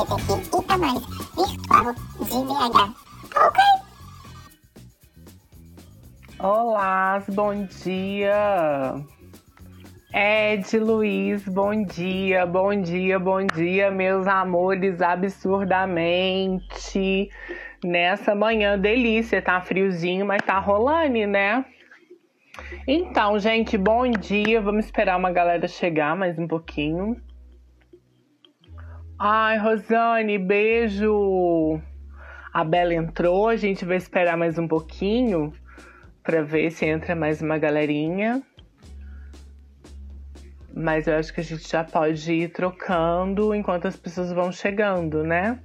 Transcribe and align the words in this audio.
LGBTQ 0.00 0.64
e 0.72 0.76
mais 0.78 1.04
virtual 1.36 1.92
de 2.18 2.24
BH. 2.24 2.96
Ok? 3.36 3.60
Olá, 6.38 7.22
bom 7.28 7.66
dia. 7.66 8.94
Ed, 10.14 10.78
Luiz, 10.78 11.46
bom 11.46 11.84
dia, 11.84 12.46
bom 12.46 12.80
dia, 12.80 13.18
bom 13.18 13.46
dia, 13.46 13.90
meus 13.90 14.26
amores, 14.26 15.02
absurdamente. 15.02 17.28
Nessa 17.84 18.34
manhã 18.34 18.78
delícia, 18.78 19.42
tá 19.42 19.60
friozinho, 19.60 20.24
mas 20.24 20.40
tá 20.42 20.58
rolando, 20.58 21.26
né? 21.26 21.62
Então, 22.88 23.38
gente, 23.38 23.76
bom 23.76 24.10
dia. 24.10 24.62
Vamos 24.62 24.86
esperar 24.86 25.18
uma 25.18 25.30
galera 25.30 25.68
chegar 25.68 26.16
mais 26.16 26.38
um 26.38 26.48
pouquinho. 26.48 27.20
Ai, 29.22 29.58
Rosane, 29.58 30.38
beijo. 30.38 31.78
A 32.54 32.64
Bela 32.64 32.94
entrou, 32.94 33.50
a 33.50 33.56
gente 33.56 33.84
vai 33.84 33.98
esperar 33.98 34.34
mais 34.34 34.58
um 34.58 34.66
pouquinho 34.66 35.52
para 36.22 36.42
ver 36.42 36.70
se 36.70 36.86
entra 36.86 37.14
mais 37.14 37.42
uma 37.42 37.58
galerinha. 37.58 38.42
Mas 40.74 41.06
eu 41.06 41.16
acho 41.16 41.34
que 41.34 41.40
a 41.40 41.44
gente 41.44 41.68
já 41.68 41.84
pode 41.84 42.32
ir 42.32 42.48
trocando 42.48 43.54
enquanto 43.54 43.86
as 43.86 43.94
pessoas 43.94 44.32
vão 44.32 44.50
chegando, 44.50 45.22
né? 45.22 45.60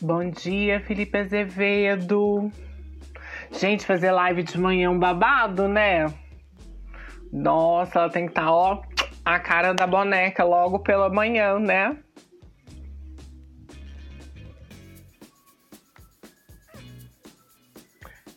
Bom 0.00 0.30
dia, 0.30 0.80
Felipe 0.80 1.18
Azevedo. 1.18 2.50
Gente, 3.52 3.84
fazer 3.84 4.10
live 4.10 4.42
de 4.42 4.58
manhã 4.58 4.86
é 4.86 4.88
um 4.88 4.98
babado, 4.98 5.68
né? 5.68 6.23
Nossa, 7.34 7.98
ela 7.98 8.08
tem 8.08 8.26
que 8.26 8.30
estar, 8.30 8.44
tá, 8.44 8.52
ó, 8.52 8.80
a 9.24 9.40
cara 9.40 9.74
da 9.74 9.88
boneca 9.88 10.44
logo 10.44 10.78
pela 10.78 11.08
manhã, 11.08 11.58
né? 11.58 11.96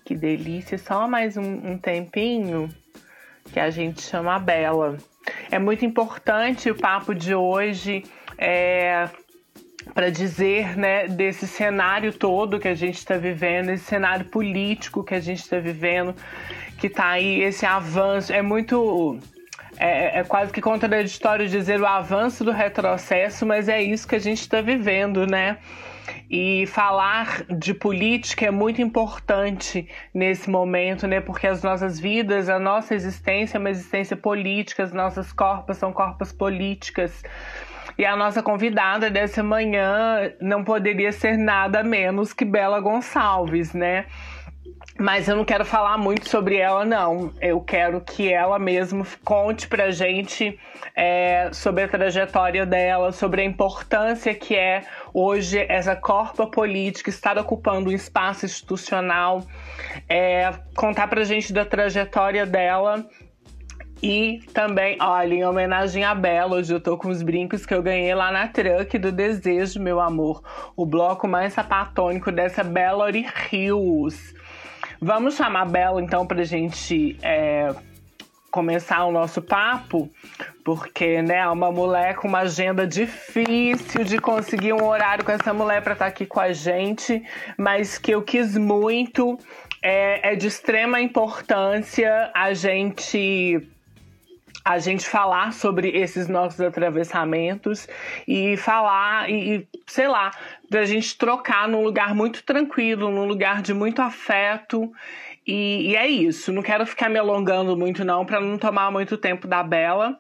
Que 0.04 0.16
delícia, 0.16 0.80
só 0.80 1.08
mais 1.08 1.38
um, 1.38 1.74
um 1.74 1.78
tempinho 1.78 2.74
que 3.54 3.60
a 3.60 3.70
gente 3.70 4.02
chama 4.02 4.34
a 4.34 4.40
Bela. 4.40 4.98
É 5.52 5.60
muito 5.60 5.86
importante 5.86 6.72
o 6.72 6.76
papo 6.76 7.14
de 7.14 7.36
hoje. 7.36 8.04
É, 8.36 9.08
para 9.94 10.10
dizer 10.10 10.78
né, 10.78 11.08
desse 11.08 11.48
cenário 11.48 12.14
todo 12.14 12.60
que 12.60 12.68
a 12.68 12.76
gente 12.76 12.98
está 12.98 13.18
vivendo, 13.18 13.70
esse 13.70 13.86
cenário 13.86 14.26
político 14.26 15.04
que 15.04 15.14
a 15.14 15.20
gente 15.20 15.40
está 15.40 15.60
vivendo, 15.60 16.16
que 16.78 16.88
está 16.88 17.10
aí 17.10 17.42
esse 17.42 17.66
avanço. 17.66 18.32
É 18.32 18.42
muito. 18.42 19.20
É, 19.80 20.20
é, 20.20 20.24
quase 20.24 20.52
que 20.52 20.60
contraditório 20.60 21.48
dizer 21.48 21.80
o 21.80 21.86
avanço 21.86 22.44
do 22.44 22.52
retrocesso, 22.52 23.46
mas 23.46 23.70
é 23.70 23.82
isso 23.82 24.08
que 24.08 24.16
a 24.16 24.20
gente 24.20 24.42
está 24.42 24.60
vivendo, 24.60 25.28
né? 25.28 25.58
E 26.30 26.66
falar 26.68 27.44
de 27.44 27.74
política 27.74 28.46
é 28.46 28.52
muito 28.52 28.82
importante 28.82 29.88
nesse 30.14 30.50
momento, 30.50 31.06
né? 31.06 31.22
Porque 31.22 31.46
as 31.46 31.62
nossas 31.62 32.00
vidas, 32.00 32.50
a 32.50 32.58
nossa 32.58 32.96
existência 32.96 33.58
é 33.58 33.60
uma 33.60 33.70
existência 33.70 34.18
política, 34.18 34.84
as 34.84 34.94
nossas 34.94 35.32
corpos 35.32 35.78
são 35.78 35.94
corpos 35.94 36.32
políticas. 36.32 37.24
E 37.98 38.06
a 38.06 38.16
nossa 38.16 38.44
convidada 38.44 39.10
dessa 39.10 39.42
manhã 39.42 40.32
não 40.40 40.64
poderia 40.64 41.12
ser 41.12 41.36
nada 41.36 41.84
menos 41.84 42.32
que 42.32 42.46
Bela 42.46 42.80
Gonçalves, 42.80 43.74
né? 43.74 44.06
Mas 45.00 45.28
eu 45.28 45.36
não 45.36 45.46
quero 45.46 45.66
falar 45.66 45.98
muito 45.98 46.28
sobre 46.30 46.58
ela, 46.58 46.86
não. 46.86 47.32
Eu 47.42 47.60
quero 47.62 48.02
que 48.02 48.32
ela 48.32 48.60
mesma 48.60 49.06
conte 49.24 49.68
pra 49.68 49.92
gente 49.92 50.60
é, 50.96 51.50
sobre 51.54 51.84
a 51.84 51.88
trajetória 51.88 52.66
dela, 52.66 53.12
sobre 53.12 53.42
a 53.42 53.46
importância 53.46 54.34
que 54.34 54.56
é 54.56 54.84
hoje 55.14 55.66
essa 55.70 55.96
corpa 55.96 56.48
política 56.48 57.10
estar 57.10 57.38
ocupando 57.38 57.90
um 57.90 57.94
espaço 57.94 58.46
institucional, 58.46 59.44
é, 60.10 60.52
contar 60.76 61.08
pra 61.08 61.24
gente 61.24 61.54
da 61.54 61.66
trajetória 61.66 62.46
dela 62.46 63.08
e 64.02 64.42
também, 64.54 64.98
olha, 65.02 65.34
em 65.34 65.46
homenagem 65.46 66.04
a 66.04 66.14
Bela, 66.14 66.58
hoje 66.58 66.74
eu 66.74 66.80
tô 66.80 66.98
com 66.98 67.10
os 67.10 67.24
brincos 67.24 67.66
que 67.66 67.74
eu 67.74 67.82
ganhei 67.82 68.14
lá 68.14 68.32
na 68.32 68.48
Truck 68.48 68.98
do 68.98 69.12
Desejo, 69.12 69.82
meu 69.82 70.00
amor. 70.00 70.44
O 70.76 70.86
bloco 70.86 71.28
mais 71.28 71.54
sapatônico 71.54 72.32
dessa 72.32 72.64
Bellary 72.64 73.26
Hills. 73.52 74.36
Vamos 75.02 75.36
chamar 75.36 75.62
a 75.62 75.66
Bela 75.66 76.02
então 76.02 76.28
pra 76.28 76.44
gente 76.44 77.18
é, 77.24 77.74
começar 78.52 79.04
o 79.06 79.12
nosso 79.12 79.42
papo, 79.42 80.10
porque, 80.64 81.22
né, 81.22 81.38
é 81.38 81.48
uma 81.48 81.72
mulher 81.72 82.16
com 82.16 82.28
uma 82.28 82.40
agenda 82.40 82.86
difícil 82.86 84.04
de 84.04 84.20
conseguir 84.20 84.74
um 84.74 84.86
horário 84.86 85.26
com 85.26 85.32
essa 85.32 85.54
mulher 85.54 85.82
para 85.82 85.94
estar 85.94 86.06
tá 86.06 86.10
aqui 86.10 86.26
com 86.26 86.40
a 86.40 86.54
gente, 86.54 87.24
mas 87.58 87.98
que 87.98 88.12
eu 88.12 88.22
quis 88.22 88.56
muito. 88.58 89.40
É, 89.82 90.34
é 90.34 90.36
de 90.36 90.48
extrema 90.48 91.00
importância 91.00 92.32
a 92.34 92.52
gente 92.52 93.70
a 94.68 94.80
gente 94.80 95.08
falar 95.08 95.54
sobre 95.54 95.90
esses 95.90 96.28
nossos 96.28 96.60
atravessamentos 96.60 97.88
e 98.28 98.58
falar 98.58 99.30
e, 99.30 99.66
sei 99.86 100.10
lá, 100.10 100.32
da 100.70 100.84
gente 100.84 101.18
trocar 101.18 101.70
num 101.70 101.84
lugar 101.84 102.14
muito 102.14 102.44
tranquilo, 102.44 103.10
num 103.10 103.26
lugar 103.26 103.62
de 103.62 103.74
muito 103.74 104.02
afeto. 104.02 104.92
E, 105.46 105.92
e 105.92 105.96
é 105.96 106.06
isso. 106.06 106.52
Não 106.52 106.62
quero 106.62 106.86
ficar 106.86 107.08
me 107.10 107.18
alongando 107.18 107.78
muito, 107.78 108.04
não, 108.04 108.26
para 108.26 108.42
não 108.42 108.58
tomar 108.58 108.92
muito 108.92 109.18
tempo 109.18 109.48
da 109.48 109.64
Bela 109.64 110.20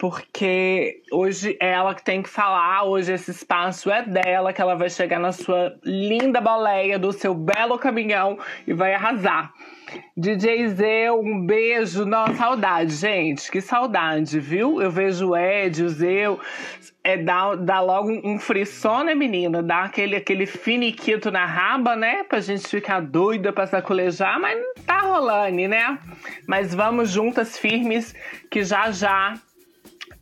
porque 0.00 1.02
hoje 1.12 1.58
é 1.60 1.72
ela 1.72 1.94
que 1.94 2.02
tem 2.02 2.22
que 2.22 2.28
falar, 2.30 2.84
hoje 2.84 3.12
esse 3.12 3.32
espaço 3.32 3.90
é 3.90 4.02
dela, 4.02 4.50
que 4.50 4.62
ela 4.62 4.74
vai 4.74 4.88
chegar 4.88 5.20
na 5.20 5.30
sua 5.30 5.76
linda 5.84 6.40
boleia 6.40 6.98
do 6.98 7.12
seu 7.12 7.34
belo 7.34 7.78
caminhão 7.78 8.38
e 8.66 8.72
vai 8.72 8.94
arrasar. 8.94 9.52
DJ 10.16 10.68
Zé, 10.68 11.12
um 11.12 11.44
beijo. 11.44 12.06
Nossa, 12.06 12.34
saudade, 12.34 12.94
gente. 12.94 13.50
Que 13.50 13.60
saudade, 13.60 14.40
viu? 14.40 14.80
Eu 14.80 14.90
vejo 14.90 15.30
o 15.30 15.36
Ed, 15.36 15.84
o 15.84 15.88
Zeu. 15.90 16.40
É, 17.04 17.18
dá, 17.18 17.54
dá 17.56 17.80
logo 17.80 18.10
um 18.24 18.38
frisson, 18.38 19.02
né, 19.02 19.14
menina? 19.14 19.62
Dá 19.62 19.84
aquele, 19.84 20.16
aquele 20.16 20.46
finiquito 20.46 21.30
na 21.30 21.44
raba, 21.44 21.94
né? 21.94 22.24
Pra 22.24 22.40
gente 22.40 22.66
ficar 22.66 23.00
doida 23.00 23.52
pra 23.52 23.66
sacolejar, 23.66 24.40
mas 24.40 24.58
tá 24.86 25.00
rolando, 25.00 25.68
né? 25.68 25.98
Mas 26.46 26.74
vamos 26.74 27.10
juntas, 27.10 27.58
firmes, 27.58 28.14
que 28.50 28.62
já 28.62 28.90
já 28.92 29.34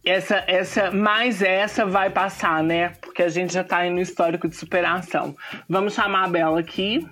essa, 0.04 0.44
essa, 0.47 0.91
mais 0.91 1.42
essa 1.42 1.84
vai 1.84 2.10
passar, 2.10 2.62
né? 2.62 2.91
Porque 3.00 3.22
a 3.22 3.28
gente 3.28 3.53
já 3.53 3.64
tá 3.64 3.78
aí 3.78 3.91
no 3.91 4.00
histórico 4.00 4.48
de 4.48 4.56
superação. 4.56 5.36
Vamos 5.69 5.94
chamar 5.94 6.25
a 6.25 6.28
Bela 6.28 6.60
aqui. 6.60 7.06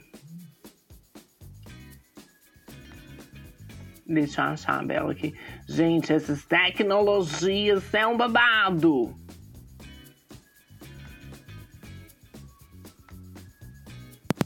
Deixa 4.06 4.40
eu 4.40 4.46
achar 4.46 4.80
a 4.80 4.84
Bela 4.84 5.12
aqui. 5.12 5.34
Gente, 5.68 6.12
essas 6.12 6.44
tecnologias 6.44 7.92
é 7.92 8.06
um 8.06 8.16
babado. 8.16 9.14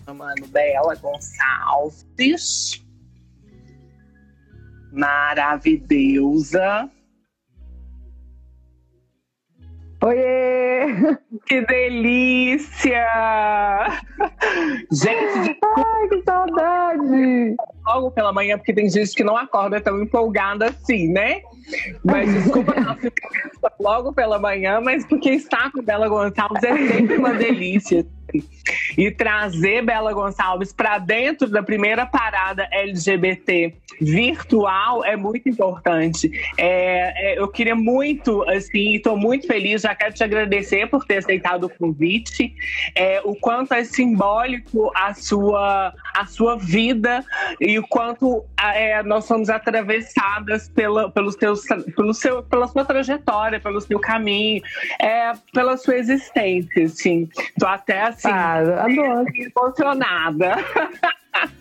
Chamando 0.05 0.47
Bela 0.49 0.95
Gonçalves. 0.97 2.83
Maravilhosa. 4.93 6.91
Oiê! 10.03 11.17
Que 11.47 11.61
delícia! 11.67 13.07
Gente, 14.91 15.59
Ai, 15.63 16.09
que 16.09 16.23
saudade! 16.25 17.57
Logo 17.87 18.11
pela 18.11 18.33
manhã, 18.33 18.57
porque 18.57 18.73
tem 18.73 18.89
gente 18.89 19.15
que 19.15 19.23
não 19.23 19.37
acorda 19.37 19.81
tão 19.81 20.03
empolgada 20.03 20.67
assim, 20.67 21.09
né? 21.09 21.43
Mas 22.05 22.33
desculpa 22.33 22.75
logo 23.79 24.13
pela 24.13 24.39
manhã, 24.39 24.81
mas 24.81 25.05
porque 25.07 25.31
estar 25.31 25.71
com 25.71 25.83
Bela 25.83 26.09
Gonçalves 26.09 26.63
é 26.63 26.77
sempre 26.89 27.17
uma 27.19 27.35
delícia 27.35 28.07
e 28.97 29.11
trazer 29.11 29.85
Bela 29.85 30.13
Gonçalves 30.13 30.73
para 30.73 30.99
dentro 30.99 31.49
da 31.49 31.63
primeira 31.63 32.07
parada 32.07 32.69
LGBT 32.71 33.75
virtual 34.01 35.05
é 35.05 35.17
muito 35.17 35.49
importante. 35.49 36.31
É, 36.59 37.33
é, 37.33 37.39
eu 37.39 37.49
queria 37.49 37.75
muito, 37.75 38.43
assim, 38.49 38.95
estou 38.95 39.17
muito 39.17 39.47
feliz, 39.47 39.83
já 39.83 39.95
quero 39.95 40.15
te 40.15 40.25
agradecer 40.25 40.89
por 40.89 41.05
ter 41.05 41.19
aceitado 41.19 41.65
o 41.65 41.71
convite, 41.71 42.55
é, 42.95 43.21
o 43.25 43.35
quanto 43.35 43.73
é 43.75 43.85
simbólico 43.85 44.91
a 44.95 45.15
sua, 45.15 45.93
a 46.15 46.27
sua 46.27 46.57
vida 46.57 47.25
e 47.61 47.79
o 47.79 47.87
quanto 47.87 48.45
é, 48.59 49.03
nós 49.03 49.25
somos 49.25 49.51
atravessadas 49.51 50.69
pela, 50.69 51.11
pelos 51.11 51.37
teus, 51.37 51.63
pelo 51.97 52.15
seu, 52.15 52.43
pela 52.43 52.67
sua 52.69 52.85
trajetória, 52.85 53.61
pelo 53.61 53.81
seu 53.81 53.99
caminho, 53.99 54.63
é, 55.01 55.33
pela 55.53 55.77
sua 55.77 55.97
existência, 55.97 56.85
assim. 56.85 57.29
Tô 57.59 57.67
até 57.67 58.03
assim, 58.03 58.29
ah, 58.29 58.60
adoro. 58.69 59.27
emocionada. 59.35 60.57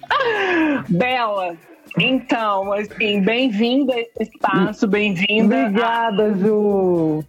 Bela, 0.89 1.55
Então, 1.97 2.71
assim, 2.73 3.21
bem-vinda 3.21 3.93
a 3.93 3.99
esse 3.99 4.31
espaço, 4.35 4.87
bem-vinda. 4.87 5.67
Obrigada, 5.67 6.25
a... 6.25 6.33
Ju. 6.33 7.23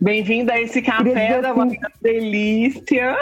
Bem-vinda 0.00 0.54
a 0.54 0.60
esse 0.60 0.80
café 0.80 1.40
da 1.40 1.52
manhã 1.52 1.80
delícia. 2.00 3.16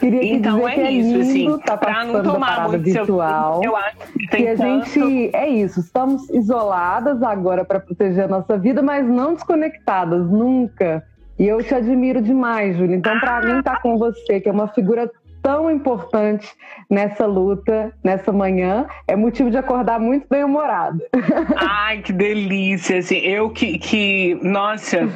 Queria 0.00 0.34
então 0.34 0.68
é, 0.68 0.76
é 0.76 0.90
isso, 0.90 1.10
lindo, 1.10 1.54
assim, 1.54 1.64
tá 1.64 1.76
para 1.76 2.04
não 2.04 2.22
tomar 2.22 2.68
muito 2.68 2.82
virtual. 2.82 3.60
Seu... 3.62 3.70
Eu 3.70 3.76
acho 3.76 4.12
que 4.12 4.26
tem 4.28 4.44
que 4.44 4.48
a 4.48 4.56
tanto... 4.56 4.86
gente 4.86 5.36
é 5.36 5.48
isso, 5.48 5.80
estamos 5.80 6.28
isoladas 6.30 7.22
agora 7.22 7.64
para 7.64 7.78
proteger 7.78 8.24
a 8.24 8.28
nossa 8.28 8.58
vida, 8.58 8.82
mas 8.82 9.06
não 9.06 9.34
desconectadas 9.34 10.28
nunca. 10.28 11.04
E 11.40 11.48
eu 11.48 11.64
te 11.64 11.74
admiro 11.74 12.20
demais, 12.20 12.76
Júlia. 12.76 12.94
Então, 12.94 13.18
para 13.18 13.38
ah. 13.38 13.40
mim, 13.40 13.58
estar 13.60 13.76
tá 13.76 13.80
com 13.80 13.96
você, 13.96 14.38
que 14.42 14.46
é 14.46 14.52
uma 14.52 14.68
figura 14.68 15.10
tão 15.42 15.70
importante 15.70 16.48
nessa 16.88 17.26
luta, 17.26 17.92
nessa 18.02 18.32
manhã, 18.32 18.86
é 19.06 19.16
motivo 19.16 19.50
de 19.50 19.56
acordar 19.56 19.98
muito 19.98 20.26
bem 20.28 20.44
humorada. 20.44 20.98
Ai, 21.56 21.98
que 22.02 22.12
delícia! 22.12 22.98
Assim, 22.98 23.18
eu 23.18 23.50
que, 23.50 23.78
que 23.78 24.38
nossa, 24.42 25.08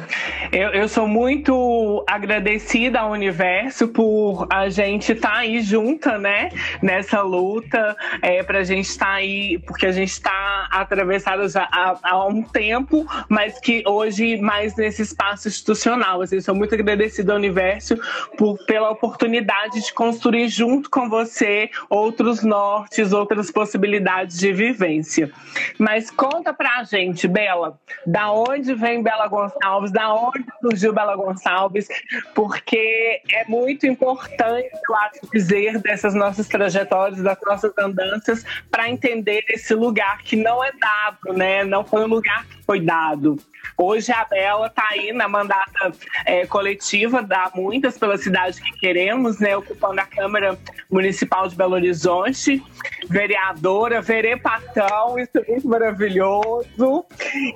eu, 0.51 0.69
eu 0.69 0.87
sou 0.87 1.07
muito 1.07 2.03
agradecida 2.07 2.99
ao 2.99 3.11
universo 3.11 3.87
por 3.87 4.47
a 4.49 4.69
gente 4.69 5.11
estar 5.11 5.31
tá 5.31 5.37
aí 5.37 5.61
junta, 5.61 6.17
né? 6.17 6.49
Nessa 6.81 7.21
luta, 7.21 7.95
é, 8.21 8.43
pra 8.43 8.63
gente 8.63 8.87
estar 8.87 9.05
tá 9.05 9.13
aí, 9.13 9.59
porque 9.59 9.85
a 9.85 9.91
gente 9.91 10.11
está 10.11 10.67
atravessada 10.71 11.47
já 11.47 11.67
há, 11.71 11.97
há, 12.01 12.25
um 12.27 12.41
tempo, 12.41 13.05
mas 13.29 13.59
que 13.59 13.83
hoje 13.85 14.37
mais 14.37 14.75
nesse 14.75 15.01
espaço 15.01 15.47
institucional. 15.47 16.21
Assim, 16.21 16.39
sou 16.41 16.55
muito 16.55 16.73
agradecida 16.73 17.33
ao 17.33 17.37
universo 17.37 17.97
por, 18.37 18.57
pela 18.65 18.89
oportunidade 18.89 19.81
de 19.81 19.93
construir 20.15 20.47
junto 20.47 20.89
com 20.89 21.09
você 21.09 21.69
outros 21.89 22.41
nortes, 22.41 23.11
outras 23.11 23.51
possibilidades 23.51 24.37
de 24.37 24.53
vivência. 24.53 25.29
Mas 25.77 26.09
conta 26.09 26.53
pra 26.53 26.83
gente, 26.83 27.27
Bela, 27.27 27.77
da 28.07 28.31
onde 28.31 28.73
vem 28.73 29.03
Bela 29.03 29.27
Gonçalves, 29.27 29.91
da 29.91 30.13
onde 30.13 30.45
surgiu 30.61 30.93
Bela 30.93 31.15
Gonçalves, 31.17 31.87
porque 32.33 33.21
é 33.29 33.45
muito 33.47 33.85
importante, 33.85 34.69
eu 34.87 34.95
acho, 34.95 35.19
dizer 35.33 35.79
dessas 35.81 36.13
nossas 36.13 36.47
trajetórias, 36.47 37.21
das 37.21 37.37
nossas 37.45 37.73
andanças, 37.77 38.45
para 38.71 38.89
entender 38.89 39.43
esse 39.49 39.73
lugar 39.73 40.19
que 40.19 40.37
não 40.37 40.63
é 40.63 40.71
dado, 40.71 41.37
né? 41.37 41.63
Não 41.65 41.83
foi 41.83 42.05
um 42.05 42.07
lugar 42.07 42.45
que 42.45 42.63
foi 42.63 42.79
dado. 42.79 43.37
Hoje 43.77 44.11
a 44.11 44.23
Bela 44.23 44.67
está 44.67 44.87
aí 44.91 45.11
na 45.11 45.27
mandata 45.27 45.91
é, 46.25 46.45
coletiva 46.45 47.21
da 47.21 47.51
Muitas 47.53 47.97
pela 47.97 48.17
Cidade 48.17 48.61
que 48.61 48.71
Queremos, 48.79 49.39
né, 49.39 49.55
ocupando 49.57 49.99
a 49.99 50.05
Câmara 50.05 50.57
Municipal 50.89 51.47
de 51.47 51.55
Belo 51.55 51.73
Horizonte, 51.73 52.63
vereadora, 53.09 54.01
verepatão, 54.01 55.19
isso 55.19 55.37
é 55.37 55.51
muito 55.51 55.67
maravilhoso. 55.67 57.05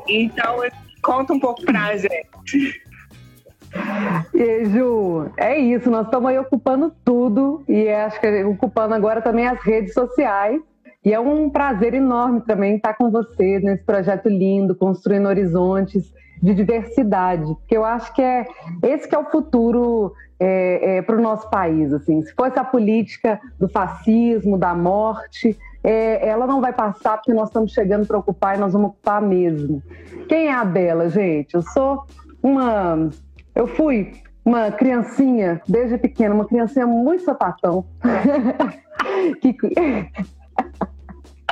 Então, 0.07 0.57
conta 1.01 1.33
um 1.33 1.39
pouco 1.39 1.63
pra 1.63 1.95
gente. 1.95 2.81
E 4.33 4.65
Ju, 4.65 5.31
é 5.37 5.57
isso, 5.57 5.89
nós 5.89 6.05
estamos 6.05 6.29
aí 6.29 6.39
ocupando 6.39 6.93
tudo 7.05 7.63
e 7.67 7.87
acho 7.87 8.19
que 8.19 8.43
ocupando 8.43 8.95
agora 8.95 9.21
também 9.21 9.47
as 9.47 9.61
redes 9.61 9.93
sociais. 9.93 10.61
E 11.09 11.13
é 11.13 11.19
um 11.19 11.49
prazer 11.49 11.95
enorme 11.95 12.39
também 12.41 12.75
estar 12.75 12.93
com 12.93 13.09
você 13.09 13.59
nesse 13.61 13.83
projeto 13.83 14.29
lindo, 14.29 14.75
construindo 14.75 15.25
horizontes 15.25 16.13
de 16.39 16.53
diversidade, 16.53 17.45
porque 17.45 17.75
eu 17.75 17.83
acho 17.83 18.13
que 18.13 18.21
é 18.21 18.45
esse 18.83 19.09
que 19.09 19.15
é 19.15 19.17
o 19.17 19.25
futuro 19.25 20.13
é, 20.39 20.97
é, 20.97 21.01
para 21.01 21.17
o 21.17 21.19
nosso 21.19 21.49
país. 21.49 21.91
Assim, 21.91 22.21
se 22.21 22.31
fosse 22.35 22.59
a 22.59 22.63
política 22.63 23.41
do 23.57 23.67
fascismo, 23.67 24.55
da 24.55 24.75
morte, 24.75 25.57
é, 25.83 26.29
ela 26.29 26.45
não 26.45 26.61
vai 26.61 26.73
passar 26.73 27.17
porque 27.17 27.33
nós 27.33 27.49
estamos 27.49 27.71
chegando 27.71 28.05
para 28.05 28.19
ocupar 28.19 28.55
e 28.55 28.59
nós 28.59 28.73
vamos 28.73 28.89
ocupar 28.91 29.19
mesmo. 29.19 29.81
Quem 30.27 30.45
é 30.45 30.53
a 30.53 30.63
Bela, 30.63 31.09
gente? 31.09 31.55
Eu 31.55 31.63
sou 31.63 32.03
uma, 32.43 33.09
eu 33.55 33.65
fui 33.65 34.11
uma 34.45 34.69
criancinha 34.71 35.59
desde 35.67 35.97
pequena, 35.97 36.35
uma 36.35 36.45
criancinha 36.45 36.85
muito 36.85 37.23
sapatão. 37.23 37.83
que 39.41 39.55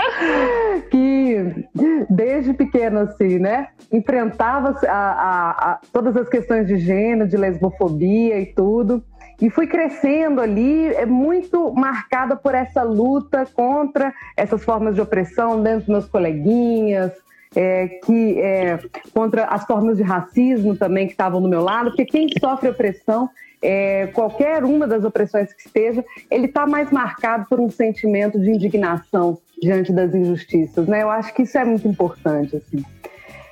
que 0.89 1.67
desde 2.09 2.53
pequeno 2.53 2.99
assim, 2.99 3.39
né, 3.39 3.67
enfrentava 3.91 4.77
a, 4.87 4.91
a, 4.91 5.49
a, 5.71 5.79
todas 5.91 6.15
as 6.15 6.27
questões 6.29 6.67
de 6.67 6.77
gênero, 6.77 7.29
de 7.29 7.37
lesbofobia 7.37 8.39
e 8.39 8.45
tudo, 8.45 9.03
e 9.41 9.49
fui 9.49 9.67
crescendo 9.67 10.41
ali, 10.41 10.87
é 10.95 11.05
muito 11.05 11.71
marcada 11.73 12.35
por 12.35 12.55
essa 12.55 12.81
luta 12.81 13.45
contra 13.53 14.13
essas 14.35 14.63
formas 14.63 14.95
de 14.95 15.01
opressão 15.01 15.61
dentro 15.61 15.79
dos 15.81 15.89
meus 15.89 16.05
coleguinhas, 16.07 17.11
é, 17.55 17.87
que 17.87 18.39
é, 18.39 18.79
contra 19.13 19.45
as 19.45 19.63
formas 19.65 19.97
de 19.97 20.03
racismo 20.03 20.75
também 20.75 21.05
que 21.05 21.13
estavam 21.13 21.41
do 21.41 21.47
meu 21.47 21.61
lado, 21.61 21.91
porque 21.91 22.05
quem 22.05 22.27
sofre 22.39 22.69
opressão 22.69 23.29
é, 23.61 24.07
qualquer 24.07 24.63
uma 24.63 24.87
das 24.87 25.03
opressões 25.03 25.51
que 25.53 25.67
esteja, 25.67 26.03
ele 26.29 26.45
está 26.45 26.67
mais 26.67 26.91
marcado 26.91 27.45
por 27.49 27.59
um 27.59 27.69
sentimento 27.69 28.39
de 28.39 28.49
indignação 28.49 29.39
diante 29.61 29.91
das 29.91 30.13
injustiças, 30.13 30.87
né? 30.87 31.01
Eu 31.01 31.09
acho 31.09 31.33
que 31.33 31.43
isso 31.43 31.57
é 31.57 31.65
muito 31.65 31.87
importante, 31.87 32.55
assim. 32.55 32.83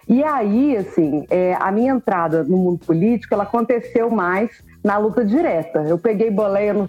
E 0.07 0.23
aí, 0.23 0.77
assim, 0.77 1.25
é, 1.31 1.55
a 1.59 1.71
minha 1.71 1.93
entrada 1.93 2.43
no 2.43 2.57
mundo 2.57 2.85
político, 2.85 3.33
ela 3.33 3.43
aconteceu 3.43 4.09
mais 4.11 4.63
na 4.83 4.97
luta 4.97 5.25
direta. 5.25 5.79
Eu 5.81 5.97
peguei 5.97 6.29
boleia 6.29 6.87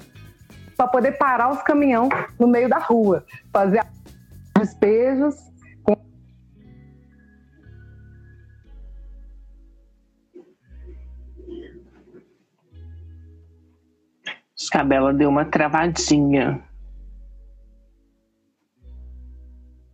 para 0.76 0.86
poder 0.86 1.12
parar 1.12 1.50
os 1.50 1.62
caminhões 1.62 2.10
no 2.38 2.46
meio 2.46 2.68
da 2.68 2.78
rua, 2.78 3.24
fazer 3.50 3.82
despejos 4.58 5.34
Acho 14.66 14.72
que 14.72 14.78
a 14.78 14.84
Bela 14.84 15.14
deu 15.14 15.28
uma 15.28 15.44
travadinha. 15.44 16.60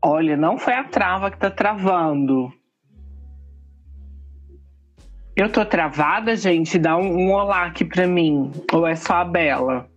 Olha, 0.02 0.34
não 0.34 0.56
foi 0.56 0.72
a 0.72 0.82
trava 0.82 1.30
que 1.30 1.36
tá 1.36 1.50
travando. 1.50 2.50
Eu 5.36 5.52
tô 5.52 5.62
travada, 5.66 6.34
gente? 6.34 6.78
Dá 6.78 6.96
um, 6.96 7.04
um 7.04 7.32
olá 7.32 7.66
aqui 7.66 7.84
pra 7.84 8.06
mim. 8.06 8.50
Ou 8.72 8.86
é 8.86 8.96
só 8.96 9.16
a 9.16 9.24
Bela? 9.26 9.91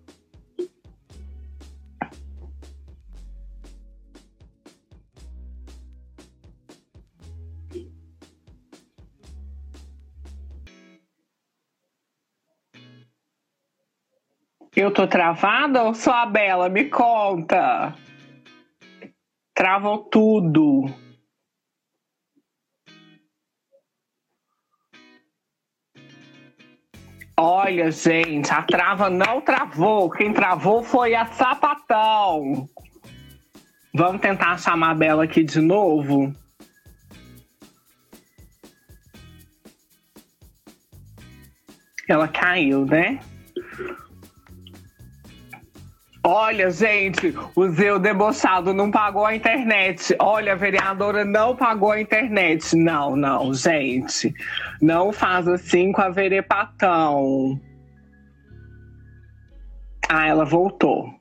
Eu 14.75 14.91
tô 14.91 15.07
travada 15.07 15.83
ou 15.83 15.93
só 15.93 16.11
a 16.11 16.25
Bela? 16.25 16.67
Me 16.67 16.89
conta. 16.89 17.95
Travou 19.53 19.99
tudo. 20.09 20.83
Olha, 27.37 27.89
gente, 27.89 28.51
a 28.51 28.61
trava 28.63 29.09
não 29.09 29.39
travou. 29.39 30.09
Quem 30.09 30.33
travou 30.33 30.83
foi 30.83 31.15
a 31.15 31.25
sapatão. 31.25 32.67
Vamos 33.93 34.21
tentar 34.21 34.57
chamar 34.59 34.91
a 34.91 34.95
Bela 34.95 35.23
aqui 35.23 35.41
de 35.41 35.61
novo? 35.61 36.33
Ela 42.09 42.27
caiu, 42.27 42.85
né? 42.85 43.21
Olha, 46.27 46.71
gente, 46.71 47.35
o 47.55 47.67
Zeu 47.69 47.99
debochado 47.99 48.73
não 48.73 48.89
pagou 48.89 49.27
a 49.27 49.35
internet. 49.35 50.15
Olha, 50.17 50.53
a 50.53 50.55
vereadora 50.55 51.23
não 51.23 51.55
pagou 51.55 51.91
a 51.91 52.01
internet. 52.01 52.75
Não, 52.75 53.15
não, 53.15 53.53
gente. 53.53 54.33
Não 54.81 55.13
faz 55.13 55.47
assim 55.47 55.91
com 55.91 56.01
a 56.01 56.09
verepatão. 56.09 57.61
Ah, 60.09 60.27
ela 60.27 60.45
voltou. 60.45 61.13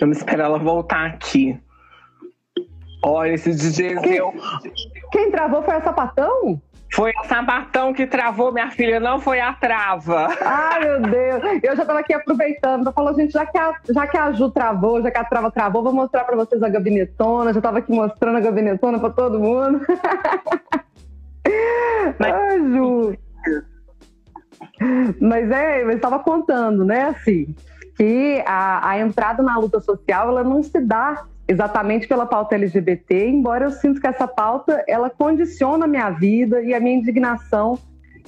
Vamos 0.00 0.16
esperar 0.16 0.46
ela 0.46 0.58
voltar 0.58 1.06
aqui. 1.06 1.56
Olha, 3.04 3.34
esse 3.34 3.54
DJ 3.54 3.96
Zeu. 4.00 4.34
Quem 5.12 5.30
travou 5.30 5.62
foi 5.62 5.76
a 5.76 5.82
sapatão? 5.82 6.60
Foi 6.94 7.10
o 7.10 7.24
sabatão 7.26 7.94
que 7.94 8.06
travou, 8.06 8.52
minha 8.52 8.70
filha, 8.70 9.00
não 9.00 9.18
foi 9.18 9.40
a 9.40 9.54
trava. 9.54 10.28
Ai, 10.42 10.80
meu 10.80 11.00
Deus. 11.00 11.42
Eu 11.62 11.74
já 11.74 11.86
tava 11.86 12.00
aqui 12.00 12.12
aproveitando. 12.12 12.86
Eu 12.86 12.92
falo, 12.92 13.14
gente, 13.14 13.32
já 13.32 13.46
que, 13.46 13.56
a, 13.56 13.72
já 13.88 14.06
que 14.06 14.18
a 14.18 14.30
Ju 14.32 14.50
travou, 14.50 15.00
já 15.00 15.10
que 15.10 15.18
a 15.18 15.24
trava 15.24 15.50
travou, 15.50 15.82
vou 15.82 15.92
mostrar 15.92 16.24
pra 16.24 16.36
vocês 16.36 16.62
a 16.62 16.68
gabinetona. 16.68 17.54
Já 17.54 17.62
tava 17.62 17.78
aqui 17.78 17.90
mostrando 17.90 18.36
a 18.36 18.40
gabinetona 18.40 18.98
pra 18.98 19.08
todo 19.08 19.40
mundo. 19.40 19.80
Mas... 22.18 22.32
Ai, 22.32 22.58
Ju. 22.58 23.16
Mas 25.18 25.50
é, 25.50 25.82
eu 25.82 25.90
estava 25.92 26.18
contando, 26.18 26.84
né, 26.84 27.04
assim, 27.04 27.54
que 27.96 28.44
a, 28.46 28.90
a 28.90 28.98
entrada 28.98 29.42
na 29.42 29.58
luta 29.58 29.80
social, 29.80 30.28
ela 30.28 30.44
não 30.44 30.62
se 30.62 30.78
dá 30.80 31.24
exatamente 31.46 32.06
pela 32.06 32.26
pauta 32.26 32.54
LGBT, 32.54 33.28
embora 33.28 33.64
eu 33.64 33.70
sinto 33.70 34.00
que 34.00 34.06
essa 34.06 34.26
pauta, 34.26 34.84
ela 34.86 35.10
condiciona 35.10 35.84
a 35.84 35.88
minha 35.88 36.10
vida 36.10 36.62
e 36.62 36.74
a 36.74 36.80
minha 36.80 36.96
indignação 36.96 37.78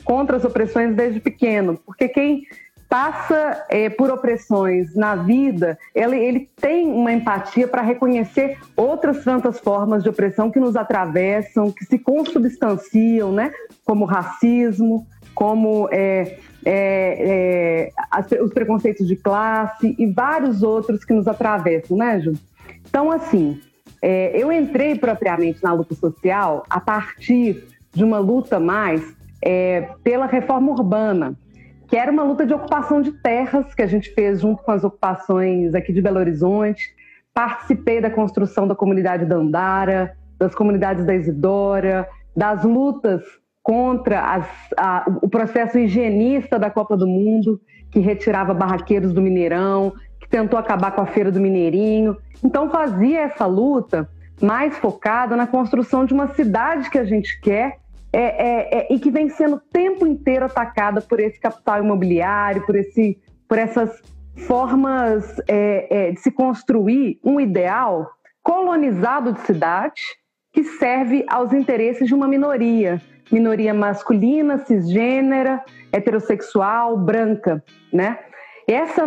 contra 0.04 0.37
as 0.37 0.44
opressões 0.44 0.94
desde 0.94 1.21
pequeno, 1.21 1.78
porque 1.87 2.09
quem 2.09 2.42
passa 2.88 3.64
é, 3.68 3.88
por 3.88 4.09
opressões 4.11 4.94
na 4.94 5.16
vida, 5.16 5.76
ele, 5.92 6.16
ele 6.16 6.50
tem 6.61 6.87
uma 6.87 7.12
empatia 7.12 7.66
para 7.66 7.83
reconhecer 7.83 8.56
outras 8.76 9.25
tantas 9.25 9.59
formas 9.59 10.02
de 10.02 10.09
opressão 10.09 10.49
que 10.49 10.61
nos 10.61 10.76
atravessam, 10.76 11.73
que 11.73 11.85
se 11.85 11.99
consubstanciam, 11.99 13.33
né? 13.33 13.50
Como 13.85 14.04
racismo, 14.04 15.06
como 15.35 15.88
é, 15.90 16.38
é, 16.64 17.88
é 17.88 17.90
as, 18.11 18.30
os 18.30 18.52
preconceitos 18.52 19.09
de 19.09 19.16
classe 19.16 19.97
e 19.99 20.06
vários 20.06 20.62
outros 20.62 21.04
que 21.04 21.12
nos 21.12 21.26
atravessam, 21.26 21.97
né, 21.97 22.21
Ju? 22.21 22.35
Então, 22.88 23.10
assim, 23.10 23.60
é, 24.00 24.36
eu 24.36 24.52
entrei 24.52 24.96
propriamente 24.98 25.62
na 25.62 25.72
luta 25.72 25.94
social 25.94 26.64
a 26.68 26.80
partir 26.80 27.64
de 27.92 28.04
uma 28.04 28.18
luta 28.18 28.60
mais 28.60 29.14
é, 29.42 29.88
pela 30.02 30.26
reforma 30.26 30.72
urbana, 30.72 31.34
que 31.88 31.96
era 31.96 32.10
uma 32.10 32.22
luta 32.22 32.46
de 32.46 32.54
ocupação 32.54 33.00
de 33.00 33.12
terras 33.12 33.74
que 33.74 33.82
a 33.82 33.86
gente 33.86 34.10
fez 34.14 34.40
junto 34.40 34.62
com 34.62 34.70
as 34.70 34.84
ocupações 34.84 35.74
aqui 35.74 35.92
de 35.92 36.02
Belo 36.02 36.18
Horizonte. 36.18 36.94
Participei 37.32 38.00
da 38.00 38.10
construção 38.10 38.66
da 38.66 38.74
comunidade 38.74 39.26
da 39.26 39.36
Andara, 39.36 40.16
das 40.38 40.54
comunidades 40.54 41.04
da 41.04 41.14
Isidora, 41.14 42.08
das 42.36 42.64
lutas 42.64 43.22
contra 43.62 44.20
as, 44.20 44.46
a, 44.76 45.06
o 45.22 45.28
processo 45.28 45.78
higienista 45.78 46.58
da 46.58 46.70
Copa 46.70 46.96
do 46.96 47.06
Mundo, 47.06 47.60
que 47.90 47.98
retirava 47.98 48.52
barraqueiros 48.52 49.12
do 49.12 49.22
Mineirão, 49.22 49.92
que 50.20 50.28
tentou 50.28 50.58
acabar 50.58 50.90
com 50.90 51.00
a 51.00 51.06
Feira 51.06 51.32
do 51.32 51.40
Mineirinho. 51.40 52.16
Então, 52.44 52.68
fazia 52.68 53.22
essa 53.22 53.46
luta 53.46 54.08
mais 54.40 54.76
focada 54.76 55.34
na 55.34 55.46
construção 55.46 56.04
de 56.04 56.12
uma 56.12 56.28
cidade 56.34 56.90
que 56.90 56.98
a 56.98 57.04
gente 57.04 57.40
quer 57.40 57.78
é, 58.12 58.20
é, 58.20 58.78
é, 58.78 58.94
e 58.94 58.98
que 58.98 59.10
vem 59.10 59.28
sendo 59.28 59.56
o 59.56 59.60
tempo 59.60 60.06
inteiro 60.06 60.44
atacada 60.44 61.00
por 61.00 61.18
esse 61.18 61.40
capital 61.40 61.82
imobiliário, 61.82 62.64
por, 62.64 62.76
esse, 62.76 63.18
por 63.48 63.58
essas 63.58 64.00
formas 64.46 65.40
é, 65.48 66.08
é, 66.08 66.12
de 66.12 66.20
se 66.20 66.30
construir 66.30 67.18
um 67.24 67.40
ideal 67.40 68.08
colonizado 68.42 69.32
de 69.32 69.40
cidade 69.40 70.02
que 70.52 70.62
serve 70.62 71.24
aos 71.28 71.52
interesses 71.52 72.06
de 72.06 72.14
uma 72.14 72.28
minoria, 72.28 73.02
minoria 73.32 73.74
masculina, 73.74 74.58
cisgênera, 74.58 75.64
heterossexual, 75.92 76.96
branca, 76.96 77.64
né? 77.92 78.18
Essa 78.66 79.04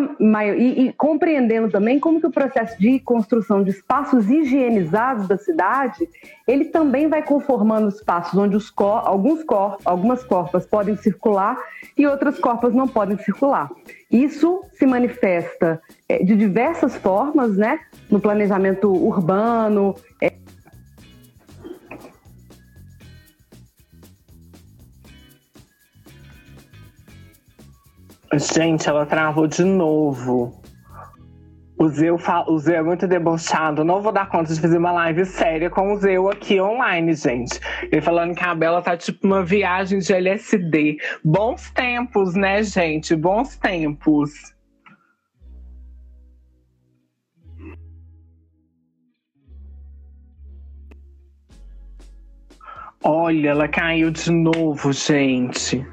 e, 0.56 0.88
e, 0.88 0.94
compreendendo 0.94 1.70
também 1.70 2.00
como 2.00 2.20
que 2.20 2.28
o 2.28 2.32
processo 2.32 2.80
de 2.80 3.00
construção 3.00 3.64
de 3.64 3.72
espaços 3.72 4.30
higienizados 4.30 5.28
da 5.28 5.38
cidade, 5.38 6.08
ele 6.48 6.66
também 6.66 7.08
vai 7.08 7.24
conformando 7.24 7.90
espaços 7.90 8.38
onde 8.38 8.56
os 8.56 8.70
cor, 8.70 9.02
alguns 9.06 9.44
cor, 9.44 9.78
algumas 9.84 10.24
corpas 10.24 10.66
podem 10.66 10.96
circular 10.96 11.58
e 11.98 12.06
outras 12.06 12.38
corpas 12.40 12.74
não 12.74 12.88
podem 12.88 13.18
circular. 13.18 13.72
Isso 14.12 14.62
se 14.74 14.86
manifesta 14.86 15.82
é, 16.08 16.24
de 16.24 16.36
diversas 16.36 16.96
formas, 16.96 17.58
né? 17.58 17.80
No 18.10 18.20
planejamento 18.20 18.90
urbano, 18.90 19.96
Gente, 28.34 28.89
ela 28.89 29.05
travou 29.05 29.48
de 29.48 29.63
novo. 29.63 30.62
O 31.79 31.88
Zeu, 31.89 32.17
o 32.48 32.60
Zeu 32.60 32.75
é 32.75 32.84
muito 32.84 33.07
debochado. 33.07 33.84
Não 33.84 34.01
vou 34.01 34.12
dar 34.12 34.27
conta 34.29 34.53
de 34.53 34.60
fazer 34.60 34.77
uma 34.77 34.91
live 34.91 35.25
séria 35.25 35.69
com 35.69 35.93
o 35.93 35.98
Zeu 35.98 36.29
aqui 36.29 36.60
online, 36.60 37.13
gente. 37.13 37.60
Ele 37.84 38.01
falando 38.01 38.36
que 38.36 38.43
a 38.43 38.55
Bela 38.55 38.81
tá 38.81 38.98
tipo 38.98 39.25
uma 39.25 39.43
viagem 39.43 40.00
de 40.00 40.12
LSD. 40.12 40.98
Bons 41.24 41.69
tempos, 41.72 42.34
né, 42.34 42.63
gente? 42.63 43.15
Bons 43.15 43.55
tempos. 43.57 44.31
Olha, 53.03 53.50
ela 53.51 53.67
caiu 53.67 54.10
de 54.10 54.31
novo, 54.31 54.91
gente. 54.91 55.86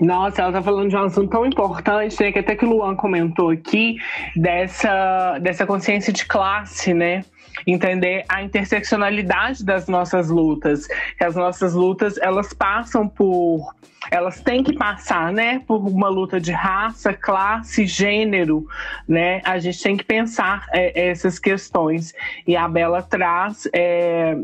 Nossa, 0.00 0.42
ela 0.42 0.52
tá 0.52 0.62
falando 0.62 0.90
de 0.90 0.96
um 0.96 1.02
assunto 1.02 1.28
tão 1.28 1.44
importante, 1.44 2.22
né? 2.22 2.30
Que 2.30 2.38
até 2.38 2.54
que 2.54 2.64
o 2.64 2.68
Luan 2.68 2.94
comentou 2.94 3.50
aqui, 3.50 3.96
dessa, 4.36 5.38
dessa 5.40 5.66
consciência 5.66 6.12
de 6.12 6.24
classe, 6.24 6.94
né? 6.94 7.24
Entender 7.66 8.24
a 8.28 8.42
interseccionalidade 8.42 9.64
das 9.64 9.88
nossas 9.88 10.28
lutas. 10.28 10.86
Que 10.86 11.24
as 11.24 11.34
nossas 11.34 11.74
lutas, 11.74 12.16
elas 12.18 12.52
passam 12.54 13.08
por. 13.08 13.74
Elas 14.10 14.40
têm 14.40 14.62
que 14.62 14.72
passar, 14.72 15.32
né? 15.32 15.60
Por 15.66 15.84
uma 15.84 16.08
luta 16.08 16.40
de 16.40 16.52
raça, 16.52 17.12
classe, 17.12 17.84
gênero, 17.84 18.66
né? 19.06 19.42
A 19.44 19.58
gente 19.58 19.82
tem 19.82 19.96
que 19.96 20.04
pensar 20.04 20.66
é, 20.72 21.08
essas 21.10 21.40
questões. 21.40 22.14
E 22.46 22.56
a 22.56 22.68
Bela 22.68 23.02
traz. 23.02 23.68
É, 23.74 24.36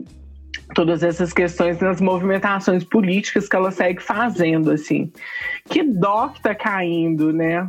todas 0.74 1.02
essas 1.02 1.32
questões 1.32 1.78
nas 1.80 2.00
movimentações 2.00 2.84
políticas 2.84 3.48
que 3.48 3.56
ela 3.56 3.70
segue 3.70 4.00
fazendo, 4.00 4.70
assim. 4.70 5.12
Que 5.68 5.82
dó 5.82 6.28
que 6.28 6.40
tá 6.40 6.54
caindo, 6.54 7.32
né? 7.32 7.68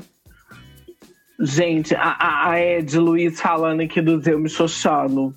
Gente, 1.40 1.94
a, 1.96 2.50
a 2.50 2.62
Ed 2.62 2.98
Luiz 2.98 3.42
falando 3.42 3.82
aqui 3.82 4.02
do 4.02 4.22
Zeu 4.22 4.40
me 4.40 4.48
xoxando. 4.48 5.34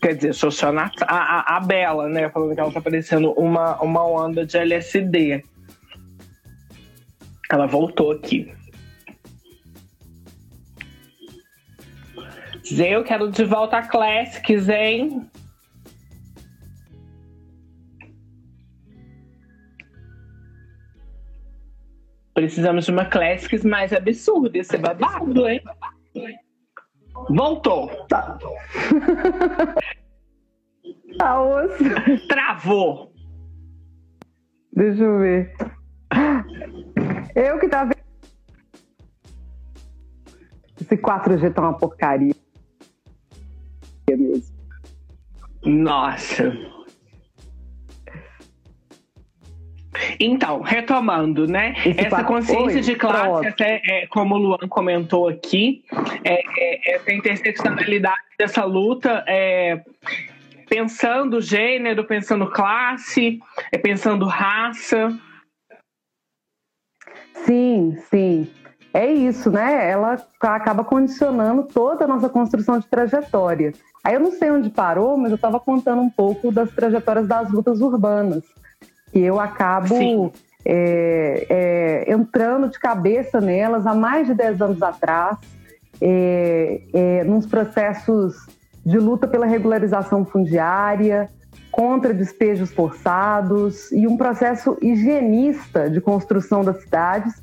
Quer 0.00 0.14
dizer, 0.14 0.34
xoxando 0.34 0.80
a, 0.80 0.90
a, 1.06 1.56
a 1.56 1.60
Bela, 1.60 2.08
né? 2.08 2.28
Falando 2.28 2.54
que 2.54 2.60
ela 2.60 2.72
tá 2.72 2.80
parecendo 2.80 3.32
uma, 3.32 3.80
uma 3.82 4.06
onda 4.06 4.46
de 4.46 4.56
LSD. 4.56 5.42
Ela 7.50 7.66
voltou 7.66 8.12
aqui. 8.12 8.52
Zeu, 12.66 13.04
quero 13.04 13.30
de 13.30 13.44
volta 13.44 13.78
a 13.78 13.82
Classics, 13.82 14.68
hein? 14.68 15.28
Precisamos 22.34 22.84
de 22.84 22.90
uma 22.90 23.04
Classics 23.04 23.64
mais 23.64 23.92
absurda. 23.92 24.58
Esse 24.58 24.74
é 24.74 24.78
babado, 24.78 25.48
hein? 25.48 25.62
Voltou. 27.30 27.88
Tá. 28.08 28.36
A 31.20 31.40
osso. 31.40 32.26
Travou. 32.28 33.12
Deixa 34.72 35.04
eu 35.04 35.18
ver. 35.20 35.54
Eu 37.36 37.58
que 37.60 37.68
tava. 37.68 37.92
Esse 40.80 40.96
4G 40.96 41.54
tá 41.54 41.62
uma 41.62 41.78
porcaria. 41.78 42.34
Mesmo. 44.10 44.54
Nossa. 45.64 46.52
Então, 50.18 50.60
retomando, 50.60 51.46
né? 51.46 51.74
Esse 51.84 52.06
essa 52.06 52.24
consciência 52.24 52.80
de 52.80 52.94
classe, 52.94 53.46
até 53.46 53.80
é, 53.84 54.06
como 54.06 54.34
o 54.34 54.38
Luan 54.38 54.68
comentou 54.68 55.28
aqui, 55.28 55.84
é, 56.24 56.42
é, 56.58 56.94
essa 56.94 57.12
interseccionalidade 57.12 58.20
dessa 58.38 58.64
luta, 58.64 59.24
é, 59.26 59.82
pensando 60.68 61.40
gênero, 61.40 62.04
pensando 62.04 62.50
classe, 62.50 63.38
é, 63.72 63.78
pensando 63.78 64.26
raça. 64.26 65.16
Sim, 67.44 67.96
sim. 68.10 68.50
É 68.92 69.10
isso, 69.12 69.50
né? 69.50 69.90
Ela 69.90 70.24
acaba 70.40 70.84
condicionando 70.84 71.64
toda 71.64 72.04
a 72.04 72.08
nossa 72.08 72.28
construção 72.28 72.78
de 72.78 72.86
trajetória. 72.86 73.72
Aí 74.04 74.14
eu 74.14 74.20
não 74.20 74.30
sei 74.30 74.50
onde 74.50 74.70
parou, 74.70 75.16
mas 75.16 75.30
eu 75.30 75.36
estava 75.36 75.58
contando 75.58 76.00
um 76.00 76.10
pouco 76.10 76.52
das 76.52 76.70
trajetórias 76.70 77.26
das 77.26 77.50
lutas 77.50 77.80
urbanas 77.80 78.44
que 79.14 79.20
eu 79.20 79.38
acabo 79.38 80.32
é, 80.64 81.46
é, 81.48 82.12
entrando 82.12 82.68
de 82.68 82.80
cabeça 82.80 83.40
nelas 83.40 83.86
há 83.86 83.94
mais 83.94 84.26
de 84.26 84.34
10 84.34 84.60
anos 84.60 84.82
atrás, 84.82 85.38
é, 86.00 86.80
é, 86.92 87.22
nos 87.22 87.46
processos 87.46 88.34
de 88.84 88.98
luta 88.98 89.28
pela 89.28 89.46
regularização 89.46 90.24
fundiária, 90.24 91.28
contra 91.70 92.12
despejos 92.12 92.72
forçados 92.72 93.92
e 93.92 94.04
um 94.08 94.16
processo 94.16 94.76
higienista 94.82 95.88
de 95.88 96.00
construção 96.00 96.64
das 96.64 96.82
cidades 96.82 97.40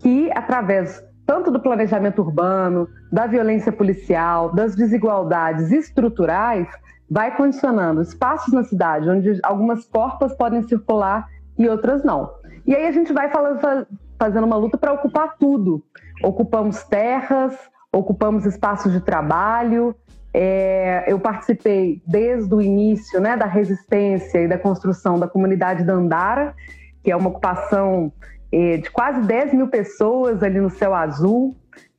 que, 0.00 0.30
através 0.32 1.02
tanto 1.26 1.50
do 1.50 1.58
planejamento 1.58 2.20
urbano, 2.20 2.86
da 3.10 3.26
violência 3.26 3.72
policial, 3.72 4.54
das 4.54 4.76
desigualdades 4.76 5.72
estruturais, 5.72 6.68
vai 7.10 7.36
condicionando 7.36 8.02
espaços 8.02 8.52
na 8.52 8.64
cidade 8.64 9.08
onde 9.08 9.38
algumas 9.42 9.84
portas 9.84 10.34
podem 10.34 10.62
circular 10.62 11.28
e 11.58 11.68
outras 11.68 12.02
não. 12.02 12.32
E 12.66 12.74
aí 12.74 12.86
a 12.86 12.92
gente 12.92 13.12
vai 13.12 13.30
falando, 13.30 13.86
fazendo 14.18 14.44
uma 14.44 14.56
luta 14.56 14.78
para 14.78 14.92
ocupar 14.92 15.36
tudo. 15.38 15.82
Ocupamos 16.22 16.82
terras, 16.84 17.56
ocupamos 17.92 18.46
espaços 18.46 18.92
de 18.92 19.00
trabalho. 19.00 19.94
É, 20.32 21.04
eu 21.06 21.20
participei 21.20 22.02
desde 22.06 22.52
o 22.52 22.60
início 22.60 23.20
né, 23.20 23.36
da 23.36 23.46
resistência 23.46 24.38
e 24.38 24.48
da 24.48 24.58
construção 24.58 25.18
da 25.18 25.28
comunidade 25.28 25.84
Dandara, 25.84 26.54
que 27.02 27.10
é 27.10 27.16
uma 27.16 27.28
ocupação 27.28 28.12
é, 28.50 28.78
de 28.78 28.90
quase 28.90 29.20
10 29.20 29.54
mil 29.54 29.68
pessoas 29.68 30.42
ali 30.42 30.60
no 30.60 30.70
Céu 30.70 30.94
Azul. 30.94 31.54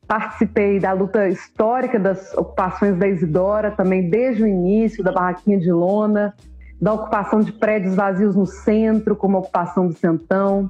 Participei 0.07 0.79
da 0.79 0.91
luta 0.91 1.27
histórica 1.27 1.99
das 1.99 2.33
ocupações 2.33 2.95
da 2.97 3.07
Isidora, 3.07 3.71
também 3.71 4.09
desde 4.09 4.43
o 4.43 4.47
início, 4.47 5.03
da 5.03 5.11
Barraquinha 5.11 5.59
de 5.59 5.71
Lona, 5.71 6.35
da 6.79 6.93
ocupação 6.93 7.39
de 7.41 7.51
prédios 7.51 7.95
vazios 7.95 8.35
no 8.35 8.45
centro, 8.45 9.15
como 9.15 9.37
a 9.37 9.39
ocupação 9.39 9.87
do 9.87 9.93
Centão. 9.93 10.69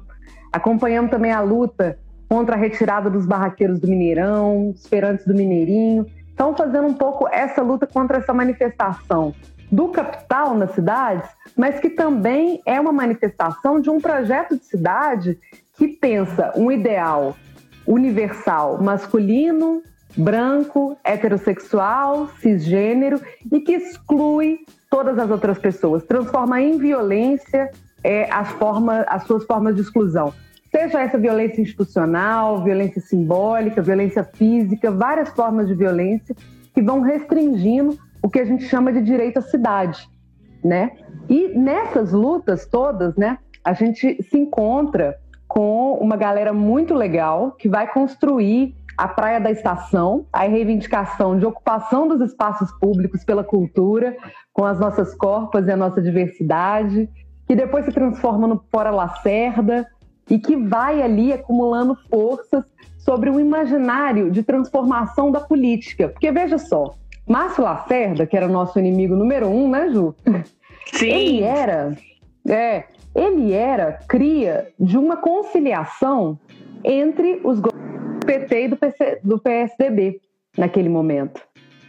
Acompanhamos 0.52 1.10
também 1.10 1.32
a 1.32 1.40
luta 1.40 1.98
contra 2.28 2.56
a 2.56 2.58
retirada 2.58 3.10
dos 3.10 3.26
barraqueiros 3.26 3.78
do 3.78 3.86
Mineirão, 3.86 4.70
os 4.70 4.86
feirantes 4.86 5.26
do 5.26 5.34
Mineirinho. 5.34 6.06
Estão 6.28 6.56
fazendo 6.56 6.86
um 6.86 6.94
pouco 6.94 7.28
essa 7.28 7.62
luta 7.62 7.86
contra 7.86 8.18
essa 8.18 8.32
manifestação 8.32 9.34
do 9.70 9.88
capital 9.88 10.54
nas 10.54 10.72
cidades, 10.72 11.28
mas 11.56 11.78
que 11.80 11.90
também 11.90 12.62
é 12.64 12.80
uma 12.80 12.92
manifestação 12.92 13.80
de 13.80 13.90
um 13.90 14.00
projeto 14.00 14.56
de 14.56 14.64
cidade 14.64 15.38
que 15.76 15.88
pensa 15.88 16.52
um 16.56 16.70
ideal 16.70 17.36
universal 17.86 18.82
masculino, 18.82 19.82
branco, 20.16 20.96
heterossexual, 21.04 22.28
cisgênero 22.40 23.20
e 23.52 23.60
que 23.60 23.72
exclui 23.72 24.60
todas 24.90 25.18
as 25.18 25.30
outras 25.30 25.58
pessoas, 25.58 26.04
transforma 26.04 26.60
em 26.60 26.78
violência 26.78 27.70
é, 28.02 28.30
as, 28.30 28.48
forma, 28.52 29.00
as 29.08 29.24
suas 29.24 29.44
formas 29.44 29.74
de 29.74 29.82
exclusão. 29.82 30.32
Seja 30.70 31.00
essa 31.00 31.18
violência 31.18 31.60
institucional, 31.60 32.62
violência 32.62 33.00
simbólica, 33.00 33.82
violência 33.82 34.24
física, 34.24 34.90
várias 34.90 35.28
formas 35.30 35.68
de 35.68 35.74
violência 35.74 36.34
que 36.74 36.82
vão 36.82 37.00
restringindo 37.00 37.98
o 38.22 38.28
que 38.28 38.40
a 38.40 38.44
gente 38.44 38.64
chama 38.64 38.92
de 38.92 39.00
direito 39.00 39.38
à 39.38 39.42
cidade, 39.42 40.08
né? 40.64 40.92
E 41.28 41.48
nessas 41.56 42.12
lutas 42.12 42.66
todas, 42.66 43.16
né, 43.16 43.38
a 43.64 43.72
gente 43.72 44.22
se 44.22 44.38
encontra 44.38 45.16
com 45.56 45.94
uma 45.94 46.16
galera 46.16 46.52
muito 46.52 46.92
legal 46.92 47.52
que 47.52 47.66
vai 47.66 47.90
construir 47.90 48.74
a 48.94 49.08
Praia 49.08 49.40
da 49.40 49.50
Estação, 49.50 50.26
a 50.30 50.42
reivindicação 50.42 51.38
de 51.38 51.46
ocupação 51.46 52.06
dos 52.06 52.20
espaços 52.20 52.70
públicos 52.72 53.24
pela 53.24 53.42
cultura, 53.42 54.14
com 54.52 54.66
as 54.66 54.78
nossas 54.78 55.14
corpas 55.14 55.66
e 55.66 55.70
a 55.70 55.76
nossa 55.76 56.02
diversidade, 56.02 57.08
que 57.48 57.56
depois 57.56 57.86
se 57.86 57.90
transforma 57.90 58.46
no 58.46 58.62
Fora 58.70 58.90
Lacerda 58.90 59.86
e 60.28 60.38
que 60.38 60.56
vai 60.56 61.00
ali 61.00 61.32
acumulando 61.32 61.96
forças 62.10 62.62
sobre 62.98 63.30
um 63.30 63.40
imaginário 63.40 64.30
de 64.30 64.42
transformação 64.42 65.32
da 65.32 65.40
política. 65.40 66.10
Porque 66.10 66.30
veja 66.30 66.58
só, 66.58 66.96
Márcio 67.26 67.64
Lacerda, 67.64 68.26
que 68.26 68.36
era 68.36 68.46
nosso 68.46 68.78
inimigo 68.78 69.16
número 69.16 69.48
um, 69.48 69.70
né, 69.70 69.88
Ju? 69.90 70.14
Sim. 70.92 71.06
Ele 71.06 71.42
era, 71.44 71.96
é, 72.46 72.84
ele 73.16 73.52
era 73.52 73.98
cria 74.06 74.68
de 74.78 74.98
uma 74.98 75.16
conciliação 75.16 76.38
entre 76.84 77.40
os 77.42 77.60
do 77.60 77.70
PT 78.26 78.64
e 78.64 78.68
do, 78.68 78.76
PC, 78.76 79.20
do 79.24 79.38
PSDB 79.38 80.20
naquele 80.56 80.90
momento. 80.90 81.40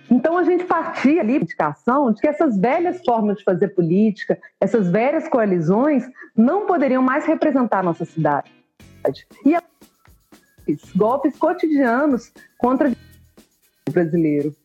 Então 0.10 0.38
a 0.38 0.43
gente 0.43 0.63
partia 0.63 1.19
ali 1.19 1.34
de 1.38 1.43
indicação 1.43 2.13
de 2.13 2.22
que 2.22 2.27
essas 2.27 2.57
velhas 2.57 3.01
formas 3.05 3.38
de 3.38 3.43
fazer 3.43 3.69
política, 3.69 4.39
essas 4.62 4.90
velhas 4.90 5.27
coalizões, 5.27 6.05
não 6.35 6.66
poderiam 6.66 7.01
mais 7.01 7.25
representar 7.25 7.79
a 7.79 7.83
nossa 7.83 8.05
cidade. 8.05 8.50
E 9.46 9.57
golpes 10.96 11.37
cotidianos 11.37 12.31
contra 12.57 12.90
o 12.90 13.92
brasileiro, 13.92 14.55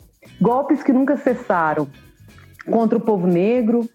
golpes 0.40 0.82
que 0.82 0.92
nunca 0.92 1.16
cessaram 1.16 1.88
contra 2.70 2.98
o 2.98 3.00
povo 3.00 3.26
negro, 3.26 3.88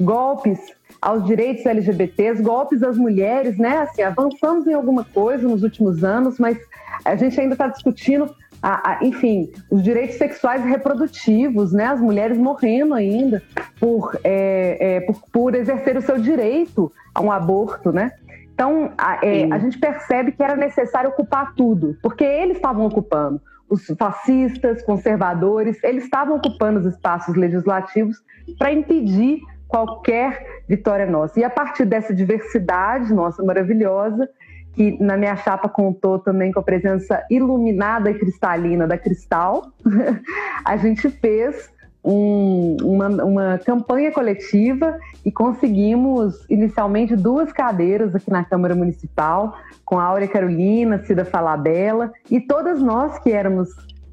golpes 0.00 0.58
aos 1.00 1.24
direitos 1.24 1.64
LGBTs, 1.64 2.42
golpes 2.42 2.82
às 2.82 2.96
mulheres, 2.96 3.56
né? 3.56 3.78
Assim, 3.78 4.02
avançamos 4.02 4.66
em 4.66 4.74
alguma 4.74 5.04
coisa 5.04 5.46
nos 5.46 5.62
últimos 5.62 6.02
anos, 6.02 6.38
mas 6.38 6.58
a 7.04 7.14
gente 7.14 7.40
ainda 7.40 7.54
está 7.54 7.68
discutindo, 7.68 8.34
a, 8.62 8.90
a, 8.90 9.04
enfim, 9.04 9.52
os 9.70 9.82
direitos 9.82 10.16
sexuais 10.16 10.64
e 10.64 10.68
reprodutivos, 10.68 11.72
né? 11.72 11.86
As 11.86 12.00
mulheres 12.00 12.36
morrendo 12.36 12.94
ainda 12.94 13.42
por, 13.78 14.18
é, 14.24 14.96
é, 14.96 15.00
por, 15.00 15.22
por, 15.32 15.54
exercer 15.54 15.96
o 15.96 16.02
seu 16.02 16.18
direito 16.18 16.92
a 17.14 17.22
um 17.22 17.30
aborto, 17.30 17.92
né? 17.92 18.12
Então, 18.52 18.90
a, 18.98 19.24
é, 19.24 19.44
a 19.52 19.58
gente 19.58 19.78
percebe 19.78 20.32
que 20.32 20.42
era 20.42 20.56
necessário 20.56 21.10
ocupar 21.10 21.54
tudo, 21.54 21.96
porque 22.02 22.24
eles 22.24 22.56
estavam 22.56 22.86
ocupando. 22.86 23.40
Os 23.70 23.86
fascistas, 23.98 24.82
conservadores, 24.82 25.78
eles 25.84 26.04
estavam 26.04 26.38
ocupando 26.38 26.80
os 26.80 26.86
espaços 26.86 27.36
legislativos 27.36 28.20
para 28.58 28.72
impedir 28.72 29.42
qualquer 29.68 30.62
vitória 30.66 31.06
nossa. 31.06 31.38
E 31.38 31.44
a 31.44 31.50
partir 31.50 31.84
dessa 31.84 32.14
diversidade 32.14 33.12
nossa 33.12 33.42
maravilhosa, 33.42 34.28
que 34.72 34.96
na 35.02 35.16
minha 35.16 35.36
chapa 35.36 35.68
contou 35.68 36.18
também 36.18 36.50
com 36.50 36.60
a 36.60 36.62
presença 36.62 37.22
iluminada 37.30 38.10
e 38.10 38.14
cristalina 38.14 38.86
da 38.86 38.96
Cristal, 38.96 39.72
a 40.64 40.76
gente 40.76 41.10
fez 41.10 41.70
um, 42.04 42.76
uma, 42.82 43.08
uma, 43.24 43.58
campanha 43.58 44.12
coletiva 44.12 44.98
e 45.24 45.32
conseguimos 45.32 46.46
inicialmente 46.48 47.16
duas 47.16 47.52
cadeiras 47.52 48.14
aqui 48.14 48.30
na 48.30 48.44
Câmara 48.44 48.74
Municipal, 48.74 49.58
com 49.84 49.98
a 49.98 50.04
Áurea 50.04 50.28
Carolina, 50.28 51.02
Cida 51.04 51.24
Falabella, 51.24 52.12
e 52.30 52.40
todas 52.40 52.80
nós 52.80 53.18
que 53.18 53.32
éramos 53.32 53.68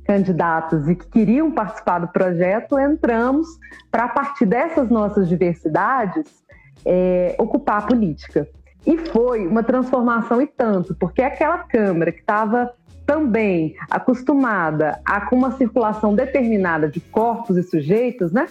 candidatos 0.06 0.88
e 0.88 0.96
que 0.96 1.08
queriam 1.08 1.52
participar 1.52 2.00
do 2.00 2.08
projeto, 2.08 2.80
entramos 2.80 3.48
para, 3.91 4.06
a 4.06 4.10
partir 4.10 4.46
dessas 4.46 4.89
nossas 4.89 5.28
diversidades, 5.28 6.44
é, 6.86 7.36
ocupar 7.39 7.80
a 7.80 7.82
política. 7.88 8.48
E 8.86 8.98
foi 8.98 9.48
uma 9.48 9.63
transformação 9.63 10.41
e 10.41 10.48
tanto, 10.48 10.96
porque 10.96 11.22
aquela 11.22 11.58
Câmara 11.60 12.12
que 12.12 12.20
estava 12.20 12.72
também 13.06 13.76
acostumada 13.89 15.00
a 15.04 15.22
com 15.22 15.36
uma 15.36 15.52
circulação 15.52 16.15
determinada 16.15 16.88
de 16.88 17.00
corpos 17.00 17.58
e 17.58 17.63
sujeitos, 17.63 18.32
né? 18.32 18.48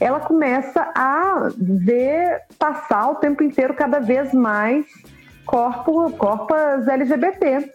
Ela 0.00 0.20
começa 0.20 0.90
a 0.94 1.50
ver 1.56 2.42
passar 2.58 3.10
o 3.10 3.14
tempo 3.16 3.42
inteiro 3.42 3.74
cada 3.74 4.00
vez 4.00 4.32
mais 4.34 4.84
corpo, 5.46 6.10
corpos 6.12 6.88
LGBT 6.88 7.70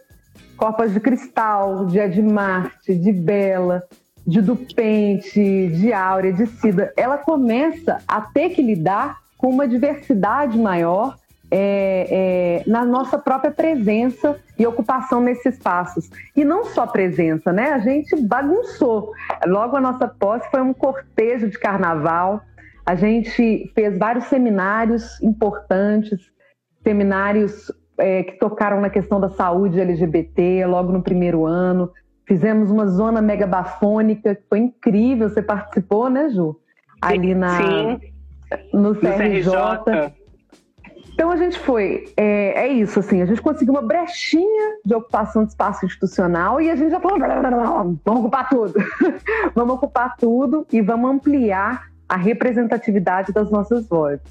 Copas 0.60 0.92
de 0.92 1.00
Cristal, 1.00 1.86
de 1.86 1.98
Admarte, 1.98 2.94
de 2.94 3.10
Bela, 3.10 3.82
de 4.26 4.42
Dupente, 4.42 5.68
de 5.68 5.90
Áurea, 5.90 6.34
de 6.34 6.46
Cida, 6.46 6.92
ela 6.98 7.16
começa 7.16 8.02
a 8.06 8.20
ter 8.20 8.50
que 8.50 8.60
lidar 8.60 9.20
com 9.38 9.48
uma 9.48 9.66
diversidade 9.66 10.58
maior 10.58 11.16
é, 11.50 12.60
é, 12.60 12.70
na 12.70 12.84
nossa 12.84 13.16
própria 13.16 13.50
presença 13.50 14.38
e 14.58 14.66
ocupação 14.66 15.22
nesses 15.22 15.54
espaços. 15.54 16.10
E 16.36 16.44
não 16.44 16.66
só 16.66 16.86
presença, 16.86 17.50
né? 17.50 17.72
A 17.72 17.78
gente 17.78 18.14
bagunçou. 18.20 19.12
Logo 19.46 19.78
a 19.78 19.80
nossa 19.80 20.06
posse 20.06 20.46
foi 20.50 20.60
um 20.60 20.74
cortejo 20.74 21.48
de 21.48 21.58
carnaval. 21.58 22.42
A 22.84 22.94
gente 22.94 23.72
fez 23.74 23.96
vários 23.96 24.26
seminários 24.26 25.18
importantes, 25.22 26.20
seminários 26.84 27.72
é, 28.00 28.22
que 28.22 28.38
tocaram 28.38 28.80
na 28.80 28.90
questão 28.90 29.20
da 29.20 29.28
saúde 29.28 29.80
LGBT 29.80 30.66
logo 30.66 30.92
no 30.92 31.02
primeiro 31.02 31.46
ano. 31.46 31.90
Fizemos 32.26 32.70
uma 32.70 32.86
zona 32.86 33.20
megabafônica, 33.20 34.34
que 34.34 34.42
foi 34.48 34.58
incrível. 34.58 35.28
Você 35.28 35.42
participou, 35.42 36.08
né, 36.08 36.28
Ju? 36.30 36.56
Ali 37.00 37.34
na, 37.34 37.56
Sim. 37.56 38.00
no 38.72 38.94
CRJ. 38.94 39.10
No 39.10 39.84
CRJ. 39.84 40.20
Então 41.20 41.30
a 41.30 41.36
gente 41.36 41.58
foi, 41.58 42.06
é, 42.16 42.62
é, 42.62 42.68
isso, 42.68 42.98
assim, 42.98 43.20
a 43.20 43.26
gente 43.26 43.42
conseguiu 43.42 43.74
uma 43.74 43.82
brechinha 43.82 44.78
de 44.82 44.94
ocupação 44.94 45.44
de 45.44 45.50
espaço 45.50 45.84
institucional 45.84 46.62
e 46.62 46.70
a 46.70 46.74
gente 46.76 46.90
já 46.90 46.98
falou, 46.98 47.18
vamos 47.18 48.20
ocupar 48.22 48.48
tudo, 48.48 48.72
vamos 49.54 49.74
ocupar 49.74 50.16
tudo 50.16 50.66
e 50.72 50.80
vamos 50.80 51.10
ampliar 51.10 51.90
a 52.08 52.16
representatividade 52.16 53.34
das 53.34 53.50
nossas 53.50 53.86
vozes. 53.86 54.22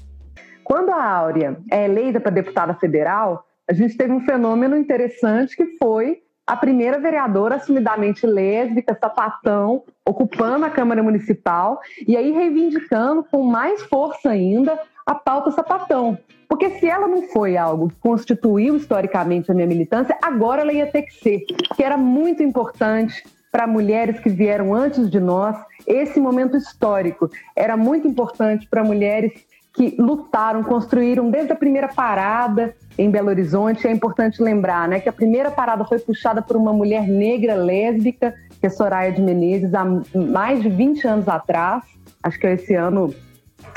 Quando 0.64 0.90
a 0.90 1.02
Áurea 1.02 1.56
é 1.70 1.84
eleita 1.84 2.18
para 2.18 2.32
deputada 2.32 2.74
federal, 2.74 3.46
a 3.70 3.72
gente 3.72 3.96
teve 3.96 4.12
um 4.12 4.18
fenômeno 4.18 4.76
interessante 4.76 5.56
que 5.56 5.76
foi 5.76 6.20
a 6.44 6.56
primeira 6.56 6.98
vereadora 6.98 7.54
assumidamente 7.54 8.26
lésbica, 8.26 8.98
sapatão, 9.00 9.84
ocupando 10.04 10.64
a 10.64 10.70
Câmara 10.70 11.04
Municipal 11.04 11.78
e 12.04 12.16
aí 12.16 12.32
reivindicando 12.32 13.22
com 13.22 13.44
mais 13.44 13.80
força 13.82 14.30
ainda 14.30 14.76
a 15.06 15.14
pauta 15.14 15.52
sapatão. 15.52 16.18
Porque 16.48 16.68
se 16.80 16.88
ela 16.88 17.06
não 17.06 17.22
foi 17.28 17.56
algo 17.56 17.90
que 17.90 17.94
constituiu 18.00 18.74
historicamente 18.74 19.52
a 19.52 19.54
minha 19.54 19.68
militância, 19.68 20.18
agora 20.20 20.62
ela 20.62 20.72
ia 20.72 20.88
ter 20.88 21.02
que 21.02 21.14
ser, 21.14 21.38
que 21.76 21.84
era 21.84 21.96
muito 21.96 22.42
importante 22.42 23.22
para 23.52 23.68
mulheres 23.68 24.18
que 24.18 24.30
vieram 24.30 24.74
antes 24.74 25.08
de 25.08 25.20
nós, 25.20 25.56
esse 25.86 26.18
momento 26.18 26.56
histórico 26.56 27.30
era 27.54 27.76
muito 27.76 28.08
importante 28.08 28.66
para 28.68 28.82
mulheres 28.82 29.32
que 29.72 29.94
lutaram, 29.98 30.62
construíram 30.62 31.30
desde 31.30 31.52
a 31.52 31.56
primeira 31.56 31.88
parada 31.88 32.74
em 32.98 33.10
Belo 33.10 33.28
Horizonte. 33.28 33.86
É 33.86 33.92
importante 33.92 34.42
lembrar 34.42 34.88
né, 34.88 35.00
que 35.00 35.08
a 35.08 35.12
primeira 35.12 35.50
parada 35.50 35.84
foi 35.84 35.98
puxada 35.98 36.42
por 36.42 36.56
uma 36.56 36.72
mulher 36.72 37.06
negra 37.06 37.54
lésbica, 37.54 38.34
que 38.60 38.66
é 38.66 38.70
Soraya 38.70 39.12
de 39.12 39.22
Menezes, 39.22 39.72
há 39.74 39.84
mais 40.14 40.62
de 40.62 40.68
20 40.68 41.06
anos 41.06 41.28
atrás. 41.28 41.84
Acho 42.22 42.38
que 42.38 42.46
esse 42.46 42.74
ano 42.74 43.14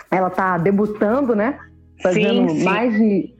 ela 0.10 0.28
está 0.28 0.58
debutando, 0.58 1.36
né? 1.36 1.58
Fazendo 2.02 2.50
sim, 2.50 2.60
sim. 2.60 2.64
mais 2.66 2.94
de 2.94 3.34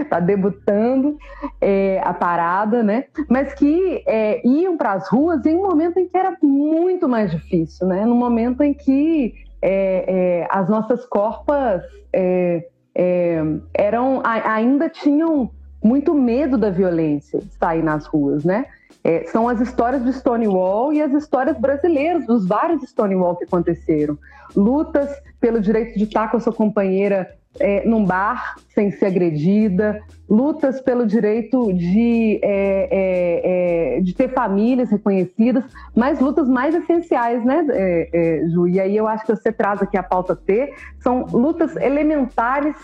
está 0.00 0.18
debutando 0.20 1.18
é, 1.60 2.00
a 2.02 2.12
parada, 2.14 2.82
né? 2.82 3.04
Mas 3.28 3.52
que 3.54 4.02
é, 4.06 4.46
iam 4.46 4.76
para 4.76 4.92
as 4.92 5.08
ruas 5.08 5.44
em 5.44 5.56
um 5.56 5.62
momento 5.62 5.98
em 5.98 6.08
que 6.08 6.16
era 6.16 6.36
muito 6.42 7.08
mais 7.08 7.30
difícil, 7.30 7.86
né? 7.86 8.04
No 8.04 8.14
momento 8.14 8.62
em 8.62 8.72
que 8.72 9.34
é, 9.62 10.42
é 10.42 10.48
as 10.50 10.68
nossas 10.68 11.06
corpas 11.06 11.82
é, 12.12 12.68
é, 12.94 13.42
eram 13.72 14.20
ainda 14.24 14.90
tinham 14.90 15.50
muito 15.82 16.14
medo 16.14 16.58
da 16.58 16.70
violência 16.70 17.40
sair 17.58 17.82
nas 17.82 18.06
ruas, 18.06 18.44
né? 18.44 18.66
É, 19.04 19.24
são 19.24 19.48
as 19.48 19.60
histórias 19.60 20.04
de 20.04 20.12
Stonewall 20.12 20.92
e 20.92 21.02
as 21.02 21.12
histórias 21.12 21.58
brasileiras, 21.58 22.26
dos 22.26 22.46
vários 22.46 22.82
Stonewall 22.84 23.36
que 23.36 23.44
aconteceram. 23.44 24.16
Lutas 24.54 25.10
pelo 25.40 25.60
direito 25.60 25.98
de 25.98 26.04
estar 26.04 26.30
com 26.30 26.36
a 26.36 26.40
sua 26.40 26.52
companheira 26.52 27.28
é, 27.60 27.86
num 27.86 28.04
bar 28.04 28.56
sem 28.74 28.90
ser 28.90 29.06
agredida, 29.06 30.00
lutas 30.28 30.80
pelo 30.80 31.06
direito 31.06 31.72
de, 31.72 32.40
é, 32.42 32.88
é, 32.90 33.96
é 33.96 34.00
de 34.00 34.14
ter 34.14 34.32
famílias 34.32 34.90
reconhecidas, 34.90 35.64
mas 35.94 36.20
lutas 36.20 36.48
mais 36.48 36.74
essenciais, 36.74 37.44
né, 37.44 37.66
é, 37.68 38.44
Ju? 38.48 38.68
E 38.68 38.80
aí 38.80 38.96
eu 38.96 39.06
acho 39.06 39.26
que 39.26 39.34
você 39.34 39.52
traz 39.52 39.82
aqui 39.82 39.96
a 39.96 40.02
pauta 40.02 40.34
T, 40.34 40.72
são 41.00 41.26
lutas 41.26 41.76
elementares 41.76 42.76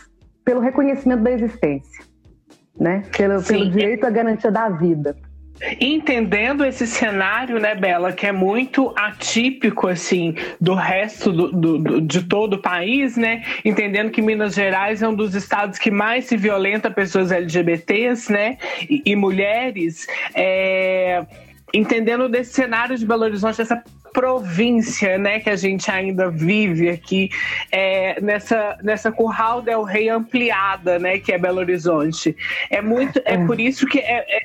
pelo 0.44 0.60
reconhecimento 0.60 1.22
da 1.22 1.30
existência, 1.30 2.04
né? 2.78 3.02
Pelo, 3.16 3.42
pelo 3.42 3.70
direito 3.70 4.04
à 4.04 4.10
garantia 4.10 4.50
da 4.50 4.68
vida. 4.68 5.16
Entendendo 5.80 6.64
esse 6.64 6.86
cenário, 6.86 7.58
né, 7.58 7.74
Bela, 7.74 8.12
que 8.12 8.26
é 8.26 8.32
muito 8.32 8.92
atípico, 8.96 9.88
assim, 9.88 10.34
do 10.60 10.74
resto 10.74 11.32
do, 11.32 11.50
do, 11.50 11.78
do, 11.78 12.00
de 12.00 12.22
todo 12.22 12.54
o 12.54 12.58
país, 12.58 13.16
né? 13.16 13.44
Entendendo 13.64 14.10
que 14.10 14.22
Minas 14.22 14.54
Gerais 14.54 15.02
é 15.02 15.08
um 15.08 15.14
dos 15.14 15.34
estados 15.34 15.78
que 15.78 15.90
mais 15.90 16.26
se 16.26 16.36
violenta 16.36 16.90
pessoas 16.90 17.32
LGBTs, 17.32 18.32
né? 18.32 18.58
E, 18.88 19.02
e 19.04 19.16
mulheres. 19.16 20.06
É 20.34 21.24
entendendo 21.72 22.30
desse 22.30 22.52
cenário 22.52 22.96
de 22.96 23.04
Belo 23.04 23.24
Horizonte, 23.24 23.60
essa 23.60 23.82
província, 24.12 25.18
né, 25.18 25.38
que 25.38 25.50
a 25.50 25.56
gente 25.56 25.90
ainda 25.90 26.30
vive 26.30 26.88
aqui 26.88 27.30
é, 27.70 28.20
nessa 28.20 28.78
nessa 28.82 29.12
Curral 29.12 29.62
del 29.62 29.82
Rei 29.82 30.08
ampliada, 30.08 30.98
né, 30.98 31.18
que 31.18 31.32
é 31.32 31.38
Belo 31.38 31.58
Horizonte. 31.58 32.34
É 32.70 32.80
muito, 32.80 33.20
é, 33.24 33.34
é. 33.34 33.46
por 33.46 33.60
isso 33.60 33.86
que 33.86 33.98
é, 33.98 34.24
é, 34.28 34.40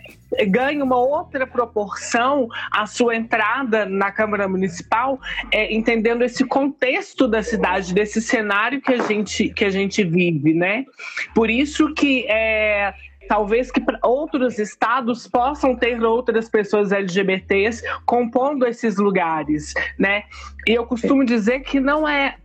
ganha 0.47 0.83
uma 0.83 0.97
outra 0.97 1.45
proporção 1.45 2.47
a 2.71 2.85
sua 2.85 3.15
entrada 3.15 3.85
na 3.85 4.11
Câmara 4.11 4.47
Municipal, 4.47 5.19
é, 5.51 5.73
entendendo 5.73 6.23
esse 6.23 6.43
contexto 6.45 7.27
da 7.27 7.43
cidade, 7.43 7.93
desse 7.93 8.21
cenário 8.21 8.81
que 8.81 8.93
a 8.93 9.01
gente 9.01 9.49
que 9.49 9.65
a 9.65 9.69
gente 9.69 10.03
vive, 10.03 10.53
né? 10.53 10.85
Por 11.33 11.49
isso 11.49 11.93
que 11.93 12.25
é 12.27 12.93
talvez 13.27 13.71
que 13.71 13.81
outros 14.03 14.59
estados 14.59 15.27
possam 15.27 15.75
ter 15.75 16.01
outras 16.03 16.49
pessoas 16.49 16.91
LGBTs 16.91 17.81
compondo 18.05 18.65
esses 18.65 18.97
lugares, 18.97 19.73
né? 19.97 20.23
E 20.67 20.71
eu 20.71 20.85
costumo 20.85 21.25
dizer 21.25 21.61
que 21.61 21.79
não 21.79 22.07
é 22.07 22.35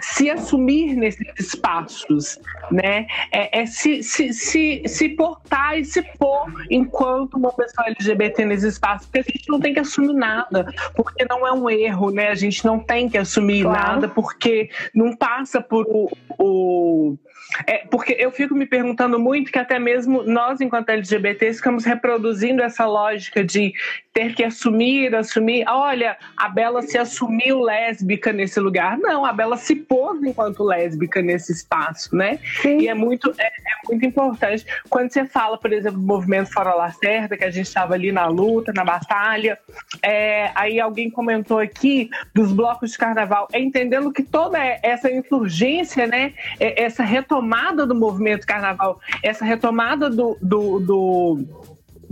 se 0.00 0.30
assumir 0.30 0.94
nesses 0.94 1.26
espaços, 1.38 2.38
né? 2.70 3.06
É, 3.30 3.60
é 3.60 3.66
se, 3.66 4.02
se, 4.02 4.32
se, 4.32 4.82
se, 4.86 5.08
portar 5.10 5.78
e 5.78 5.84
se 5.84 6.02
pôr 6.18 6.46
enquanto 6.70 7.34
uma 7.34 7.52
pessoa 7.52 7.86
LGBT 7.88 8.44
nesse 8.44 8.68
espaço, 8.68 9.06
porque 9.06 9.18
a 9.18 9.22
gente 9.22 9.48
não 9.48 9.60
tem 9.60 9.74
que 9.74 9.80
assumir 9.80 10.14
nada, 10.14 10.66
porque 10.94 11.24
não 11.28 11.46
é 11.46 11.52
um 11.52 11.68
erro, 11.68 12.10
né? 12.10 12.28
A 12.28 12.34
gente 12.34 12.64
não 12.64 12.78
tem 12.78 13.08
que 13.08 13.18
assumir 13.18 13.62
claro. 13.62 13.78
nada, 13.78 14.08
porque 14.08 14.70
não 14.94 15.16
passa 15.16 15.60
por 15.60 15.86
o, 15.88 16.10
o 16.38 17.18
é, 17.66 17.78
porque 17.90 18.16
eu 18.18 18.30
fico 18.30 18.54
me 18.54 18.66
perguntando 18.66 19.18
muito 19.18 19.52
que 19.52 19.58
até 19.58 19.78
mesmo 19.78 20.22
nós, 20.22 20.60
enquanto 20.60 20.90
LGBTs, 20.90 21.58
ficamos 21.58 21.84
reproduzindo 21.84 22.62
essa 22.62 22.86
lógica 22.86 23.44
de 23.44 23.72
ter 24.12 24.34
que 24.34 24.44
assumir, 24.44 25.14
assumir. 25.14 25.64
Olha, 25.66 26.16
a 26.36 26.48
Bela 26.48 26.82
se 26.82 26.98
assumiu 26.98 27.60
lésbica 27.60 28.32
nesse 28.32 28.60
lugar. 28.60 28.98
Não, 28.98 29.24
a 29.24 29.32
Bela 29.32 29.56
se 29.56 29.74
pôs 29.74 30.22
enquanto 30.22 30.62
lésbica 30.62 31.22
nesse 31.22 31.52
espaço, 31.52 32.14
né? 32.14 32.38
Sim. 32.60 32.80
E 32.80 32.88
é 32.88 32.94
muito, 32.94 33.32
é, 33.38 33.46
é, 33.46 33.88
muito 33.88 34.04
importante. 34.04 34.66
Quando 34.90 35.10
você 35.10 35.24
fala, 35.24 35.56
por 35.56 35.72
exemplo, 35.72 35.98
do 35.98 36.06
movimento 36.06 36.52
Fora 36.52 36.74
Lacerda, 36.74 37.36
que 37.36 37.44
a 37.44 37.50
gente 37.50 37.66
estava 37.66 37.94
ali 37.94 38.12
na 38.12 38.26
luta, 38.26 38.72
na 38.72 38.84
batalha, 38.84 39.58
é, 40.02 40.50
aí 40.54 40.78
alguém 40.78 41.10
comentou 41.10 41.58
aqui 41.58 42.10
dos 42.34 42.52
blocos 42.52 42.92
de 42.92 42.98
carnaval, 42.98 43.48
é 43.52 43.60
entendendo 43.60 44.12
que 44.12 44.22
toda 44.22 44.58
essa 44.82 45.10
insurgência, 45.10 46.06
né, 46.06 46.34
é, 46.60 46.82
essa 46.82 47.02
retomada 47.02 47.41
do 47.86 47.94
movimento 47.94 48.46
carnaval, 48.46 49.00
essa 49.22 49.44
retomada 49.44 50.08
do, 50.08 50.36
do, 50.40 50.78
do 50.80 51.61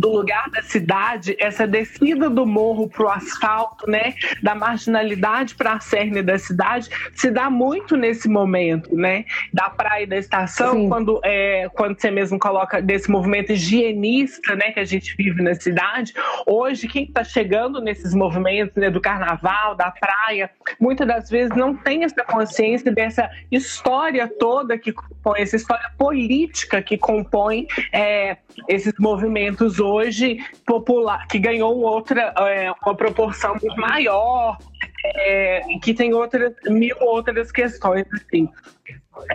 do 0.01 0.09
lugar 0.09 0.49
da 0.51 0.63
cidade, 0.63 1.37
essa 1.39 1.67
descida 1.67 2.31
do 2.31 2.47
morro 2.47 2.89
para 2.89 3.05
o 3.05 3.09
asfalto, 3.11 3.89
né, 3.89 4.15
da 4.43 4.55
marginalidade 4.55 5.55
para 5.55 5.75
a 5.75 5.81
cerne 5.81 6.23
da 6.23 6.39
cidade, 6.39 6.89
se 7.15 7.31
dá 7.31 7.51
muito 7.51 7.97
nesse 7.99 8.27
momento, 8.27 8.97
né, 8.97 9.27
da 9.53 9.69
praia 9.69 10.05
e 10.05 10.07
da 10.07 10.17
estação, 10.17 10.89
quando 10.89 11.21
é, 11.23 11.69
quando 11.75 12.01
você 12.01 12.11
mesmo 12.11 12.39
coloca 12.39 12.81
desse 12.81 13.11
movimento 13.11 13.53
higienista, 13.53 14.57
né, 14.57 14.73
que 14.73 14.81
a 14.81 14.87
gente 14.87 15.15
vive 15.19 15.43
na 15.43 15.55
cidade. 15.55 16.15
Hoje, 16.47 16.89
quem 16.89 17.05
está 17.05 17.23
chegando 17.23 17.83
nesses 17.83 18.15
movimentos, 18.15 18.77
né, 18.77 18.89
do 18.89 19.03
carnaval, 19.03 19.75
da 19.75 19.91
praia, 19.91 20.51
muitas 20.81 21.07
das 21.07 21.29
vezes 21.29 21.55
não 21.55 21.77
tem 21.77 22.05
essa 22.05 22.25
consciência 22.25 22.91
dessa 22.91 23.29
história 23.51 24.27
toda 24.27 24.79
que 24.79 24.93
compõe, 24.93 25.41
essa 25.41 25.57
história 25.57 25.91
política 25.99 26.81
que 26.81 26.97
compõe 26.97 27.67
é, 27.93 28.39
esses 28.67 28.95
movimentos 28.99 29.79
hoje 29.79 29.90
hoje 29.91 30.39
popular, 30.67 31.27
que 31.27 31.39
ganhou 31.39 31.81
outra, 31.81 32.33
é, 32.39 32.73
uma 32.85 32.95
proporção 32.95 33.57
maior, 33.77 34.59
é, 35.05 35.61
que 35.83 35.95
tem 35.95 36.15
outras, 36.15 36.55
mil 36.67 36.97
outras 37.01 37.51
questões, 37.51 38.07
assim. 38.13 38.49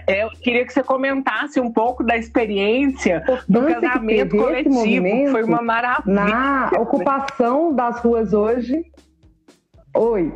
É, 0.08 0.24
eu 0.24 0.30
queria 0.30 0.66
que 0.66 0.74
você 0.74 0.84
comentasse 0.84 1.60
um 1.60 1.72
pouco 1.72 2.04
da 2.04 2.18
experiência 2.18 3.24
do 3.48 3.62
casamento 3.66 4.36
coletivo, 4.36 5.32
foi 5.32 5.44
uma 5.44 5.62
maravilha. 5.62 6.14
Na 6.14 6.72
ocupação 6.80 7.74
das 7.74 8.00
ruas 8.00 8.34
hoje. 8.34 8.86
Oi. 9.94 10.34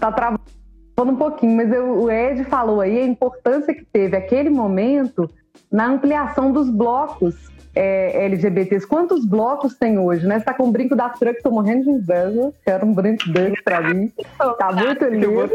Tá 0.00 0.10
travando 0.10 0.42
um 0.98 1.16
pouquinho, 1.16 1.56
mas 1.56 1.72
eu, 1.72 2.02
o 2.02 2.10
Ed 2.10 2.44
falou 2.44 2.80
aí 2.80 2.98
a 2.98 3.06
importância 3.06 3.72
que 3.72 3.84
teve 3.84 4.16
aquele 4.16 4.50
momento 4.50 5.30
na 5.70 5.86
ampliação 5.86 6.52
dos 6.52 6.68
blocos 6.68 7.48
é, 7.74 8.24
LGBTs. 8.26 8.86
Quantos 8.86 9.24
blocos 9.24 9.74
tem 9.76 9.98
hoje, 9.98 10.26
né? 10.26 10.38
Você 10.38 10.44
tá 10.44 10.54
com 10.54 10.64
um 10.64 10.72
brinco 10.72 10.96
da 10.96 11.08
Truck, 11.08 11.42
tô 11.42 11.50
morrendo 11.50 11.84
de 11.84 11.90
inveja. 11.90 12.52
Quero 12.64 12.86
um 12.86 12.94
brinco 12.94 13.28
desse 13.30 13.62
pra 13.62 13.80
mim. 13.80 14.12
Tá 14.58 14.72
muito 14.72 15.04
lindo. 15.04 15.50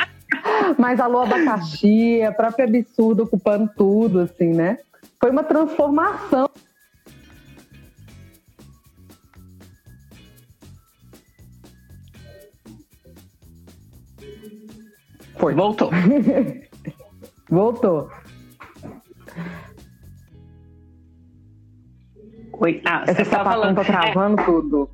Mas 0.78 1.00
alô 1.00 1.20
abacaxi, 1.20 2.22
a 2.22 2.32
própria 2.32 2.64
absurdo 2.64 3.24
ocupando 3.24 3.70
tudo, 3.76 4.20
assim, 4.20 4.52
né? 4.52 4.78
Foi 5.20 5.30
uma 5.30 5.42
transformação. 5.42 6.48
Foi. 15.40 15.54
Voltou. 15.54 15.90
Voltou. 17.48 18.10
Oi. 22.60 22.82
Ah, 22.84 23.04
Essa 23.06 23.24
tá 23.24 23.42
falando. 23.42 23.76
Tá 23.76 23.84
travando 23.84 24.40
é... 24.40 24.44
tudo. 24.44 24.90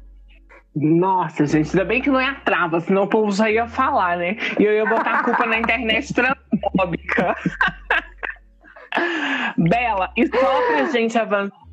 Nossa, 0.75 1.47
gente, 1.47 1.71
ainda 1.71 1.85
bem 1.85 2.03
que 2.03 2.11
não 2.11 2.21
é 2.21 2.29
a 2.29 2.35
trava, 2.35 2.81
senão 2.81 3.05
o 3.05 3.09
povo 3.09 3.33
já 3.33 3.51
ia 3.51 3.67
falar, 3.67 4.19
né? 4.19 4.37
E 4.59 4.63
eu 4.63 4.73
ia 4.73 4.85
botar 4.85 5.21
a 5.21 5.25
culpa 5.25 5.47
na 5.47 5.59
internet 5.59 6.13
transfóbica. 6.13 7.35
Bela, 9.57 10.13
e 10.17 10.27
só 10.27 10.67
pra 10.69 10.85
gente 10.93 11.19
avançar 11.19 11.66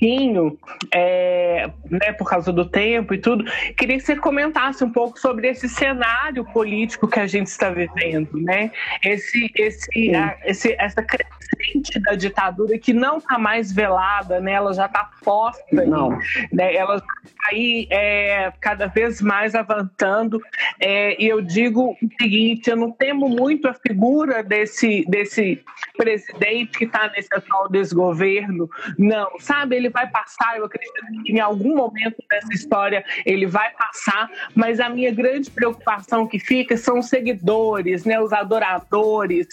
pouquinho, 0.00 0.58
é, 0.92 1.70
né, 1.90 2.12
por 2.12 2.28
causa 2.28 2.50
do 2.50 2.64
tempo 2.64 3.12
e 3.12 3.18
tudo, 3.18 3.44
queria 3.76 3.98
que 3.98 4.02
você 4.02 4.16
comentasse 4.16 4.82
um 4.82 4.90
pouco 4.90 5.20
sobre 5.20 5.48
esse 5.48 5.68
cenário 5.68 6.44
político 6.46 7.06
que 7.06 7.20
a 7.20 7.26
gente 7.26 7.48
está 7.48 7.70
vivendo, 7.70 8.40
né? 8.40 8.72
Esse, 9.04 9.52
esse, 9.54 10.14
a, 10.14 10.38
esse, 10.44 10.74
essa 10.78 11.02
crescente 11.02 12.00
da 12.00 12.14
ditadura 12.14 12.78
que 12.78 12.92
não 12.92 13.18
está 13.18 13.38
mais 13.38 13.70
velada, 13.70 14.40
né? 14.40 14.52
Ela 14.52 14.72
já 14.72 14.86
está 14.86 15.10
posta 15.22 15.84
não. 15.86 16.10
né? 16.52 16.74
Ela 16.74 16.96
está 16.96 17.48
aí 17.50 17.86
é, 17.90 18.52
cada 18.60 18.86
vez 18.86 19.20
mais 19.20 19.54
avançando. 19.54 20.40
É, 20.80 21.20
e 21.22 21.28
eu 21.28 21.40
digo 21.40 21.90
o 21.90 22.08
seguinte: 22.20 22.70
eu 22.70 22.76
não 22.76 22.90
temo 22.90 23.28
muito 23.28 23.68
a 23.68 23.74
figura 23.74 24.42
desse, 24.42 25.04
desse 25.08 25.62
presidente 25.96 26.78
que 26.78 26.84
está 26.84 27.08
nesse 27.08 27.28
atual 27.32 27.68
desgoverno, 27.68 28.68
não, 28.98 29.38
sabe? 29.38 29.76
Ele 29.76 29.89
vai 29.90 30.08
passar, 30.08 30.56
eu 30.56 30.64
acredito 30.64 30.92
que 31.24 31.32
em 31.32 31.40
algum 31.40 31.76
momento 31.76 32.16
dessa 32.28 32.52
história 32.52 33.04
ele 33.26 33.46
vai 33.46 33.70
passar, 33.72 34.30
mas 34.54 34.80
a 34.80 34.88
minha 34.88 35.12
grande 35.12 35.50
preocupação 35.50 36.26
que 36.26 36.38
fica 36.38 36.76
são 36.76 36.98
os 36.98 37.08
seguidores, 37.08 38.04
né, 38.04 38.20
os 38.20 38.32
adoradores, 38.32 39.46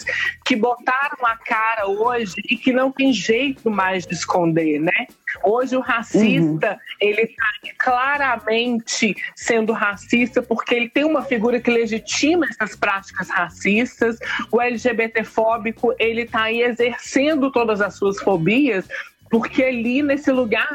que 0.45 0.55
botaram 0.55 1.25
a 1.25 1.35
cara 1.37 1.87
hoje 1.87 2.35
e 2.49 2.57
que 2.57 2.71
não 2.71 2.91
tem 2.91 3.11
jeito 3.11 3.69
mais 3.69 4.05
de 4.05 4.13
esconder, 4.13 4.79
né? 4.79 5.07
Hoje 5.43 5.75
o 5.75 5.81
racista, 5.81 6.71
uhum. 6.71 6.79
ele 7.01 7.21
está 7.21 7.45
claramente 7.77 9.15
sendo 9.35 9.73
racista 9.73 10.41
porque 10.41 10.73
ele 10.73 10.89
tem 10.89 11.03
uma 11.03 11.21
figura 11.21 11.59
que 11.59 11.69
legitima 11.69 12.47
essas 12.49 12.75
práticas 12.75 13.29
racistas. 13.29 14.17
O 14.51 14.61
LGBTfóbico, 14.61 15.93
ele 15.99 16.21
está 16.21 16.43
aí 16.43 16.61
exercendo 16.61 17.51
todas 17.51 17.81
as 17.81 17.95
suas 17.95 18.21
fobias 18.21 18.87
porque 19.29 19.63
ali 19.63 20.01
nesse 20.01 20.31
lugar 20.31 20.69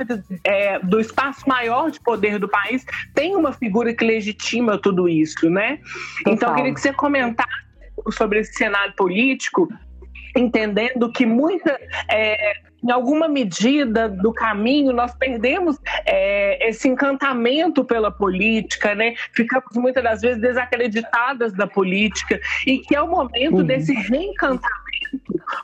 é, 0.45 0.79
do 0.81 1.01
espaço 1.01 1.49
maior 1.49 1.91
de 1.91 2.01
poder 2.01 2.39
do 2.39 2.49
país 2.49 2.85
tem 3.15 3.35
uma 3.37 3.53
figura 3.53 3.95
que 3.95 4.05
legitima 4.05 4.79
tudo 4.79 5.09
isso, 5.09 5.49
né? 5.51 5.79
Total. 6.19 6.35
Então 6.35 6.49
eu 6.51 6.55
queria 6.57 6.75
que 6.75 6.81
você 6.81 6.93
comentasse 6.93 7.51
sobre 8.11 8.41
esse 8.41 8.55
cenário 8.55 8.95
político, 8.97 9.69
entendendo 10.37 11.11
que 11.13 11.27
muita 11.27 11.79
é, 12.11 12.55
em 12.83 12.91
alguma 12.91 13.29
medida 13.29 14.09
do 14.09 14.33
caminho, 14.33 14.93
nós 14.93 15.15
perdemos 15.15 15.79
é, 16.05 16.69
esse 16.69 16.89
encantamento 16.89 17.85
pela 17.85 18.11
política, 18.11 18.95
né? 18.95 19.15
Ficamos 19.33 19.77
muitas 19.77 20.03
das 20.03 20.21
vezes 20.21 20.41
desacreditadas 20.41 21.53
da 21.53 21.67
política 21.67 22.41
e 22.67 22.79
que 22.79 22.97
é 22.97 23.01
o 23.01 23.09
momento 23.09 23.59
uhum. 23.59 23.65
desse 23.65 23.95
reencantamento 23.95 24.82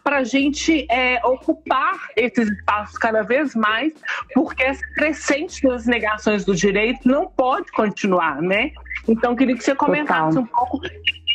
para 0.03 0.19
a 0.19 0.25
gente 0.25 0.87
é, 0.91 1.21
ocupar 1.25 2.09
esses 2.17 2.49
espaços 2.49 2.97
cada 2.99 3.23
vez 3.23 3.55
mais, 3.55 3.93
porque 4.35 4.63
essa 4.63 4.87
crescente 4.95 5.63
das 5.63 5.87
negações 5.87 6.45
do 6.45 6.55
direito 6.55 7.01
não 7.07 7.27
pode 7.27 7.71
continuar, 7.73 8.41
né? 8.41 8.71
Então, 9.07 9.35
queria 9.37 9.57
que 9.57 9.65
você 9.65 9.75
comentasse 9.75 10.37
Total. 10.37 10.43
um 10.43 10.47
pouco 10.47 10.81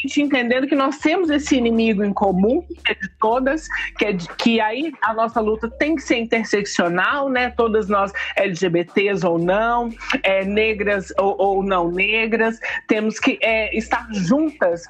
gente 0.03 0.21
entendendo 0.21 0.67
que 0.67 0.75
nós 0.75 0.97
temos 0.97 1.29
esse 1.29 1.55
inimigo 1.55 2.03
em 2.03 2.13
comum, 2.13 2.61
que 2.61 2.91
é 2.91 2.95
de 2.95 3.09
todas, 3.19 3.67
que, 3.97 4.05
é 4.05 4.11
de, 4.11 4.27
que 4.35 4.59
aí 4.59 4.91
a 5.01 5.13
nossa 5.13 5.39
luta 5.39 5.69
tem 5.69 5.95
que 5.95 6.01
ser 6.01 6.17
interseccional, 6.17 7.29
né? 7.29 7.49
Todas 7.51 7.87
nós 7.87 8.11
LGBTs 8.35 9.25
ou 9.25 9.39
não, 9.39 9.89
é, 10.21 10.43
negras 10.43 11.13
ou, 11.17 11.35
ou, 11.39 11.63
não 11.63 11.89
negras, 11.89 12.59
temos 12.87 13.19
que 13.19 13.39
é, 13.41 13.75
estar 13.77 14.07
juntas 14.11 14.83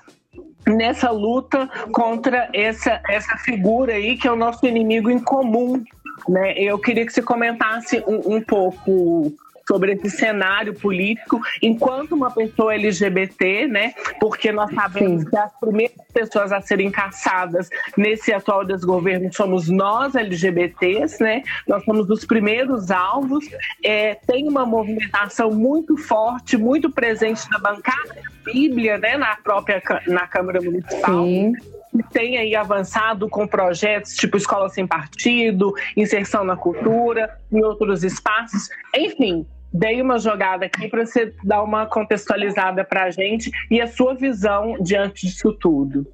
nessa 0.68 1.12
luta 1.12 1.70
contra 1.92 2.50
essa, 2.54 3.02
essa 3.10 3.38
figura 3.38 3.94
aí 3.94 4.18
que 4.18 4.28
é 4.28 4.32
o 4.32 4.36
nosso 4.36 4.66
inimigo 4.66 5.10
em 5.10 5.20
comum. 5.20 5.84
Né? 6.28 6.54
Eu 6.58 6.80
queria 6.80 7.06
que 7.06 7.14
você 7.14 7.22
comentasse 7.22 8.04
um, 8.08 8.36
um 8.36 8.42
pouco 8.42 9.34
sobre 9.68 9.94
esse 9.94 10.10
cenário 10.10 10.74
político 10.74 11.42
enquanto 11.62 12.14
uma 12.14 12.30
pessoa 12.32 12.76
LGBT, 12.76 13.68
né? 13.68 13.94
Porque 14.20 14.52
nós 14.52 14.74
sabemos 14.74 15.24
Sim. 15.24 15.30
que 15.30 15.38
as 15.38 15.60
primeiras 15.60 15.98
pessoas 16.14 16.52
a 16.52 16.62
serem 16.62 16.92
caçadas 16.92 17.70
nesse 17.98 18.34
atual 18.34 18.66
desgoverno 18.66 19.32
somos 19.34 19.70
nós 19.70 20.16
LGBTs, 20.16 21.22
né? 21.24 21.44
Nós 21.68 21.84
somos 21.86 22.10
os 22.10 22.26
primeiros 22.26 22.92
alvos. 22.92 23.46
É, 23.84 24.16
tem 24.16 24.48
uma 24.48 24.66
movimentação 24.66 25.52
muito 25.52 25.98
forte, 25.98 26.58
muito 26.58 26.90
presente 26.90 27.50
na 27.50 27.60
bancada 27.60 28.16
da 28.16 28.33
Bíblia, 28.44 28.98
né? 28.98 29.18
Na 29.18 29.36
própria 29.38 29.82
na 30.08 30.28
Câmara 30.28 30.62
Municipal. 30.62 31.24
Sim 31.24 31.54
tem 32.12 32.38
aí 32.38 32.56
avançado 32.56 33.30
com 33.30 33.46
projetos 33.46 34.16
tipo 34.16 34.38
Escola 34.38 34.70
Sem 34.70 34.88
Partido, 34.88 35.74
inserção 35.96 36.44
na 36.44 36.56
cultura, 36.56 37.38
em 37.52 37.64
outros 37.64 38.04
espaços. 38.04 38.70
Enfim, 38.96 39.46
dei 39.72 40.02
uma 40.02 40.20
jogada 40.20 40.66
aqui 40.66 40.88
para 40.88 41.06
você 41.06 41.34
dar 41.44 41.64
uma 41.64 41.86
contextualizada 41.86 42.84
para 42.84 43.06
a 43.06 43.12
gente 43.12 43.52
e 43.70 43.82
a 43.82 43.88
sua 43.88 44.14
visão 44.14 44.78
diante 44.80 45.28
disso 45.28 45.54
tudo. 45.54 46.08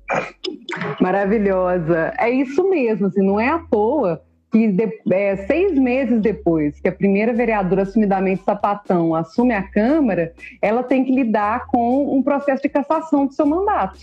Maravilhosa. 1.00 2.14
É 2.18 2.30
isso 2.30 2.70
mesmo, 2.70 3.08
assim, 3.08 3.22
não 3.22 3.40
é 3.40 3.50
à 3.50 3.60
toa 3.60 4.22
que 4.52 4.68
de, 4.68 5.02
é, 5.12 5.36
seis 5.46 5.78
meses 5.78 6.20
depois 6.22 6.80
que 6.80 6.88
a 6.88 6.92
primeira 6.92 7.34
vereadora 7.34 7.84
assumidamente 7.84 8.44
sapatão 8.44 9.14
assume 9.14 9.54
a 9.54 9.64
Câmara, 9.64 10.34
ela 10.62 10.84
tem 10.84 11.04
que 11.04 11.14
lidar 11.14 11.68
com 11.68 12.18
um 12.18 12.24
processo 12.24 12.62
de 12.64 12.70
cassação 12.70 13.26
do 13.26 13.34
seu 13.34 13.46
mandato 13.46 14.00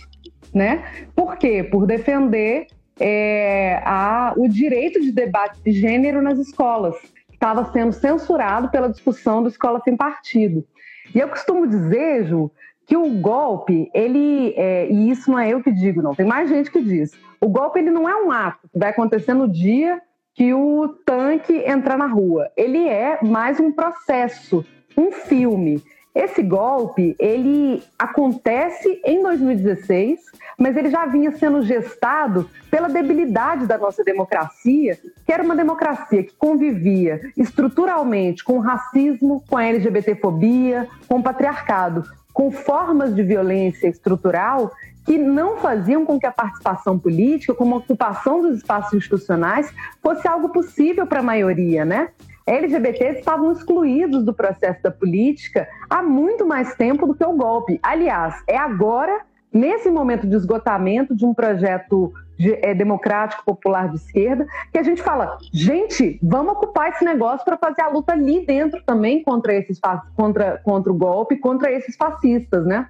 né? 0.53 0.83
Por 1.15 1.37
quê? 1.37 1.63
Por 1.63 1.85
defender 1.85 2.67
é, 2.99 3.81
a, 3.85 4.33
o 4.35 4.47
direito 4.47 5.01
de 5.01 5.11
debate 5.11 5.59
de 5.63 5.71
gênero 5.71 6.21
nas 6.21 6.39
escolas, 6.39 6.95
que 7.27 7.35
estava 7.35 7.71
sendo 7.71 7.93
censurado 7.93 8.69
pela 8.69 8.89
discussão 8.89 9.41
do 9.41 9.49
Escola 9.49 9.81
Sem 9.83 9.95
Partido. 9.95 10.65
E 11.13 11.19
eu 11.19 11.29
costumo 11.29 11.67
dizer, 11.67 12.25
Ju, 12.25 12.51
que 12.85 12.97
o 12.97 13.09
golpe, 13.09 13.89
ele, 13.93 14.53
é, 14.55 14.89
e 14.89 15.09
isso 15.09 15.29
não 15.29 15.37
é 15.37 15.49
eu 15.49 15.61
que 15.61 15.71
digo, 15.71 16.01
não, 16.01 16.15
tem 16.15 16.25
mais 16.25 16.49
gente 16.49 16.71
que 16.71 16.81
diz, 16.81 17.11
o 17.39 17.47
golpe 17.47 17.79
ele 17.79 17.91
não 17.91 18.09
é 18.09 18.15
um 18.15 18.31
ato 18.31 18.67
que 18.71 18.79
vai 18.79 18.89
acontecer 18.89 19.33
no 19.33 19.47
dia 19.47 20.01
que 20.37 20.53
o 20.53 20.87
tanque 21.03 21.63
entrar 21.65 21.97
na 21.97 22.05
rua. 22.05 22.51
Ele 22.55 22.87
é 22.87 23.17
mais 23.23 23.59
um 23.59 23.71
processo, 23.71 24.63
um 24.95 25.11
filme. 25.11 25.83
Esse 26.13 26.43
golpe, 26.43 27.15
ele 27.19 27.83
acontece 27.97 29.01
em 29.03 29.23
2016, 29.23 30.19
mas 30.57 30.77
ele 30.77 30.91
já 30.91 31.07
vinha 31.07 31.31
sendo 31.31 31.63
gestado 31.63 32.47
pela 32.69 32.87
debilidade 32.87 33.65
da 33.65 33.79
nossa 33.79 34.03
democracia, 34.03 34.99
que 35.25 35.33
era 35.33 35.41
uma 35.41 35.55
democracia 35.55 36.23
que 36.23 36.33
convivia 36.37 37.19
estruturalmente 37.35 38.43
com 38.43 38.57
o 38.57 38.61
racismo, 38.61 39.43
com 39.49 39.57
a 39.57 39.65
LGBTfobia, 39.65 40.87
com 41.07 41.15
o 41.15 41.23
patriarcado, 41.23 42.03
com 42.31 42.51
formas 42.51 43.15
de 43.15 43.23
violência 43.23 43.87
estrutural 43.87 44.71
que 45.07 45.17
não 45.17 45.55
faziam 45.55 46.05
com 46.05 46.19
que 46.19 46.25
a 46.25 46.31
participação 46.33 46.99
política, 46.99 47.53
como 47.53 47.75
a 47.75 47.77
ocupação 47.77 48.41
dos 48.41 48.57
espaços 48.57 48.93
institucionais, 48.93 49.73
fosse 50.03 50.27
algo 50.27 50.49
possível 50.49 51.07
para 51.07 51.21
a 51.21 51.23
maioria, 51.23 51.85
né? 51.85 52.09
LGBTs 52.45 53.19
estavam 53.19 53.53
excluídos 53.53 54.25
do 54.25 54.33
processo 54.33 54.83
da 54.83 54.91
política 54.91 55.65
há 55.89 56.03
muito 56.03 56.45
mais 56.45 56.75
tempo 56.75 57.07
do 57.07 57.15
que 57.15 57.23
o 57.23 57.31
golpe. 57.31 57.79
Aliás, 57.81 58.35
é 58.47 58.57
agora, 58.57 59.21
nesse 59.51 59.89
momento 59.89 60.27
de 60.27 60.35
esgotamento 60.35 61.15
de 61.15 61.25
um 61.25 61.33
projeto 61.33 62.11
de, 62.37 62.53
é, 62.61 62.73
democrático 62.73 63.45
popular 63.45 63.89
de 63.89 63.95
esquerda, 63.95 64.45
que 64.73 64.77
a 64.77 64.83
gente 64.83 65.01
fala, 65.01 65.37
gente, 65.53 66.19
vamos 66.21 66.51
ocupar 66.51 66.89
esse 66.89 67.05
negócio 67.05 67.45
para 67.45 67.57
fazer 67.57 67.81
a 67.81 67.87
luta 67.87 68.11
ali 68.11 68.45
dentro 68.45 68.81
também 68.85 69.23
contra 69.23 69.53
esses 69.53 69.79
contra, 70.17 70.57
contra 70.57 70.91
o 70.91 70.95
golpe, 70.95 71.37
contra 71.37 71.71
esses 71.71 71.95
fascistas, 71.95 72.65
né? 72.65 72.89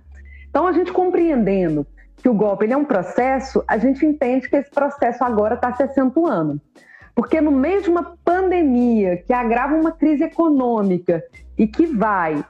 Então 0.50 0.66
a 0.66 0.72
gente 0.72 0.92
compreendendo 0.92 1.86
que 2.18 2.30
o 2.30 2.34
golpe 2.34 2.66
ele 2.66 2.74
é 2.74 2.78
um 2.78 2.86
processo, 2.86 3.64
a 3.68 3.78
gente 3.78 4.06
entende 4.06 4.50
que 4.50 4.56
esse 4.56 4.70
processo 4.70 5.24
agora 5.24 5.56
está 5.56 5.74
se 5.74 5.84
acentuando. 5.84 6.60
Porque 7.16 7.42
no 7.42 7.52
meio 7.52 7.82
de 7.82 7.90
uma 7.90 8.16
pandemia 8.24 9.18
que 9.18 9.34
agrava 9.34 9.76
uma 9.76 9.92
crise 9.92 10.24
econômica 10.24 11.24
e 11.58 11.68
que 11.68 11.86
vai 11.86 12.44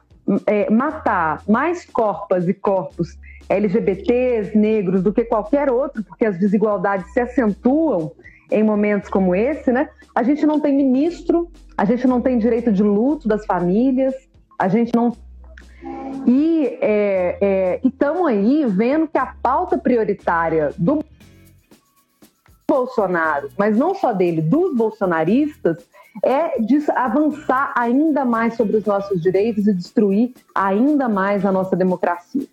é, 0.45 0.69
matar 0.69 1.41
mais 1.47 1.85
corpos 1.85 2.47
e 2.47 2.53
corpos 2.53 3.17
LGBTs, 3.49 4.57
negros, 4.57 5.01
do 5.01 5.13
que 5.13 5.23
qualquer 5.23 5.69
outro, 5.71 6.03
porque 6.03 6.25
as 6.25 6.37
desigualdades 6.37 7.11
se 7.13 7.19
acentuam 7.19 8.11
em 8.51 8.63
momentos 8.63 9.09
como 9.09 9.33
esse, 9.33 9.71
né? 9.71 9.89
A 10.13 10.23
gente 10.23 10.45
não 10.45 10.59
tem 10.59 10.75
ministro, 10.75 11.49
a 11.77 11.85
gente 11.85 12.07
não 12.07 12.21
tem 12.21 12.37
direito 12.37 12.71
de 12.71 12.83
luto 12.83 13.27
das 13.27 13.45
famílias, 13.45 14.13
a 14.57 14.67
gente 14.67 14.91
não. 14.95 15.15
E 16.27 16.77
é, 16.81 17.37
é, 17.39 17.79
estamos 17.85 18.27
aí 18.27 18.65
vendo 18.67 19.07
que 19.07 19.17
a 19.17 19.27
pauta 19.41 19.77
prioritária 19.77 20.73
do 20.77 21.01
Bolsonaro, 22.67 23.49
mas 23.57 23.77
não 23.77 23.95
só 23.95 24.11
dele, 24.11 24.41
dos 24.41 24.75
bolsonaristas, 24.75 25.77
é 26.21 26.51
avançar 26.95 27.73
ainda 27.77 28.25
mais 28.25 28.55
sobre 28.55 28.75
os 28.75 28.83
nossos 28.83 29.21
direitos 29.21 29.67
e 29.67 29.73
destruir 29.73 30.33
ainda 30.53 31.07
mais 31.07 31.45
a 31.45 31.51
nossa 31.51 31.77
democracia. 31.77 32.45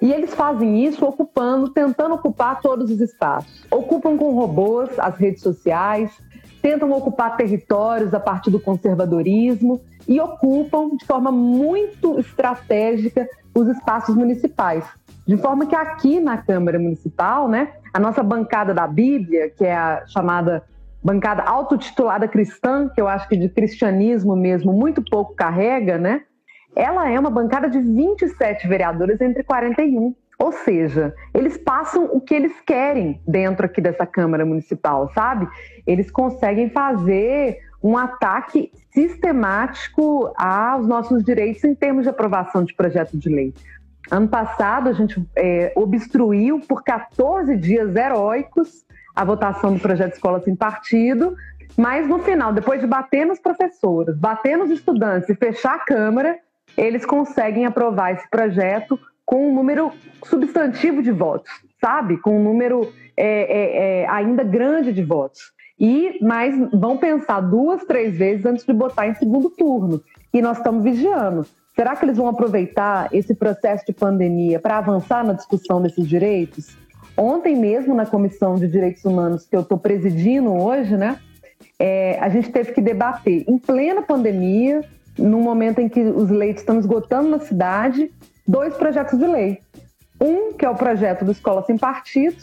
E 0.00 0.10
eles 0.12 0.34
fazem 0.34 0.86
isso 0.86 1.04
ocupando, 1.04 1.68
tentando 1.68 2.14
ocupar 2.14 2.60
todos 2.62 2.90
os 2.90 3.00
espaços. 3.00 3.66
Ocupam 3.70 4.16
com 4.16 4.32
robôs 4.32 4.88
as 4.98 5.14
redes 5.16 5.42
sociais, 5.42 6.10
tentam 6.60 6.90
ocupar 6.92 7.36
territórios 7.36 8.12
a 8.14 8.20
partir 8.20 8.50
do 8.50 8.60
conservadorismo 8.60 9.80
e 10.08 10.20
ocupam 10.20 10.96
de 10.96 11.04
forma 11.04 11.30
muito 11.30 12.18
estratégica 12.18 13.28
os 13.54 13.68
espaços 13.68 14.14
municipais. 14.14 14.84
De 15.26 15.36
forma 15.36 15.66
que 15.66 15.76
aqui 15.76 16.20
na 16.20 16.38
Câmara 16.38 16.78
Municipal, 16.78 17.48
né, 17.48 17.72
a 17.92 18.00
nossa 18.00 18.22
bancada 18.22 18.74
da 18.74 18.86
Bíblia, 18.86 19.50
que 19.50 19.64
é 19.64 19.76
a 19.76 20.04
chamada 20.06 20.64
bancada 21.02 21.42
autotitulada 21.42 22.28
cristã, 22.28 22.88
que 22.88 23.00
eu 23.00 23.08
acho 23.08 23.28
que 23.28 23.36
de 23.36 23.48
cristianismo 23.48 24.36
mesmo 24.36 24.72
muito 24.72 25.02
pouco 25.02 25.34
carrega, 25.34 25.96
né? 25.98 26.22
Ela 26.76 27.08
é 27.08 27.18
uma 27.18 27.30
bancada 27.30 27.68
de 27.68 27.80
27 27.80 28.68
vereadores 28.68 29.20
entre 29.20 29.42
41. 29.42 30.14
Ou 30.40 30.52
seja, 30.52 31.14
eles 31.34 31.58
passam 31.58 32.06
o 32.06 32.18
que 32.18 32.34
eles 32.34 32.58
querem 32.66 33.20
dentro 33.28 33.66
aqui 33.66 33.78
dessa 33.78 34.06
Câmara 34.06 34.46
Municipal, 34.46 35.12
sabe? 35.12 35.46
Eles 35.86 36.10
conseguem 36.10 36.70
fazer 36.70 37.58
um 37.82 37.96
ataque 37.96 38.72
sistemático 38.90 40.32
aos 40.36 40.86
nossos 40.86 41.22
direitos 41.22 41.62
em 41.64 41.74
termos 41.74 42.04
de 42.04 42.08
aprovação 42.08 42.64
de 42.64 42.74
projeto 42.74 43.18
de 43.18 43.28
lei. 43.28 43.52
Ano 44.10 44.28
passado, 44.28 44.88
a 44.88 44.92
gente 44.94 45.22
é, 45.36 45.72
obstruiu 45.76 46.58
por 46.60 46.82
14 46.82 47.54
dias 47.58 47.94
heróicos 47.94 48.86
a 49.14 49.24
votação 49.24 49.74
do 49.74 49.80
projeto 49.80 50.14
Escola 50.14 50.40
Sem 50.40 50.56
Partido, 50.56 51.36
mas 51.76 52.08
no 52.08 52.18
final, 52.18 52.50
depois 52.50 52.80
de 52.80 52.86
bater 52.86 53.26
nos 53.26 53.38
professores, 53.38 54.16
bater 54.16 54.56
nos 54.56 54.70
estudantes 54.70 55.28
e 55.28 55.34
fechar 55.34 55.74
a 55.74 55.78
Câmara, 55.80 56.38
eles 56.78 57.04
conseguem 57.04 57.66
aprovar 57.66 58.12
esse 58.12 58.28
projeto 58.30 58.98
com 59.30 59.48
um 59.48 59.54
número 59.54 59.92
substantivo 60.24 61.00
de 61.00 61.12
votos, 61.12 61.52
sabe? 61.80 62.16
Com 62.16 62.40
um 62.40 62.42
número 62.42 62.92
é, 63.16 63.26
é, 63.26 64.00
é, 64.02 64.08
ainda 64.08 64.42
grande 64.42 64.92
de 64.92 65.04
votos. 65.04 65.52
E 65.78 66.18
mas 66.20 66.52
vão 66.72 66.96
pensar 66.96 67.40
duas, 67.40 67.84
três 67.84 68.18
vezes 68.18 68.44
antes 68.44 68.66
de 68.66 68.72
botar 68.72 69.06
em 69.06 69.14
segundo 69.14 69.48
turno. 69.48 70.02
E 70.34 70.42
nós 70.42 70.58
estamos 70.58 70.82
vigiando. 70.82 71.46
Será 71.76 71.94
que 71.94 72.04
eles 72.04 72.16
vão 72.16 72.26
aproveitar 72.26 73.08
esse 73.12 73.32
processo 73.32 73.86
de 73.86 73.92
pandemia 73.92 74.58
para 74.58 74.78
avançar 74.78 75.24
na 75.24 75.32
discussão 75.32 75.80
desses 75.80 76.08
direitos? 76.08 76.76
Ontem 77.16 77.54
mesmo, 77.54 77.94
na 77.94 78.06
Comissão 78.06 78.56
de 78.56 78.66
Direitos 78.66 79.04
Humanos, 79.04 79.46
que 79.46 79.54
eu 79.54 79.60
estou 79.60 79.78
presidindo 79.78 80.52
hoje, 80.52 80.96
né? 80.96 81.20
É, 81.78 82.18
a 82.18 82.28
gente 82.28 82.50
teve 82.50 82.72
que 82.72 82.80
debater 82.80 83.44
em 83.46 83.58
plena 83.58 84.02
pandemia, 84.02 84.82
num 85.16 85.40
momento 85.40 85.78
em 85.78 85.88
que 85.88 86.00
os 86.00 86.30
leitos 86.30 86.62
estão 86.62 86.80
esgotando 86.80 87.28
na 87.28 87.38
cidade, 87.38 88.10
dois 88.46 88.74
projetos 88.76 89.18
de 89.18 89.26
lei. 89.26 89.60
Um, 90.20 90.52
que 90.52 90.64
é 90.64 90.70
o 90.70 90.74
projeto 90.74 91.24
do 91.24 91.32
Escola 91.32 91.64
Sem 91.64 91.78
Partido, 91.78 92.36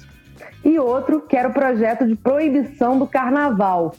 e 0.66 0.80
outro, 0.80 1.22
que 1.22 1.38
era 1.38 1.48
o 1.48 1.54
projeto 1.54 2.08
de 2.08 2.16
proibição 2.16 2.98
do 2.98 3.08
carnaval. 3.08 3.94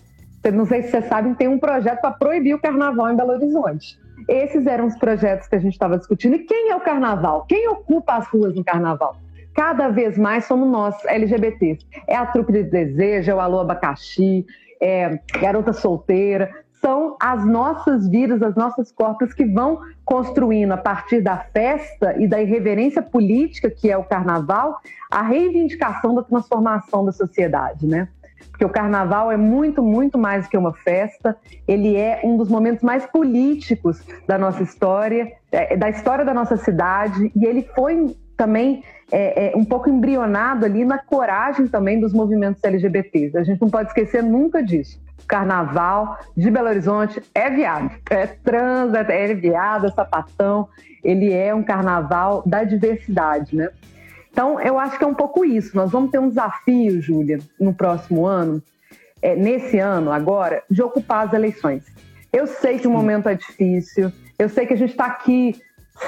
Não 0.52 0.66
sei 0.66 0.82
se 0.82 0.90
vocês 0.90 1.04
sabem, 1.06 1.34
tem 1.34 1.46
um 1.46 1.58
projeto 1.58 2.00
para 2.00 2.12
proibir 2.12 2.54
o 2.54 2.58
carnaval 2.58 3.10
em 3.10 3.16
Belo 3.16 3.32
Horizonte. 3.32 3.98
Esses 4.26 4.66
eram 4.66 4.86
os 4.86 4.96
projetos 4.96 5.46
que 5.46 5.54
a 5.54 5.58
gente 5.58 5.74
estava 5.74 5.98
discutindo. 5.98 6.36
E 6.36 6.40
quem 6.40 6.70
é 6.70 6.76
o 6.76 6.80
carnaval? 6.80 7.44
Quem 7.46 7.68
ocupa 7.68 8.14
as 8.14 8.26
ruas 8.28 8.54
no 8.54 8.64
carnaval? 8.64 9.16
cada 9.58 9.88
vez 9.88 10.16
mais 10.16 10.44
somos 10.44 10.70
nós, 10.70 10.94
LGBTs. 11.04 11.84
É 12.06 12.14
a 12.14 12.24
trupe 12.24 12.52
de 12.52 12.62
desejo, 12.62 13.32
é 13.32 13.34
o 13.34 13.40
Alô 13.40 13.58
Abacaxi, 13.58 14.46
é 14.80 15.18
Garota 15.40 15.72
Solteira. 15.72 16.48
São 16.80 17.16
as 17.20 17.44
nossas 17.44 18.08
vidas, 18.08 18.42
as 18.42 18.54
nossas 18.54 18.92
corpos 18.92 19.32
que 19.32 19.44
vão 19.44 19.80
construindo, 20.04 20.72
a 20.72 20.76
partir 20.76 21.20
da 21.20 21.36
festa 21.36 22.14
e 22.18 22.26
da 22.26 22.40
irreverência 22.40 23.02
política, 23.02 23.70
que 23.70 23.90
é 23.90 23.96
o 23.96 24.04
carnaval, 24.04 24.78
a 25.10 25.22
reivindicação 25.22 26.14
da 26.14 26.22
transformação 26.22 27.04
da 27.04 27.12
sociedade, 27.12 27.86
né? 27.86 28.08
Porque 28.50 28.64
o 28.64 28.68
carnaval 28.68 29.30
é 29.30 29.36
muito, 29.36 29.82
muito 29.82 30.18
mais 30.18 30.44
do 30.44 30.50
que 30.50 30.56
uma 30.56 30.72
festa, 30.72 31.36
ele 31.66 31.96
é 31.96 32.20
um 32.24 32.36
dos 32.36 32.48
momentos 32.48 32.82
mais 32.82 33.06
políticos 33.06 34.02
da 34.26 34.38
nossa 34.38 34.62
história, 34.62 35.32
é, 35.50 35.76
da 35.76 35.88
história 35.88 36.24
da 36.24 36.34
nossa 36.34 36.56
cidade, 36.56 37.32
e 37.34 37.44
ele 37.44 37.62
foi 37.74 38.16
também 38.36 38.82
é, 39.10 39.52
é, 39.52 39.56
um 39.56 39.64
pouco 39.64 39.88
embrionado 39.88 40.64
ali 40.64 40.84
na 40.84 40.98
coragem 40.98 41.66
também 41.66 42.00
dos 42.00 42.12
movimentos 42.12 42.62
LGBTs. 42.62 43.36
A 43.36 43.42
gente 43.42 43.60
não 43.60 43.68
pode 43.68 43.88
esquecer 43.88 44.22
nunca 44.22 44.62
disso. 44.62 45.00
O 45.22 45.26
carnaval 45.26 46.18
de 46.36 46.50
Belo 46.50 46.68
Horizonte 46.68 47.22
é 47.34 47.50
viado, 47.50 47.90
é 48.10 48.26
trans, 48.26 48.94
é, 48.94 49.30
é 49.30 49.34
viado, 49.34 49.86
é 49.86 49.90
sapatão. 49.90 50.68
Ele 51.04 51.32
é 51.32 51.54
um 51.54 51.62
carnaval 51.62 52.42
da 52.46 52.64
diversidade, 52.64 53.54
né? 53.54 53.70
Então, 54.30 54.60
eu 54.60 54.78
acho 54.78 54.96
que 54.96 55.04
é 55.04 55.06
um 55.06 55.14
pouco 55.14 55.44
isso. 55.44 55.76
Nós 55.76 55.90
vamos 55.90 56.10
ter 56.10 56.18
um 56.18 56.28
desafio, 56.28 57.00
Júlia, 57.00 57.38
no 57.58 57.74
próximo 57.74 58.26
ano, 58.26 58.62
é, 59.20 59.34
nesse 59.34 59.78
ano 59.78 60.12
agora, 60.12 60.62
de 60.70 60.82
ocupar 60.82 61.26
as 61.26 61.32
eleições. 61.32 61.84
Eu 62.32 62.46
sei 62.46 62.78
que 62.78 62.86
o 62.86 62.90
momento 62.90 63.28
é 63.28 63.34
difícil, 63.34 64.12
eu 64.38 64.48
sei 64.48 64.66
que 64.66 64.74
a 64.74 64.76
gente 64.76 64.90
está 64.90 65.06
aqui 65.06 65.60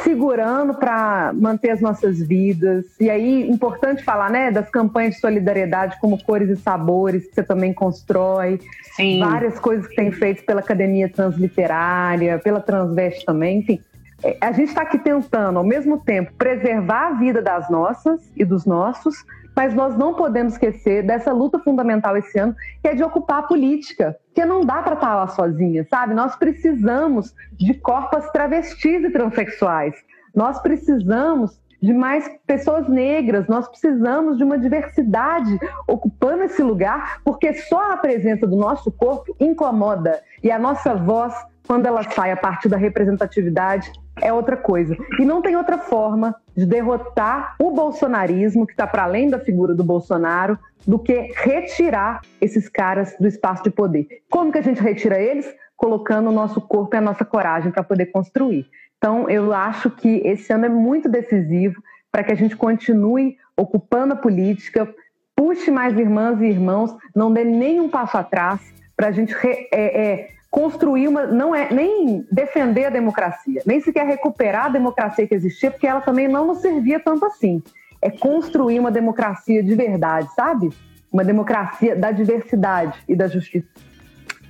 segurando 0.03 0.75
para 0.75 1.33
manter 1.35 1.71
as 1.71 1.81
nossas 1.81 2.21
vidas. 2.21 2.85
E 2.99 3.11
aí, 3.11 3.49
importante 3.49 4.05
falar, 4.05 4.31
né, 4.31 4.51
das 4.51 4.71
campanhas 4.71 5.15
de 5.15 5.21
solidariedade 5.21 5.99
como 6.01 6.23
Cores 6.23 6.49
e 6.49 6.57
Sabores, 6.57 7.27
que 7.27 7.35
você 7.35 7.43
também 7.43 7.73
constrói. 7.73 8.61
Sim. 8.97 9.21
Várias 9.21 9.59
coisas 9.59 9.87
que 9.87 9.97
tem 9.97 10.11
feito 10.11 10.45
pela 10.45 10.61
Academia 10.61 11.09
Transliterária, 11.09 12.39
pela 12.39 12.61
Transveste 12.61 13.25
também, 13.25 13.59
enfim. 13.59 13.81
É, 14.23 14.37
a 14.41 14.53
gente 14.53 14.69
está 14.69 14.83
aqui 14.83 14.99
tentando, 14.99 15.59
ao 15.59 15.65
mesmo 15.65 15.99
tempo, 15.99 16.33
preservar 16.37 17.09
a 17.09 17.13
vida 17.15 17.41
das 17.41 17.71
nossas 17.71 18.21
e 18.37 18.45
dos 18.45 18.67
nossos, 18.67 19.25
mas 19.55 19.75
nós 19.75 19.97
não 19.97 20.15
podemos 20.15 20.55
esquecer 20.55 21.03
dessa 21.05 21.33
luta 21.33 21.59
fundamental 21.59 22.17
esse 22.17 22.39
ano, 22.39 22.55
que 22.83 22.89
é 22.89 22.95
de 22.95 23.03
ocupar 23.03 23.41
a 23.41 23.43
política, 23.43 24.17
que 24.35 24.45
não 24.45 24.65
dá 24.65 24.83
para 24.83 24.95
estar 24.95 25.15
lá 25.15 25.27
sozinha, 25.29 25.87
sabe? 25.91 26.15
Nós 26.15 26.37
precisamos 26.37 27.35
de 27.53 27.75
corpos 27.75 28.27
travestis 28.31 29.05
e 29.05 29.11
transexuais. 29.11 29.95
Nós 30.35 30.61
precisamos 30.61 31.61
de 31.83 31.95
mais 31.95 32.31
pessoas 32.47 32.89
negras, 32.89 33.47
nós 33.49 33.67
precisamos 33.69 34.37
de 34.37 34.45
uma 34.45 34.59
diversidade 34.59 35.59
ocupando 35.87 36.43
esse 36.45 36.63
lugar, 36.63 37.21
porque 37.25 37.55
só 37.55 37.93
a 37.93 37.97
presença 37.97 38.47
do 38.47 38.57
nosso 38.57 38.91
corpo 38.93 39.35
incomoda 39.41 40.21
e 40.43 40.51
a 40.51 40.59
nossa 40.59 40.95
voz, 40.95 41.35
quando 41.67 41.87
ela 41.87 42.03
sai 42.03 42.33
a 42.33 42.37
partir 42.37 42.69
da 42.69 42.77
representatividade, 42.77 43.91
é 44.21 44.33
outra 44.33 44.57
coisa. 44.57 44.97
E 45.19 45.25
não 45.25 45.41
tem 45.41 45.57
outra 45.57 45.79
forma 45.79 46.35
de 46.61 46.67
derrotar 46.67 47.57
o 47.59 47.71
bolsonarismo, 47.71 48.67
que 48.67 48.75
está 48.75 48.87
para 48.87 49.05
além 49.05 49.31
da 49.31 49.39
figura 49.39 49.75
do 49.75 49.83
Bolsonaro, 49.83 50.59
do 50.87 50.99
que 50.99 51.33
retirar 51.35 52.21
esses 52.39 52.69
caras 52.69 53.17
do 53.19 53.27
espaço 53.27 53.63
de 53.63 53.71
poder. 53.71 54.07
Como 54.29 54.53
que 54.53 54.59
a 54.59 54.63
gente 54.63 54.83
retira 54.83 55.19
eles? 55.19 55.51
Colocando 55.75 56.29
o 56.29 56.33
nosso 56.33 56.61
corpo 56.61 56.95
e 56.95 56.99
a 56.99 57.01
nossa 57.01 57.25
coragem 57.25 57.73
para 57.73 57.83
poder 57.83 58.07
construir. 58.07 58.67
Então, 58.99 59.31
eu 59.31 59.55
acho 59.55 59.91
que 59.91 60.21
esse 60.23 60.53
ano 60.53 60.67
é 60.67 60.69
muito 60.69 61.09
decisivo 61.09 61.83
para 62.13 62.23
que 62.23 62.33
a 62.33 62.37
gente 62.37 62.55
continue 62.55 63.39
ocupando 63.57 64.13
a 64.13 64.17
política, 64.17 64.87
puxe 65.35 65.71
mais 65.71 65.99
irmãs 65.99 66.43
e 66.43 66.45
irmãos, 66.45 66.95
não 67.17 67.33
dê 67.33 67.43
nenhum 67.43 67.89
passo 67.89 68.19
atrás 68.19 68.61
para 68.95 69.09
a 69.09 69.13
gente 69.13 69.35
é, 69.43 69.69
é, 69.73 70.29
construir 70.51 71.09
uma. 71.09 71.27
Não 71.27 71.55
é 71.55 71.73
nem 71.73 72.27
defender 72.31 72.87
a 72.87 72.91
democracia, 72.91 73.63
nem 73.65 73.81
sequer 73.81 74.07
recuperar 74.07 74.67
a 74.67 74.71
democracia 74.71 75.27
que 75.27 75.35
existia, 75.35 75.71
porque 75.71 75.87
ela 75.87 76.01
também 76.01 76.27
não 76.27 76.47
nos 76.47 76.59
servia 76.59 76.99
tanto 76.99 77.25
assim. 77.25 77.63
É 78.03 78.11
construir 78.11 78.81
uma 78.81 78.91
democracia 78.91 79.63
de 79.63 79.75
verdade, 79.75 80.29
sabe? 80.35 80.71
Uma 81.13 81.23
democracia 81.23 81.95
da 81.95 82.11
diversidade 82.11 82.99
e 83.09 83.15
da 83.15 83.29
justiça. 83.29 83.69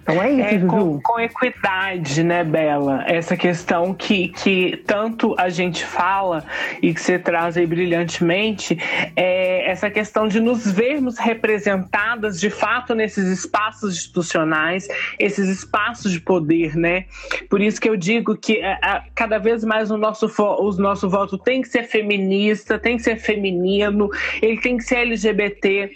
Então 0.03 0.23
é 0.23 0.33
isso, 0.33 0.65
é, 0.65 0.69
com, 0.69 1.01
com, 1.01 1.21
equidade, 1.21 2.25
né, 2.25 2.43
Bela? 2.43 3.05
Essa 3.07 3.37
questão 3.37 3.93
que, 3.93 4.29
que 4.29 4.83
tanto 4.87 5.35
a 5.39 5.49
gente 5.49 5.85
fala 5.85 6.45
e 6.83 6.95
que 6.95 7.01
você 7.01 7.19
traz 7.19 7.57
aí 7.57 7.67
brilhantemente, 7.67 8.79
é 9.15 9.71
essa 9.71 9.91
questão 9.91 10.27
de 10.27 10.41
nos 10.41 10.71
vermos 10.71 11.19
representadas 11.19 12.41
de 12.41 12.49
fato 12.49 12.95
nesses 12.95 13.27
espaços 13.27 13.95
institucionais, 13.95 14.89
esses 15.19 15.49
espaços 15.49 16.11
de 16.11 16.21
poder, 16.21 16.77
né? 16.77 17.05
Por 17.49 17.61
isso 17.61 17.81
que 17.81 17.89
eu 17.89 17.97
digo 17.97 18.37
que 18.37 18.57
é, 18.57 18.79
é, 18.83 19.03
cada 19.15 19.39
vez 19.39 19.63
mais 19.63 19.91
o 19.91 19.99
nosso, 19.99 20.27
o 20.39 20.73
nosso 20.73 21.09
voto 21.09 21.37
tem 21.37 21.61
que 21.61 21.69
ser 21.69 21.85
feminista, 21.85 22.79
tem 22.79 22.97
que 22.97 23.03
ser 23.03 23.17
feminino, 23.17 24.09
ele 24.41 24.59
tem 24.61 24.79
que 24.79 24.85
ser 24.85 24.97
LGBT, 24.97 25.91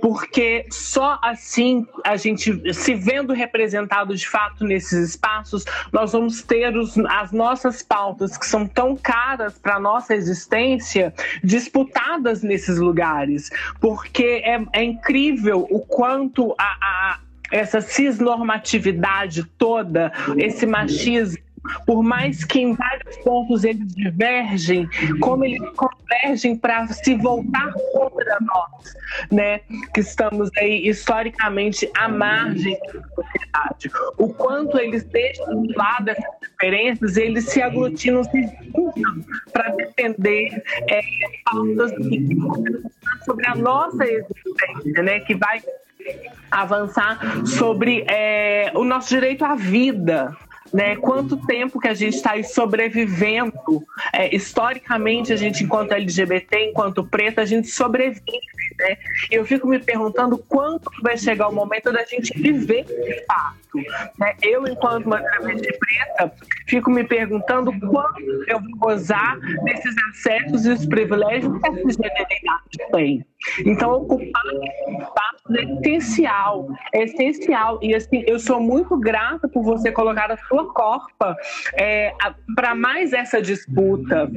porque 0.00 0.64
só 0.70 1.18
assim 1.22 1.86
a 2.04 2.16
gente 2.16 2.74
se 2.74 2.94
vendo 2.94 3.32
representado 3.32 3.49
representados 3.50 4.20
de 4.20 4.28
fato 4.28 4.64
nesses 4.64 5.10
espaços, 5.10 5.64
nós 5.92 6.12
vamos 6.12 6.42
ter 6.42 6.76
os, 6.76 6.96
as 7.08 7.32
nossas 7.32 7.82
pautas, 7.82 8.38
que 8.38 8.46
são 8.46 8.66
tão 8.66 8.96
caras 8.96 9.58
para 9.58 9.76
a 9.76 9.80
nossa 9.80 10.14
existência, 10.14 11.12
disputadas 11.42 12.42
nesses 12.42 12.78
lugares. 12.78 13.50
Porque 13.80 14.42
é, 14.44 14.62
é 14.72 14.84
incrível 14.84 15.66
o 15.68 15.80
quanto 15.80 16.54
a, 16.56 16.76
a 16.80 17.18
essa 17.50 17.80
cisnormatividade 17.80 19.42
toda, 19.58 20.12
esse 20.38 20.64
machismo 20.64 21.49
por 21.86 22.02
mais 22.02 22.44
que 22.44 22.60
em 22.60 22.74
vários 22.74 23.16
pontos 23.18 23.64
eles 23.64 23.94
divergem, 23.94 24.88
como 25.20 25.44
eles 25.44 25.60
convergem 25.70 26.56
para 26.56 26.86
se 26.88 27.14
voltar 27.16 27.72
contra 27.92 28.38
nós, 28.40 28.94
né? 29.30 29.60
Que 29.92 30.00
estamos 30.00 30.50
aí 30.56 30.88
historicamente 30.88 31.90
à 31.96 32.08
margem 32.08 32.78
da 32.92 33.02
sociedade. 33.14 33.90
O 34.18 34.28
quanto 34.32 34.78
eles 34.78 35.04
deixam 35.04 35.62
de 35.62 35.74
lado 35.74 36.10
essas 36.10 36.40
diferenças, 36.40 37.16
eles 37.16 37.44
se 37.44 37.62
aglutinam, 37.62 38.24
se 38.24 38.42
juntam 38.42 39.24
para 39.52 39.70
defender 39.70 40.62
é, 40.88 41.00
pautas 41.44 41.92
sobre 43.24 43.46
a 43.46 43.54
nossa 43.54 44.04
existência, 44.04 45.02
né? 45.02 45.20
Que 45.20 45.34
vai 45.34 45.60
avançar 46.50 47.46
sobre 47.46 48.04
é, 48.08 48.72
o 48.74 48.84
nosso 48.84 49.10
direito 49.10 49.44
à 49.44 49.54
vida, 49.54 50.36
né? 50.72 50.96
Quanto 50.96 51.36
tempo 51.46 51.80
que 51.80 51.88
a 51.88 51.94
gente 51.94 52.14
está 52.14 52.40
sobrevivendo? 52.42 53.52
É, 54.12 54.34
historicamente, 54.34 55.32
a 55.32 55.36
gente, 55.36 55.64
enquanto 55.64 55.92
LGBT, 55.92 56.70
enquanto 56.70 57.04
preta, 57.04 57.42
a 57.42 57.44
gente 57.44 57.68
sobrevive, 57.68 58.22
né? 58.78 58.96
E 59.30 59.34
eu 59.34 59.44
fico 59.44 59.66
me 59.68 59.78
perguntando 59.78 60.38
quanto 60.38 60.90
vai 61.02 61.16
chegar 61.16 61.48
o 61.48 61.54
momento 61.54 61.92
da 61.92 62.04
gente 62.04 62.32
viver 62.38 62.84
de 62.84 63.24
fato. 63.26 63.58
Né? 64.18 64.34
Eu, 64.42 64.66
enquanto 64.66 65.06
uma 65.06 65.20
travesti 65.20 65.78
preta, 65.78 66.32
fico 66.66 66.90
me 66.90 67.04
perguntando 67.04 67.72
quanto 67.88 68.20
eu 68.48 68.60
vou 68.60 68.78
gozar 68.78 69.38
desses 69.64 69.94
acessos 70.10 70.66
e 70.66 70.70
os 70.70 70.86
privilégios 70.86 71.58
que 71.60 71.68
essa 71.68 71.90
generalidade 71.90 72.90
tem. 72.92 73.26
Então, 73.64 73.92
ocupar 73.92 74.42
espaço 75.00 75.56
é 75.56 75.62
essencial, 75.62 76.68
é 76.92 77.04
essencial. 77.04 77.78
E 77.82 77.94
assim, 77.94 78.22
eu 78.26 78.38
sou 78.38 78.60
muito 78.60 78.96
grata 78.98 79.48
por 79.48 79.62
você 79.62 79.90
colocar 79.90 80.30
a 80.30 80.36
sua 80.36 80.72
corpa 80.72 81.36
é, 81.74 82.12
para 82.54 82.74
mais 82.74 83.12
essa 83.12 83.40
disputa. 83.40 84.30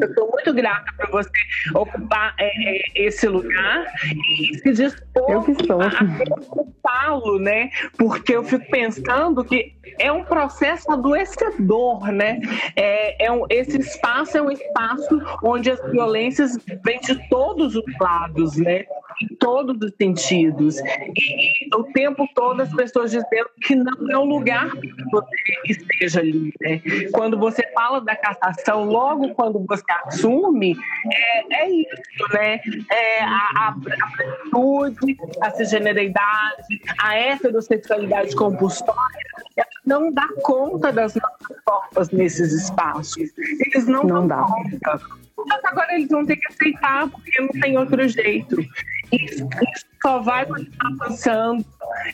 Eu 0.00 0.14
sou 0.14 0.30
muito 0.30 0.52
grata 0.52 0.92
por 0.96 1.10
você 1.10 1.30
ocupar 1.74 2.34
é, 2.38 2.82
esse 2.94 3.26
lugar 3.28 3.86
e 4.04 4.58
se 4.58 4.72
dispor 4.72 5.30
eu 5.30 5.38
a 5.38 6.54
ocupá-lo, 6.88 7.38
né? 7.38 7.70
Porque 7.96 8.34
eu 8.34 8.44
fico 8.44 8.66
pensando 8.70 9.44
que 9.44 9.74
é 9.98 10.10
um 10.12 10.24
processo 10.24 10.90
adoecedor, 10.90 12.06
né? 12.12 12.40
É, 12.76 13.26
é 13.26 13.32
um, 13.32 13.44
esse 13.50 13.78
espaço 13.78 14.36
é 14.36 14.42
um 14.42 14.50
espaço 14.50 15.20
onde 15.42 15.70
as 15.70 15.80
violências 15.90 16.56
vêm 16.84 17.00
de 17.00 17.28
todos 17.28 17.74
os 17.74 17.84
lados, 18.00 18.37
né? 18.56 18.84
Em 19.22 19.34
todos 19.36 19.76
os 19.82 19.92
sentidos. 19.96 20.76
E, 20.78 21.68
o 21.74 21.84
tempo 21.92 22.28
todo 22.34 22.60
as 22.60 22.72
pessoas 22.74 23.10
dizendo 23.10 23.50
que 23.62 23.74
não 23.74 24.10
é 24.10 24.16
o 24.16 24.24
lugar 24.24 24.70
que 24.70 24.92
você 25.10 25.72
esteja 25.72 26.20
ali, 26.20 26.52
né? 26.60 26.80
Quando 27.12 27.38
você 27.38 27.62
fala 27.72 28.00
da 28.00 28.14
cassação, 28.14 28.84
logo 28.84 29.34
quando 29.34 29.64
você 29.66 29.84
assume, 30.04 30.76
é, 31.12 31.62
é 31.62 31.70
isso, 31.70 32.32
né? 32.32 32.60
É 32.90 33.24
a, 33.24 33.74
a, 34.52 35.46
a 35.46 35.50
cisgeneridade, 35.50 36.80
a 37.00 37.16
heterossexualidade 37.16 38.34
compulsória, 38.36 39.28
não 39.84 40.12
dá 40.12 40.28
conta 40.42 40.92
das 40.92 41.14
nossas 41.14 41.56
formas 41.64 42.10
nesses 42.10 42.52
espaços. 42.52 43.16
Eles 43.38 43.86
não, 43.86 44.04
não 44.04 44.26
dão 44.28 44.46
conta. 44.46 45.27
Mas 45.46 45.64
agora 45.64 45.94
eles 45.94 46.08
vão 46.08 46.24
ter 46.26 46.36
que 46.36 46.48
aceitar, 46.48 47.08
porque 47.08 47.40
não 47.40 47.48
tem 47.48 47.76
outro 47.78 48.06
jeito. 48.08 48.60
Isso, 49.12 49.48
só 50.02 50.20
vai 50.20 50.44
continuar 50.44 50.92
avançando, 51.00 51.64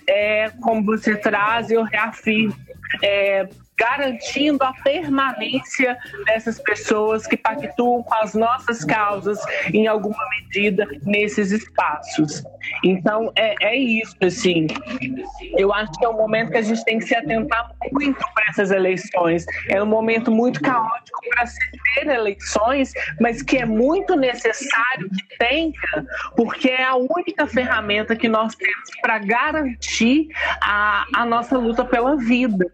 é, 0.07 0.51
como 0.63 0.85
você 0.85 1.17
traz, 1.17 1.71
eu 1.71 1.83
reafirmo. 1.83 2.55
É, 3.03 3.49
garantindo 3.79 4.63
a 4.63 4.73
permanência 4.73 5.99
dessas 6.27 6.61
pessoas 6.61 7.27
que 7.27 7.37
pactuam 7.37 8.03
com 8.03 8.15
as 8.15 8.35
nossas 8.35 8.85
causas 8.85 9.39
em 9.73 9.87
alguma 9.87 10.25
medida 10.39 10.87
nesses 11.03 11.51
espaços. 11.51 12.43
Então 12.83 13.33
é, 13.37 13.55
é 13.61 13.77
isso 13.77 14.17
assim. 14.23 14.67
Eu 15.57 15.73
acho 15.73 15.93
que 15.93 16.05
é 16.05 16.09
um 16.09 16.17
momento 16.17 16.51
que 16.51 16.59
a 16.59 16.63
gente 16.63 16.85
tem 16.85 16.99
que 16.99 17.07
se 17.07 17.15
atentar 17.15 17.71
muito 17.93 18.25
para 18.35 18.47
essas 18.49 18.71
eleições. 18.71 19.45
É 19.69 19.83
um 19.83 19.87
momento 19.87 20.31
muito 20.31 20.61
caótico 20.61 21.21
para 21.31 21.47
se 21.47 21.59
ter 21.95 22.07
eleições, 22.07 22.93
mas 23.21 23.43
que 23.43 23.59
é 23.59 23.67
muito 23.67 24.17
necessário 24.17 25.09
que 25.11 25.39
tenha, 25.39 25.73
porque 26.37 26.71
é 26.71 26.85
a 26.85 26.97
única 26.97 27.47
ferramenta 27.47 28.17
que 28.17 28.29
nós 28.29 28.55
temos 28.55 28.91
para 29.01 29.19
garantir 29.19 30.29
a, 30.61 31.05
a 31.15 31.27
nossa 31.27 31.59
luta 31.59 31.85
pela 31.85 32.17
vida. 32.17 32.67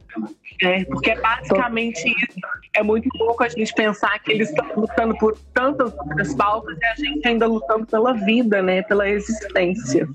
É, 0.62 0.84
porque 0.90 1.10
é 1.10 1.20
basicamente 1.20 2.08
isso. 2.08 2.40
É 2.74 2.82
muito 2.82 3.08
louco 3.18 3.42
a 3.42 3.48
gente 3.48 3.72
pensar 3.74 4.18
que 4.18 4.32
eles 4.32 4.50
estão 4.50 4.66
lutando 4.76 5.16
por 5.18 5.36
tantas 5.54 5.92
outras 5.96 6.34
pautas 6.34 6.76
e 6.78 6.84
a 6.84 6.94
gente 6.94 7.26
ainda 7.26 7.46
lutando 7.46 7.86
pela 7.86 8.12
vida, 8.12 8.60
né? 8.62 8.82
Pela 8.82 9.08
existência. 9.08 10.08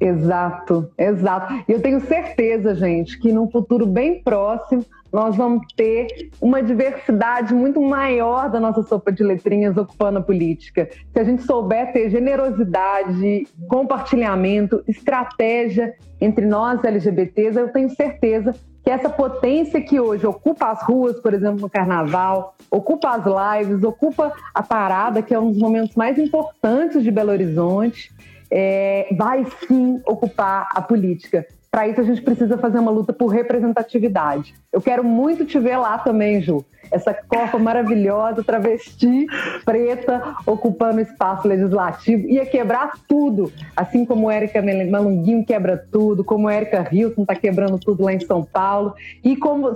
Exato, 0.00 0.90
exato. 0.96 1.64
E 1.68 1.72
eu 1.72 1.80
tenho 1.80 2.00
certeza, 2.00 2.74
gente, 2.74 3.18
que 3.18 3.32
num 3.32 3.50
futuro 3.50 3.86
bem 3.86 4.22
próximo 4.22 4.84
nós 5.12 5.36
vamos 5.36 5.66
ter 5.74 6.30
uma 6.40 6.62
diversidade 6.62 7.54
muito 7.54 7.80
maior 7.80 8.50
da 8.50 8.60
nossa 8.60 8.82
sopa 8.82 9.10
de 9.10 9.22
letrinhas 9.22 9.76
ocupando 9.76 10.18
a 10.18 10.22
política. 10.22 10.88
Se 11.12 11.18
a 11.18 11.24
gente 11.24 11.42
souber 11.42 11.92
ter 11.92 12.10
generosidade, 12.10 13.46
compartilhamento, 13.68 14.82
estratégia 14.86 15.94
entre 16.20 16.44
nós 16.44 16.84
LGBTs, 16.84 17.58
eu 17.58 17.68
tenho 17.68 17.88
certeza 17.90 18.54
que 18.84 18.90
essa 18.90 19.10
potência 19.10 19.80
que 19.80 20.00
hoje 20.00 20.26
ocupa 20.26 20.70
as 20.70 20.82
ruas, 20.82 21.20
por 21.20 21.34
exemplo, 21.34 21.60
no 21.60 21.70
carnaval, 21.70 22.56
ocupa 22.70 23.10
as 23.10 23.24
lives, 23.24 23.82
ocupa 23.82 24.32
a 24.54 24.62
parada, 24.62 25.22
que 25.22 25.34
é 25.34 25.38
um 25.38 25.50
dos 25.50 25.58
momentos 25.58 25.94
mais 25.94 26.18
importantes 26.18 27.02
de 27.02 27.10
Belo 27.10 27.30
Horizonte, 27.30 28.10
é, 28.50 29.08
vai 29.16 29.46
sim 29.66 30.00
ocupar 30.06 30.68
a 30.74 30.80
política. 30.80 31.46
Para 31.70 31.86
isso, 31.86 32.00
a 32.00 32.04
gente 32.04 32.22
precisa 32.22 32.56
fazer 32.56 32.78
uma 32.78 32.90
luta 32.90 33.12
por 33.12 33.26
representatividade. 33.26 34.54
Eu 34.72 34.80
quero 34.80 35.04
muito 35.04 35.44
te 35.44 35.58
ver 35.58 35.76
lá 35.76 35.98
também, 35.98 36.40
Ju. 36.40 36.64
Essa 36.90 37.12
corpa 37.12 37.58
maravilhosa, 37.58 38.42
travesti, 38.42 39.26
preta, 39.64 40.34
ocupando 40.46 41.00
espaço 41.00 41.46
legislativo. 41.46 42.26
Ia 42.26 42.46
quebrar 42.46 42.92
tudo. 43.06 43.52
Assim 43.76 44.06
como 44.06 44.30
Érica 44.30 44.62
Malunguinho 44.62 45.44
quebra 45.44 45.76
tudo, 45.92 46.24
como 46.24 46.48
Érica 46.48 46.88
Hilton 46.90 47.22
está 47.22 47.34
quebrando 47.34 47.78
tudo 47.78 48.02
lá 48.02 48.14
em 48.14 48.20
São 48.20 48.42
Paulo. 48.42 48.94
E 49.22 49.36
como 49.36 49.72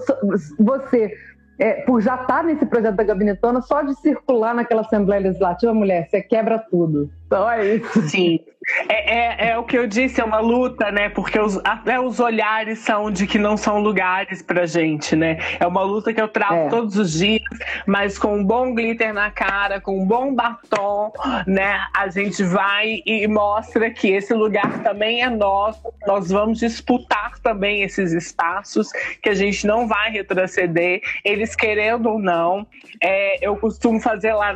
você 0.59 1.13
é, 1.59 1.75
por 1.83 2.01
já 2.01 2.15
estar 2.15 2.27
tá 2.27 2.43
nesse 2.43 2.65
projeto 2.65 2.97
da 2.97 3.05
gabinetona, 3.05 3.61
só 3.61 3.83
de 3.83 3.95
circular 4.01 4.55
naquela 4.55 4.81
Assembleia 4.81 5.23
Legislativa, 5.23 5.73
mulher, 5.75 6.09
você 6.09 6.23
quebra 6.23 6.59
tudo. 6.59 7.11
É 7.55 7.77
isso. 7.77 8.03
Sim. 8.09 8.41
É, 8.89 9.15
é, 9.15 9.51
é, 9.51 9.59
o 9.59 9.65
que 9.65 9.77
eu 9.77 9.87
disse, 9.87 10.21
é 10.21 10.25
uma 10.25 10.39
luta, 10.39 10.91
né? 10.91 11.09
Porque 11.09 11.39
os, 11.39 11.61
até 11.65 11.99
os 11.99 12.21
olhares 12.21 12.79
são 12.79 13.11
de 13.11 13.27
que 13.27 13.39
não 13.39 13.57
são 13.57 13.81
lugares 13.81 14.41
pra 14.43 14.67
gente, 14.67 15.17
né? 15.17 15.39
É 15.59 15.67
uma 15.67 15.83
luta 15.83 16.13
que 16.13 16.21
eu 16.21 16.29
trago 16.29 16.55
é. 16.55 16.69
todos 16.69 16.97
os 16.97 17.13
dias, 17.13 17.43
mas 17.87 18.19
com 18.19 18.37
um 18.37 18.45
bom 18.45 18.75
glitter 18.75 19.13
na 19.13 19.31
cara, 19.31 19.81
com 19.81 20.01
um 20.01 20.07
bom 20.07 20.35
batom, 20.35 21.13
né? 21.47 21.81
A 21.97 22.09
gente 22.09 22.43
vai 22.45 23.03
e 23.05 23.27
mostra 23.27 23.91
que 23.91 24.09
esse 24.13 24.33
lugar 24.33 24.83
também 24.83 25.23
é 25.23 25.31
nosso. 25.31 25.83
Nós 26.07 26.31
vamos 26.31 26.59
disputar 26.59 27.39
também 27.41 27.83
esses 27.83 28.13
espaços, 28.13 28.91
que 29.23 29.29
a 29.29 29.35
gente 29.35 29.67
não 29.67 29.89
vai 29.89 30.11
retroceder, 30.11 31.01
eles 31.25 31.57
querendo 31.57 32.11
ou 32.11 32.19
não. 32.19 32.67
É, 33.03 33.45
eu 33.45 33.57
costumo 33.57 34.01
fazer 34.01 34.33
lá 34.33 34.55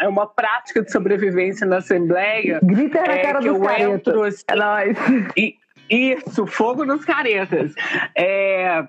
é 0.00 0.08
uma 0.08 0.26
prática 0.26 0.82
de 0.82 0.90
sobrevivência 0.92 1.66
na 1.66 1.78
Assembleia. 1.78 2.60
Grita 2.62 3.02
na 3.02 3.14
é, 3.14 3.22
cara 3.40 3.42
que 3.42 3.48
dos 3.48 3.58
eu 3.82 3.94
entro, 3.94 4.22
assim, 4.24 4.42
é 4.48 4.54
nóis. 4.56 4.96
E, 5.36 5.56
isso, 5.90 6.46
fogo 6.46 6.84
nos 6.84 7.04
caretas. 7.04 7.72
É, 8.14 8.86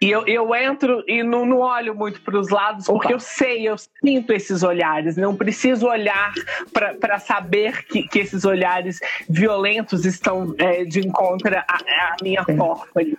e 0.00 0.10
eu, 0.10 0.26
eu 0.26 0.54
entro 0.54 1.02
e 1.06 1.22
não, 1.22 1.44
não 1.44 1.60
olho 1.60 1.94
muito 1.94 2.20
para 2.22 2.38
os 2.38 2.48
lados, 2.48 2.88
Opa. 2.88 2.98
porque 2.98 3.14
eu 3.14 3.20
sei, 3.20 3.68
eu 3.68 3.76
sinto 3.78 4.32
esses 4.32 4.62
olhares. 4.62 5.16
Não 5.16 5.34
preciso 5.34 5.86
olhar 5.86 6.32
para 6.72 7.18
saber 7.18 7.84
que, 7.86 8.02
que 8.04 8.20
esses 8.20 8.44
olhares 8.44 9.00
violentos 9.28 10.04
estão 10.04 10.54
é, 10.58 10.84
de 10.84 11.00
encontro 11.06 11.56
à, 11.56 11.64
à 11.68 12.16
minha 12.22 12.44
corpo 12.44 12.98
ali. 12.98 13.16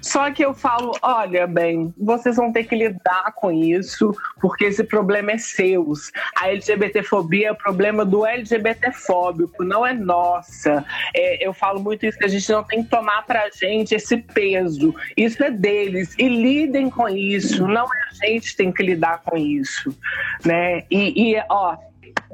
Só 0.00 0.30
que 0.30 0.44
eu 0.44 0.54
falo: 0.54 0.92
olha, 1.02 1.46
bem, 1.46 1.92
vocês 1.98 2.36
vão 2.36 2.52
ter 2.52 2.64
que 2.64 2.74
lidar 2.74 3.32
com 3.34 3.50
isso, 3.50 4.14
porque 4.40 4.64
esse 4.64 4.84
problema 4.84 5.32
é 5.32 5.38
seu. 5.38 5.92
A 6.36 6.48
LGBTfobia 6.48 7.48
é 7.48 7.52
o 7.52 7.56
problema 7.56 8.04
do 8.04 8.26
LGBTfóbico, 8.26 9.64
não 9.64 9.86
é 9.86 9.92
nossa. 9.92 10.84
É, 11.14 11.46
eu 11.46 11.52
falo 11.52 11.80
muito 11.80 12.04
isso, 12.06 12.18
que 12.18 12.24
a 12.24 12.28
gente 12.28 12.50
não 12.50 12.62
tem 12.62 12.82
que 12.82 12.90
tomar 12.90 13.22
para 13.22 13.48
gente 13.50 13.94
esse 13.94 14.16
peso. 14.16 14.94
Isso 15.16 15.42
é 15.42 15.50
deles 15.50 16.09
e 16.18 16.28
lidem 16.28 16.90
com 16.90 17.08
isso. 17.08 17.66
Não 17.66 17.84
é 17.84 17.98
a 18.10 18.26
gente 18.26 18.50
que 18.50 18.56
tem 18.56 18.72
que 18.72 18.82
lidar 18.82 19.22
com 19.24 19.36
isso, 19.36 19.96
né? 20.44 20.84
E, 20.90 21.32
e 21.34 21.42
ó, 21.48 21.76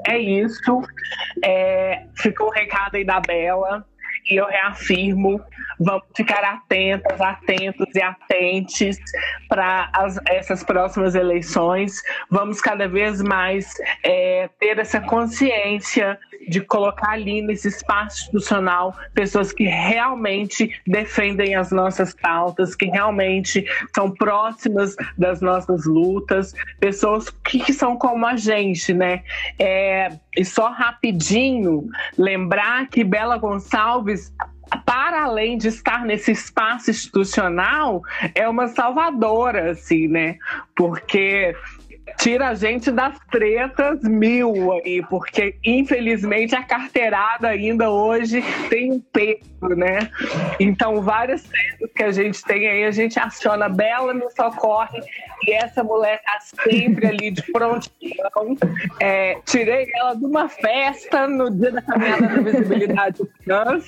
é 0.06 0.18
isso. 0.18 0.82
É, 1.44 2.04
ficou 2.14 2.48
o 2.48 2.50
recado 2.50 2.96
aí 2.96 3.04
da 3.04 3.20
Bela 3.20 3.84
e 4.30 4.36
eu 4.36 4.46
reafirmo 4.46 5.40
Vamos 5.78 6.04
ficar 6.16 6.42
atentas, 6.42 7.20
atentos 7.20 7.86
e 7.94 8.02
atentes 8.02 8.98
para 9.48 9.90
essas 10.28 10.62
próximas 10.64 11.14
eleições. 11.14 12.02
Vamos 12.30 12.60
cada 12.60 12.88
vez 12.88 13.22
mais 13.22 13.72
é, 14.02 14.48
ter 14.58 14.78
essa 14.78 15.00
consciência 15.00 16.18
de 16.48 16.60
colocar 16.60 17.10
ali 17.10 17.42
nesse 17.42 17.68
espaço 17.68 18.22
institucional 18.22 18.94
pessoas 19.14 19.52
que 19.52 19.64
realmente 19.64 20.80
defendem 20.86 21.54
as 21.54 21.70
nossas 21.70 22.14
pautas, 22.14 22.74
que 22.74 22.86
realmente 22.86 23.64
são 23.94 24.10
próximas 24.10 24.94
das 25.18 25.40
nossas 25.40 25.84
lutas, 25.84 26.54
pessoas 26.78 27.28
que, 27.30 27.58
que 27.58 27.72
são 27.72 27.96
como 27.96 28.26
a 28.26 28.36
gente, 28.36 28.94
né? 28.94 29.22
É, 29.58 30.10
e 30.36 30.44
só 30.44 30.70
rapidinho 30.70 31.88
lembrar 32.16 32.88
que 32.88 33.02
Bela 33.02 33.38
Gonçalves 33.38 34.32
para 34.84 35.24
além 35.24 35.56
de 35.56 35.68
estar 35.68 36.04
nesse 36.04 36.32
espaço 36.32 36.90
institucional, 36.90 38.02
é 38.34 38.48
uma 38.48 38.68
salvadora, 38.68 39.70
assim, 39.70 40.08
né? 40.08 40.38
Porque 40.74 41.54
tira 42.18 42.48
a 42.48 42.54
gente 42.54 42.90
das 42.90 43.18
tretas 43.30 44.02
mil 44.02 44.72
aí, 44.72 45.02
porque 45.08 45.56
infelizmente 45.64 46.54
a 46.54 46.62
carteirada 46.62 47.48
ainda 47.48 47.90
hoje 47.90 48.42
tem 48.68 48.92
um 48.92 49.00
peso, 49.00 49.74
né? 49.76 50.10
Então, 50.60 51.02
várias 51.02 51.42
tretas 51.42 51.90
que 51.94 52.02
a 52.02 52.12
gente 52.12 52.42
tem 52.42 52.68
aí, 52.68 52.84
a 52.84 52.90
gente 52.90 53.18
aciona 53.18 53.68
Bela 53.68 54.14
no 54.14 54.30
socorre 54.30 55.00
e 55.46 55.52
essa 55.52 55.82
mulher 55.82 56.22
tá 56.22 56.38
sempre 56.40 57.06
ali 57.06 57.30
de 57.30 57.42
prontidão. 57.52 58.56
É, 59.00 59.38
tirei 59.44 59.88
ela 59.94 60.14
de 60.14 60.24
uma 60.24 60.48
festa 60.48 61.26
no 61.26 61.50
dia 61.50 61.72
da 61.72 61.82
caminhada 61.82 62.28
da 62.28 62.40
visibilidade 62.42 63.22
trans, 63.44 63.84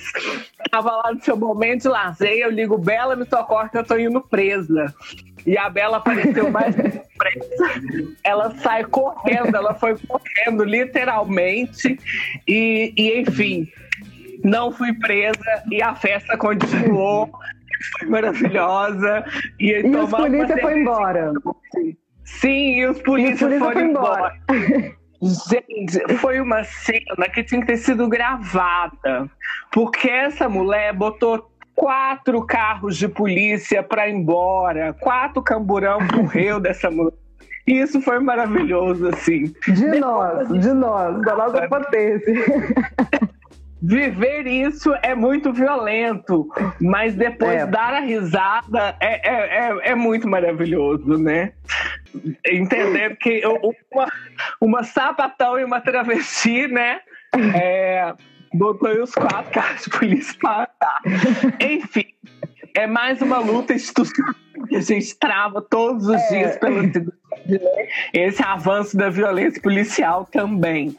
tava 0.69 0.91
lá 0.91 1.13
no 1.13 1.21
seu 1.21 1.37
momento 1.37 1.83
de 1.83 1.87
lazer, 1.87 2.37
eu 2.37 2.51
ligo 2.51 2.77
Bela 2.77 3.15
me 3.15 3.25
socorre 3.25 3.69
que 3.69 3.77
eu 3.77 3.83
tô 3.83 3.97
indo 3.97 4.21
presa. 4.21 4.93
E 5.45 5.57
a 5.57 5.69
Bela 5.69 5.97
apareceu 5.97 6.49
mais 6.51 6.75
depressa. 6.75 7.81
Ela 8.23 8.51
sai 8.57 8.83
correndo, 8.85 9.55
ela 9.55 9.73
foi 9.73 9.95
correndo, 9.97 10.63
literalmente. 10.63 11.99
E, 12.47 12.93
e, 12.97 13.19
enfim, 13.21 13.67
não 14.43 14.71
fui 14.71 14.93
presa 14.93 15.63
e 15.71 15.81
a 15.81 15.95
festa 15.95 16.37
continuou. 16.37 17.29
Foi 17.99 18.09
maravilhosa. 18.09 19.25
E, 19.59 19.71
e 19.71 19.95
os 19.95 20.09
polícia 20.09 20.57
foi 20.57 20.79
embora. 20.79 21.33
Sim, 22.25 22.75
e 22.75 22.85
os 22.85 23.01
polícias 23.01 23.57
foram 23.57 23.81
embora. 23.81 24.33
embora. 24.47 24.99
Gente, 25.21 26.15
foi 26.17 26.39
uma 26.39 26.63
cena 26.63 27.27
que 27.33 27.43
tinha 27.43 27.59
que 27.59 27.67
ter 27.67 27.77
sido 27.77 28.07
gravada, 28.07 29.29
porque 29.71 30.09
essa 30.09 30.47
mulher 30.47 30.93
botou 30.93 31.51
quatro 31.79 32.45
carros 32.45 32.97
de 32.97 33.07
polícia 33.07 33.81
para 33.81 34.09
ir 34.09 34.13
embora, 34.13 34.93
quatro 34.99 35.41
camburão 35.41 35.99
morreu 36.13 36.59
dessa 36.59 36.91
mulher. 36.91 37.13
Isso 37.65 38.01
foi 38.01 38.19
maravilhoso, 38.19 39.07
assim. 39.07 39.53
De 39.65 39.85
Depois, 39.85 39.99
nós, 40.01 40.61
de 40.61 40.73
nós, 40.73 41.21
da 41.21 41.35
nossa 41.37 41.63
acontece. 41.63 42.33
Viver 43.81 44.45
isso 44.45 44.93
é 45.01 45.15
muito 45.15 45.53
violento, 45.53 46.49
mas 46.81 47.15
depois 47.15 47.61
é. 47.61 47.65
dar 47.65 47.93
a 47.93 48.01
risada 48.01 48.93
é, 48.99 49.29
é, 49.29 49.69
é, 49.69 49.91
é, 49.91 49.95
muito 49.95 50.27
maravilhoso, 50.27 51.17
né? 51.17 51.53
Entender 52.45 53.15
que 53.15 53.41
uma, 53.45 54.07
uma 54.59 54.83
sapatão 54.83 55.57
e 55.57 55.63
uma 55.63 55.79
travesti, 55.79 56.67
né? 56.67 56.99
É, 57.55 58.13
botou 58.53 58.89
os 59.01 59.13
quatro 59.13 59.51
carros 59.51 59.83
de 59.83 59.89
polícia 59.89 60.35
para 60.39 60.57
matar. 60.59 61.01
Enfim, 61.59 62.05
é 62.75 62.87
mais 62.87 63.21
uma 63.21 63.39
luta 63.39 63.73
institucional 63.73 64.35
que 64.67 64.75
a 64.75 64.81
gente 64.81 65.15
trava 65.15 65.61
todos 65.61 66.07
os 66.07 66.15
é. 66.15 66.29
dias 66.29 66.57
pelo 66.57 66.83
esse 68.13 68.43
avanço 68.43 68.97
da 68.97 69.09
violência 69.09 69.61
policial 69.61 70.27
também. 70.31 70.95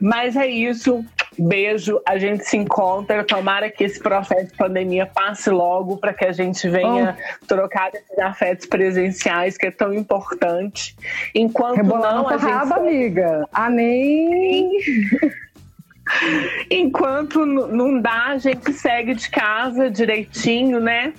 Mas 0.00 0.36
é 0.36 0.46
isso. 0.46 1.04
Beijo, 1.38 2.00
a 2.06 2.18
gente 2.18 2.44
se 2.44 2.56
encontra. 2.56 3.24
Tomara 3.24 3.70
que 3.70 3.84
esse 3.84 3.98
processo 3.98 4.46
de 4.46 4.56
pandemia 4.56 5.06
passe 5.06 5.48
logo 5.48 5.96
para 5.96 6.12
que 6.12 6.24
a 6.24 6.32
gente 6.32 6.68
venha 6.68 7.16
oh. 7.18 7.46
trocar 7.46 7.90
esses 7.94 8.18
afetos 8.18 8.66
presenciais, 8.66 9.56
que 9.56 9.66
é 9.66 9.70
tão 9.70 9.92
importante. 9.92 10.94
Enquanto 11.34 11.76
Rebolando 11.76 12.22
não, 12.22 12.28
a 12.28 12.36
gente. 12.36 12.50
Raba, 12.50 12.76
amiga. 12.76 13.48
Amém. 13.52 14.70
Enquanto 16.70 17.44
não 17.46 18.00
dá, 18.00 18.26
a 18.28 18.38
gente 18.38 18.72
segue 18.72 19.14
de 19.14 19.30
casa 19.30 19.90
direitinho, 19.90 20.80
né? 20.80 21.12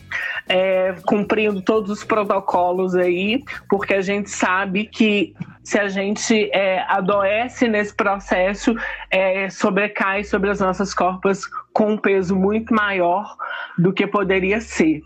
É, 0.48 0.96
cumprindo 1.06 1.62
todos 1.62 1.89
os 1.92 2.04
protocolos 2.04 2.96
aí, 2.96 3.44
porque 3.70 3.94
a 3.94 4.02
gente 4.02 4.30
sabe 4.30 4.86
que 4.86 5.34
se 5.64 5.80
a 5.80 5.88
gente 5.88 6.50
é, 6.54 6.84
adoece 6.88 7.68
nesse 7.68 7.94
processo, 7.94 8.76
é, 9.10 9.50
sobrecai 9.50 10.24
sobre 10.24 10.50
as 10.50 10.60
nossas 10.60 10.94
corpas 10.94 11.44
com 11.74 11.91
um 11.91 11.97
peso 11.97 12.36
muito 12.36 12.74
maior 12.74 13.36
do 13.78 13.93
que 13.93 14.05
poderia 14.05 14.59
ser. 14.59 15.01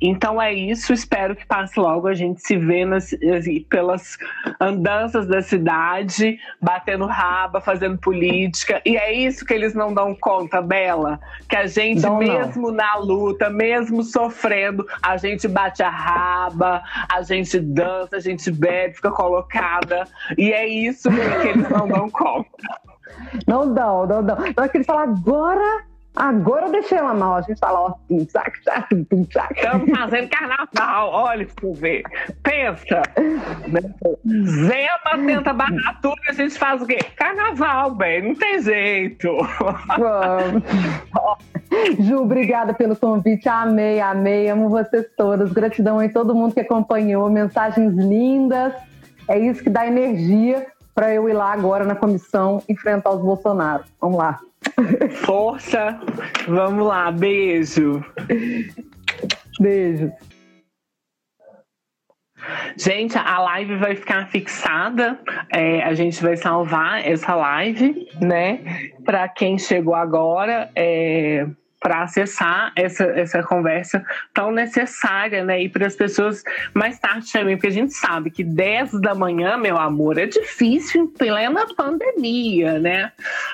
Então 0.00 0.40
é 0.40 0.52
isso, 0.52 0.92
espero 0.92 1.36
que 1.36 1.46
passe 1.46 1.78
logo. 1.78 2.08
A 2.08 2.14
gente 2.14 2.40
se 2.42 2.56
vê 2.56 2.84
nas, 2.84 3.12
assim, 3.12 3.62
pelas 3.68 4.18
andanças 4.60 5.26
da 5.26 5.40
cidade, 5.40 6.38
batendo 6.60 7.06
raba, 7.06 7.60
fazendo 7.60 7.96
política. 7.96 8.82
E 8.84 8.96
é 8.96 9.12
isso 9.12 9.44
que 9.44 9.54
eles 9.54 9.74
não 9.74 9.94
dão 9.94 10.14
conta, 10.14 10.60
Bela. 10.60 11.20
Que 11.48 11.56
a 11.56 11.66
gente, 11.66 12.02
não, 12.02 12.18
mesmo 12.18 12.68
não. 12.68 12.74
na 12.74 12.96
luta, 12.96 13.48
mesmo 13.48 14.02
sofrendo, 14.02 14.86
a 15.02 15.16
gente 15.16 15.46
bate 15.46 15.82
a 15.82 15.90
raba, 15.90 16.82
a 17.10 17.22
gente 17.22 17.58
dança, 17.60 18.16
a 18.16 18.20
gente 18.20 18.50
bebe, 18.50 18.94
fica 18.94 19.10
colocada. 19.10 20.04
E 20.36 20.52
é 20.52 20.66
isso 20.66 21.08
que 21.10 21.48
eles 21.48 21.68
não 21.70 21.86
dão 21.86 22.10
conta. 22.10 22.80
Não 23.46 23.72
dão, 23.72 24.06
não 24.06 24.24
dão. 24.24 24.46
Então 24.46 24.64
é 24.64 24.68
que 24.68 24.78
eles 24.78 24.86
falam 24.86 25.02
agora 25.04 25.89
Agora 26.20 26.66
eu 26.66 26.72
deixei 26.72 26.98
ela 26.98 27.14
mal. 27.14 27.36
A 27.36 27.40
gente 27.40 27.58
fala, 27.58 27.80
ó, 27.80 27.90
tum, 28.06 28.26
sac, 28.28 28.62
sac, 28.62 28.94
tum, 29.06 29.26
sac. 29.32 29.54
Estamos 29.56 29.88
fazendo 29.88 30.28
carnaval, 30.28 31.10
olha 31.10 31.46
pra 31.46 31.54
você 31.68 31.80
ver. 31.80 32.02
Pensa. 32.42 33.02
Né? 33.66 33.80
Zema 34.44 35.26
tenta 35.26 35.54
barrar 35.54 35.98
tudo 36.02 36.16
e 36.26 36.30
a 36.30 36.34
gente 36.34 36.58
faz 36.58 36.82
o 36.82 36.86
quê? 36.86 36.98
Carnaval, 37.16 37.94
bem, 37.94 38.20
não 38.22 38.34
tem 38.34 38.60
jeito. 38.60 39.34
Ju, 42.00 42.18
obrigada 42.20 42.74
pelo 42.74 42.94
convite. 42.94 43.48
Amei, 43.48 43.98
amei. 43.98 44.50
Amo 44.50 44.68
vocês 44.68 45.06
todas. 45.16 45.50
Gratidão 45.54 46.00
a 46.00 46.08
todo 46.10 46.34
mundo 46.34 46.52
que 46.52 46.60
acompanhou. 46.60 47.30
Mensagens 47.30 47.94
lindas. 47.94 48.74
É 49.26 49.38
isso 49.38 49.62
que 49.62 49.70
dá 49.70 49.86
energia 49.86 50.66
para 51.00 51.14
eu 51.14 51.26
ir 51.30 51.32
lá 51.32 51.54
agora 51.54 51.82
na 51.82 51.94
comissão 51.94 52.62
enfrentar 52.68 53.12
os 53.12 53.22
Bolsonaro. 53.22 53.84
Vamos 53.98 54.18
lá. 54.18 54.38
Força! 55.24 55.98
Vamos 56.46 56.86
lá, 56.86 57.10
beijo! 57.10 58.04
Beijo! 59.58 60.12
Gente, 62.76 63.16
a 63.16 63.38
live 63.38 63.76
vai 63.76 63.96
ficar 63.96 64.28
fixada. 64.28 65.18
É, 65.50 65.82
a 65.84 65.94
gente 65.94 66.22
vai 66.22 66.36
salvar 66.36 67.02
essa 67.02 67.34
live, 67.34 68.06
né? 68.20 68.90
Para 69.02 69.26
quem 69.26 69.56
chegou 69.56 69.94
agora, 69.94 70.70
é, 70.76 71.46
para 71.80 72.02
acessar 72.02 72.72
essa, 72.76 73.04
essa 73.04 73.42
conversa 73.42 74.04
tão 74.34 74.52
necessária, 74.52 75.42
né? 75.42 75.62
E 75.62 75.68
para 75.68 75.86
as 75.86 75.96
pessoas 75.96 76.42
mais 76.74 76.98
tarde 76.98 77.32
também, 77.32 77.56
porque 77.56 77.68
a 77.68 77.72
gente 77.72 77.94
sabe 77.94 78.30
que 78.30 78.44
10 78.44 79.00
da 79.00 79.14
manhã, 79.14 79.56
meu 79.56 79.78
amor, 79.78 80.18
é 80.18 80.26
difícil 80.26 81.02
em 81.02 81.06
plena 81.06 81.66
pandemia, 81.74 82.78
né? 82.78 83.12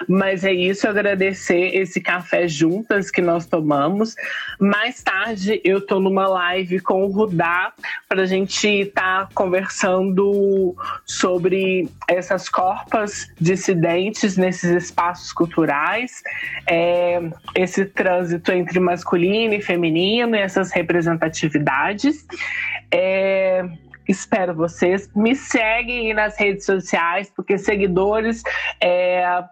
Mas 0.08 0.44
é 0.44 0.52
isso, 0.52 0.88
agradecer 0.88 1.76
esse 1.76 2.00
café 2.00 2.48
juntas 2.48 3.10
que 3.10 3.22
nós 3.22 3.46
tomamos. 3.46 4.16
Mais 4.58 5.02
tarde 5.02 5.60
eu 5.64 5.80
tô 5.80 6.00
numa 6.00 6.26
live 6.26 6.80
com 6.80 7.04
o 7.04 7.08
Rudá 7.08 7.72
para 8.08 8.22
a 8.22 8.26
gente 8.26 8.66
estar 8.66 9.26
tá 9.26 9.28
conversando 9.34 10.74
sobre 11.04 11.88
essas 12.08 12.48
corpas 12.48 13.30
dissidentes 13.40 14.36
nesses 14.36 14.84
espaços 14.84 15.32
culturais, 15.32 16.22
é, 16.66 17.20
esse 17.54 17.84
trans 17.84 18.15
trânsito 18.16 18.52
entre 18.52 18.80
masculino 18.80 19.54
e 19.54 19.60
feminino 19.60 20.34
e 20.34 20.40
essas 20.40 20.72
representatividades. 20.72 22.26
É, 22.92 23.64
espero 24.08 24.54
vocês. 24.54 25.10
Me 25.14 25.34
seguem 25.34 26.14
nas 26.14 26.38
redes 26.38 26.64
sociais, 26.64 27.30
porque 27.34 27.58
seguidores 27.58 28.42
é, 28.82 29.44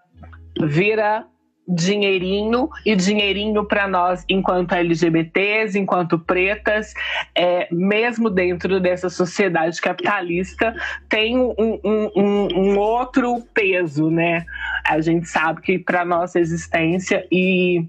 vira 0.62 1.26
dinheirinho 1.66 2.68
e 2.84 2.94
dinheirinho 2.94 3.64
para 3.64 3.88
nós 3.88 4.22
enquanto 4.28 4.74
LGBTs, 4.74 5.78
enquanto 5.78 6.18
pretas, 6.18 6.92
é, 7.34 7.66
mesmo 7.72 8.28
dentro 8.28 8.78
dessa 8.78 9.08
sociedade 9.08 9.80
capitalista, 9.80 10.74
tem 11.08 11.38
um, 11.38 11.54
um, 11.58 12.10
um, 12.14 12.48
um 12.54 12.78
outro 12.78 13.42
peso, 13.54 14.10
né? 14.10 14.44
A 14.86 15.00
gente 15.00 15.26
sabe 15.26 15.62
que 15.62 15.78
para 15.78 16.04
nossa 16.04 16.38
existência 16.38 17.26
e 17.32 17.88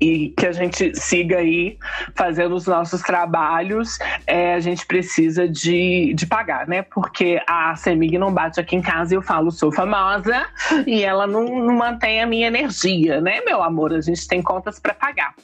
e 0.00 0.30
que 0.30 0.46
a 0.46 0.52
gente 0.52 0.94
siga 0.98 1.38
aí 1.38 1.78
fazendo 2.14 2.54
os 2.54 2.66
nossos 2.66 3.00
trabalhos, 3.02 3.98
é, 4.26 4.54
a 4.54 4.60
gente 4.60 4.86
precisa 4.86 5.48
de, 5.48 6.12
de 6.14 6.26
pagar, 6.26 6.66
né? 6.66 6.82
Porque 6.82 7.40
a 7.46 7.74
CEMIG 7.76 8.18
não 8.18 8.32
bate 8.32 8.60
aqui 8.60 8.76
em 8.76 8.82
casa 8.82 9.14
e 9.14 9.16
eu 9.16 9.22
falo, 9.22 9.50
sou 9.50 9.72
famosa, 9.72 10.46
e 10.86 11.02
ela 11.02 11.26
não, 11.26 11.44
não 11.44 11.74
mantém 11.74 12.22
a 12.22 12.26
minha 12.26 12.46
energia, 12.46 13.20
né, 13.20 13.40
meu 13.44 13.62
amor? 13.62 13.92
A 13.92 14.00
gente 14.00 14.26
tem 14.26 14.42
contas 14.42 14.78
para 14.78 14.94
pagar. 14.94 15.34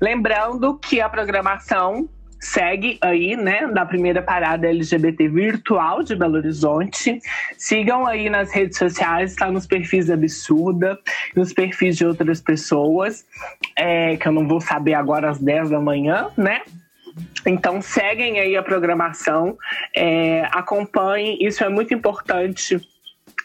Lembrando 0.00 0.78
que 0.78 1.00
a 1.00 1.08
programação 1.08 2.08
segue 2.42 2.98
aí, 3.00 3.36
né, 3.36 3.68
da 3.68 3.86
primeira 3.86 4.20
parada 4.20 4.66
LGBT 4.66 5.28
virtual 5.28 6.02
de 6.02 6.16
Belo 6.16 6.34
Horizonte. 6.34 7.20
Sigam 7.56 8.04
aí 8.04 8.28
nas 8.28 8.52
redes 8.52 8.76
sociais, 8.76 9.30
está 9.30 9.48
nos 9.48 9.64
perfis 9.64 10.10
Absurda, 10.10 10.98
nos 11.36 11.52
perfis 11.52 11.96
de 11.96 12.04
outras 12.04 12.40
pessoas, 12.40 13.24
é, 13.76 14.16
que 14.16 14.26
eu 14.26 14.32
não 14.32 14.46
vou 14.48 14.60
saber 14.60 14.94
agora 14.94 15.30
às 15.30 15.38
10 15.38 15.70
da 15.70 15.80
manhã, 15.80 16.30
né? 16.36 16.62
Então 17.46 17.80
seguem 17.80 18.40
aí 18.40 18.56
a 18.56 18.62
programação, 18.62 19.56
é, 19.94 20.48
acompanhem, 20.50 21.38
isso 21.40 21.62
é 21.62 21.68
muito 21.68 21.94
importante 21.94 22.80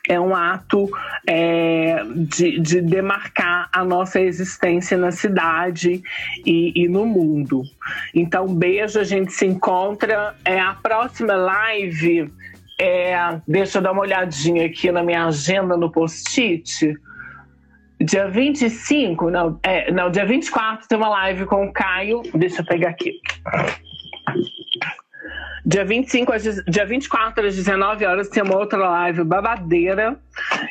é 0.08 0.20
um 0.20 0.36
ato 0.36 0.90
é, 1.28 2.04
de, 2.16 2.60
de, 2.60 2.82
demarcar 2.82 3.70
a 3.72 3.84
nossa 3.84 4.20
existência 4.20 4.98
na 4.98 5.12
cidade 5.12 6.02
e, 6.46 6.72
e, 6.76 6.88
no 6.88 7.06
mundo. 7.06 7.64
Então, 8.16 8.48
beijo, 8.48 9.00
a 9.00 9.04
gente 9.04 9.34
se 9.34 9.46
encontra. 9.46 10.36
É 10.46 10.60
a 10.60 10.74
próxima 10.74 11.36
live. 11.36 12.32
É, 12.80 13.40
deixa 13.48 13.80
eu 13.80 13.82
dar 13.82 13.92
uma 13.92 14.02
olhadinha 14.02 14.66
aqui 14.66 14.92
na 14.92 15.04
minha 15.04 15.26
agenda 15.26 15.76
no 15.76 15.92
post-it. 15.92 16.94
Dia 18.00 18.30
25, 18.30 19.32
não, 19.32 19.60
é, 19.64 19.92
não, 19.92 20.12
dia 20.12 20.26
24 20.26 20.88
tem 20.88 20.98
uma 20.98 21.10
live 21.10 21.46
com 21.46 21.66
o 21.66 21.74
Caio. 21.74 22.22
Deixa 22.36 22.62
eu 22.62 22.66
pegar 22.66 22.90
aqui. 22.90 23.20
Dia 25.68 25.84
25, 25.84 26.32
às, 26.32 26.44
dia 26.66 26.86
24 26.86 27.46
às 27.46 27.54
19 27.54 28.06
horas 28.06 28.30
tem 28.30 28.42
uma 28.42 28.56
outra 28.56 28.78
live 28.78 29.26
babadeira. 29.26 30.18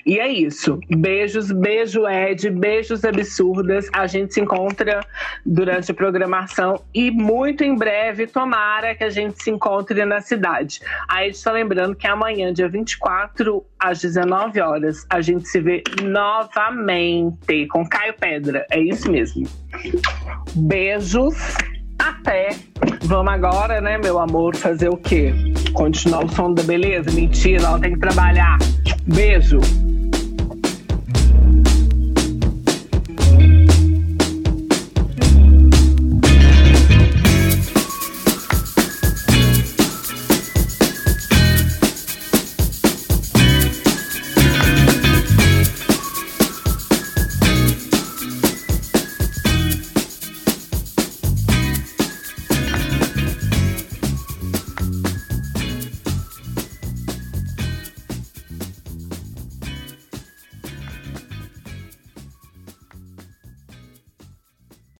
E 0.07 0.19
é 0.19 0.27
isso. 0.27 0.81
Beijos, 0.89 1.53
beijo 1.53 2.09
Ed, 2.09 2.49
beijos 2.49 3.05
absurdas. 3.05 3.91
A 3.93 4.07
gente 4.07 4.33
se 4.33 4.41
encontra 4.41 5.01
durante 5.45 5.91
a 5.91 5.95
programação 5.95 6.83
e 6.95 7.11
muito 7.11 7.63
em 7.63 7.75
breve, 7.75 8.27
tomara 8.27 8.95
que 8.95 9.05
a 9.05 9.11
gente 9.11 9.43
se 9.43 9.51
encontre 9.51 10.03
na 10.07 10.23
cidade. 10.23 10.81
Aí 11.07 11.29
está 11.29 11.53
lembrando 11.53 11.95
que 11.95 12.07
amanhã, 12.07 12.51
dia 12.51 12.67
24 12.69 13.63
às 13.79 14.01
19 14.01 14.61
horas, 14.63 15.05
a 15.11 15.21
gente 15.21 15.47
se 15.47 15.61
vê 15.61 15.83
novamente 16.05 17.67
com 17.67 17.87
Caio 17.87 18.15
Pedra. 18.15 18.65
É 18.71 18.81
isso 18.81 19.11
mesmo. 19.11 19.47
Beijos 20.55 21.35
até. 21.99 22.57
Vamos 23.03 23.33
agora, 23.33 23.81
né, 23.81 23.99
meu 23.99 24.19
amor, 24.19 24.57
fazer 24.57 24.89
o 24.89 24.97
quê? 24.97 25.33
Continuar 25.73 26.25
o 26.25 26.29
som 26.29 26.53
da 26.53 26.63
beleza? 26.63 27.11
Mentira, 27.11 27.63
ela 27.65 27.79
tem 27.79 27.93
que 27.93 28.01
trabalhar. 28.01 28.59
Beijo. 29.07 29.61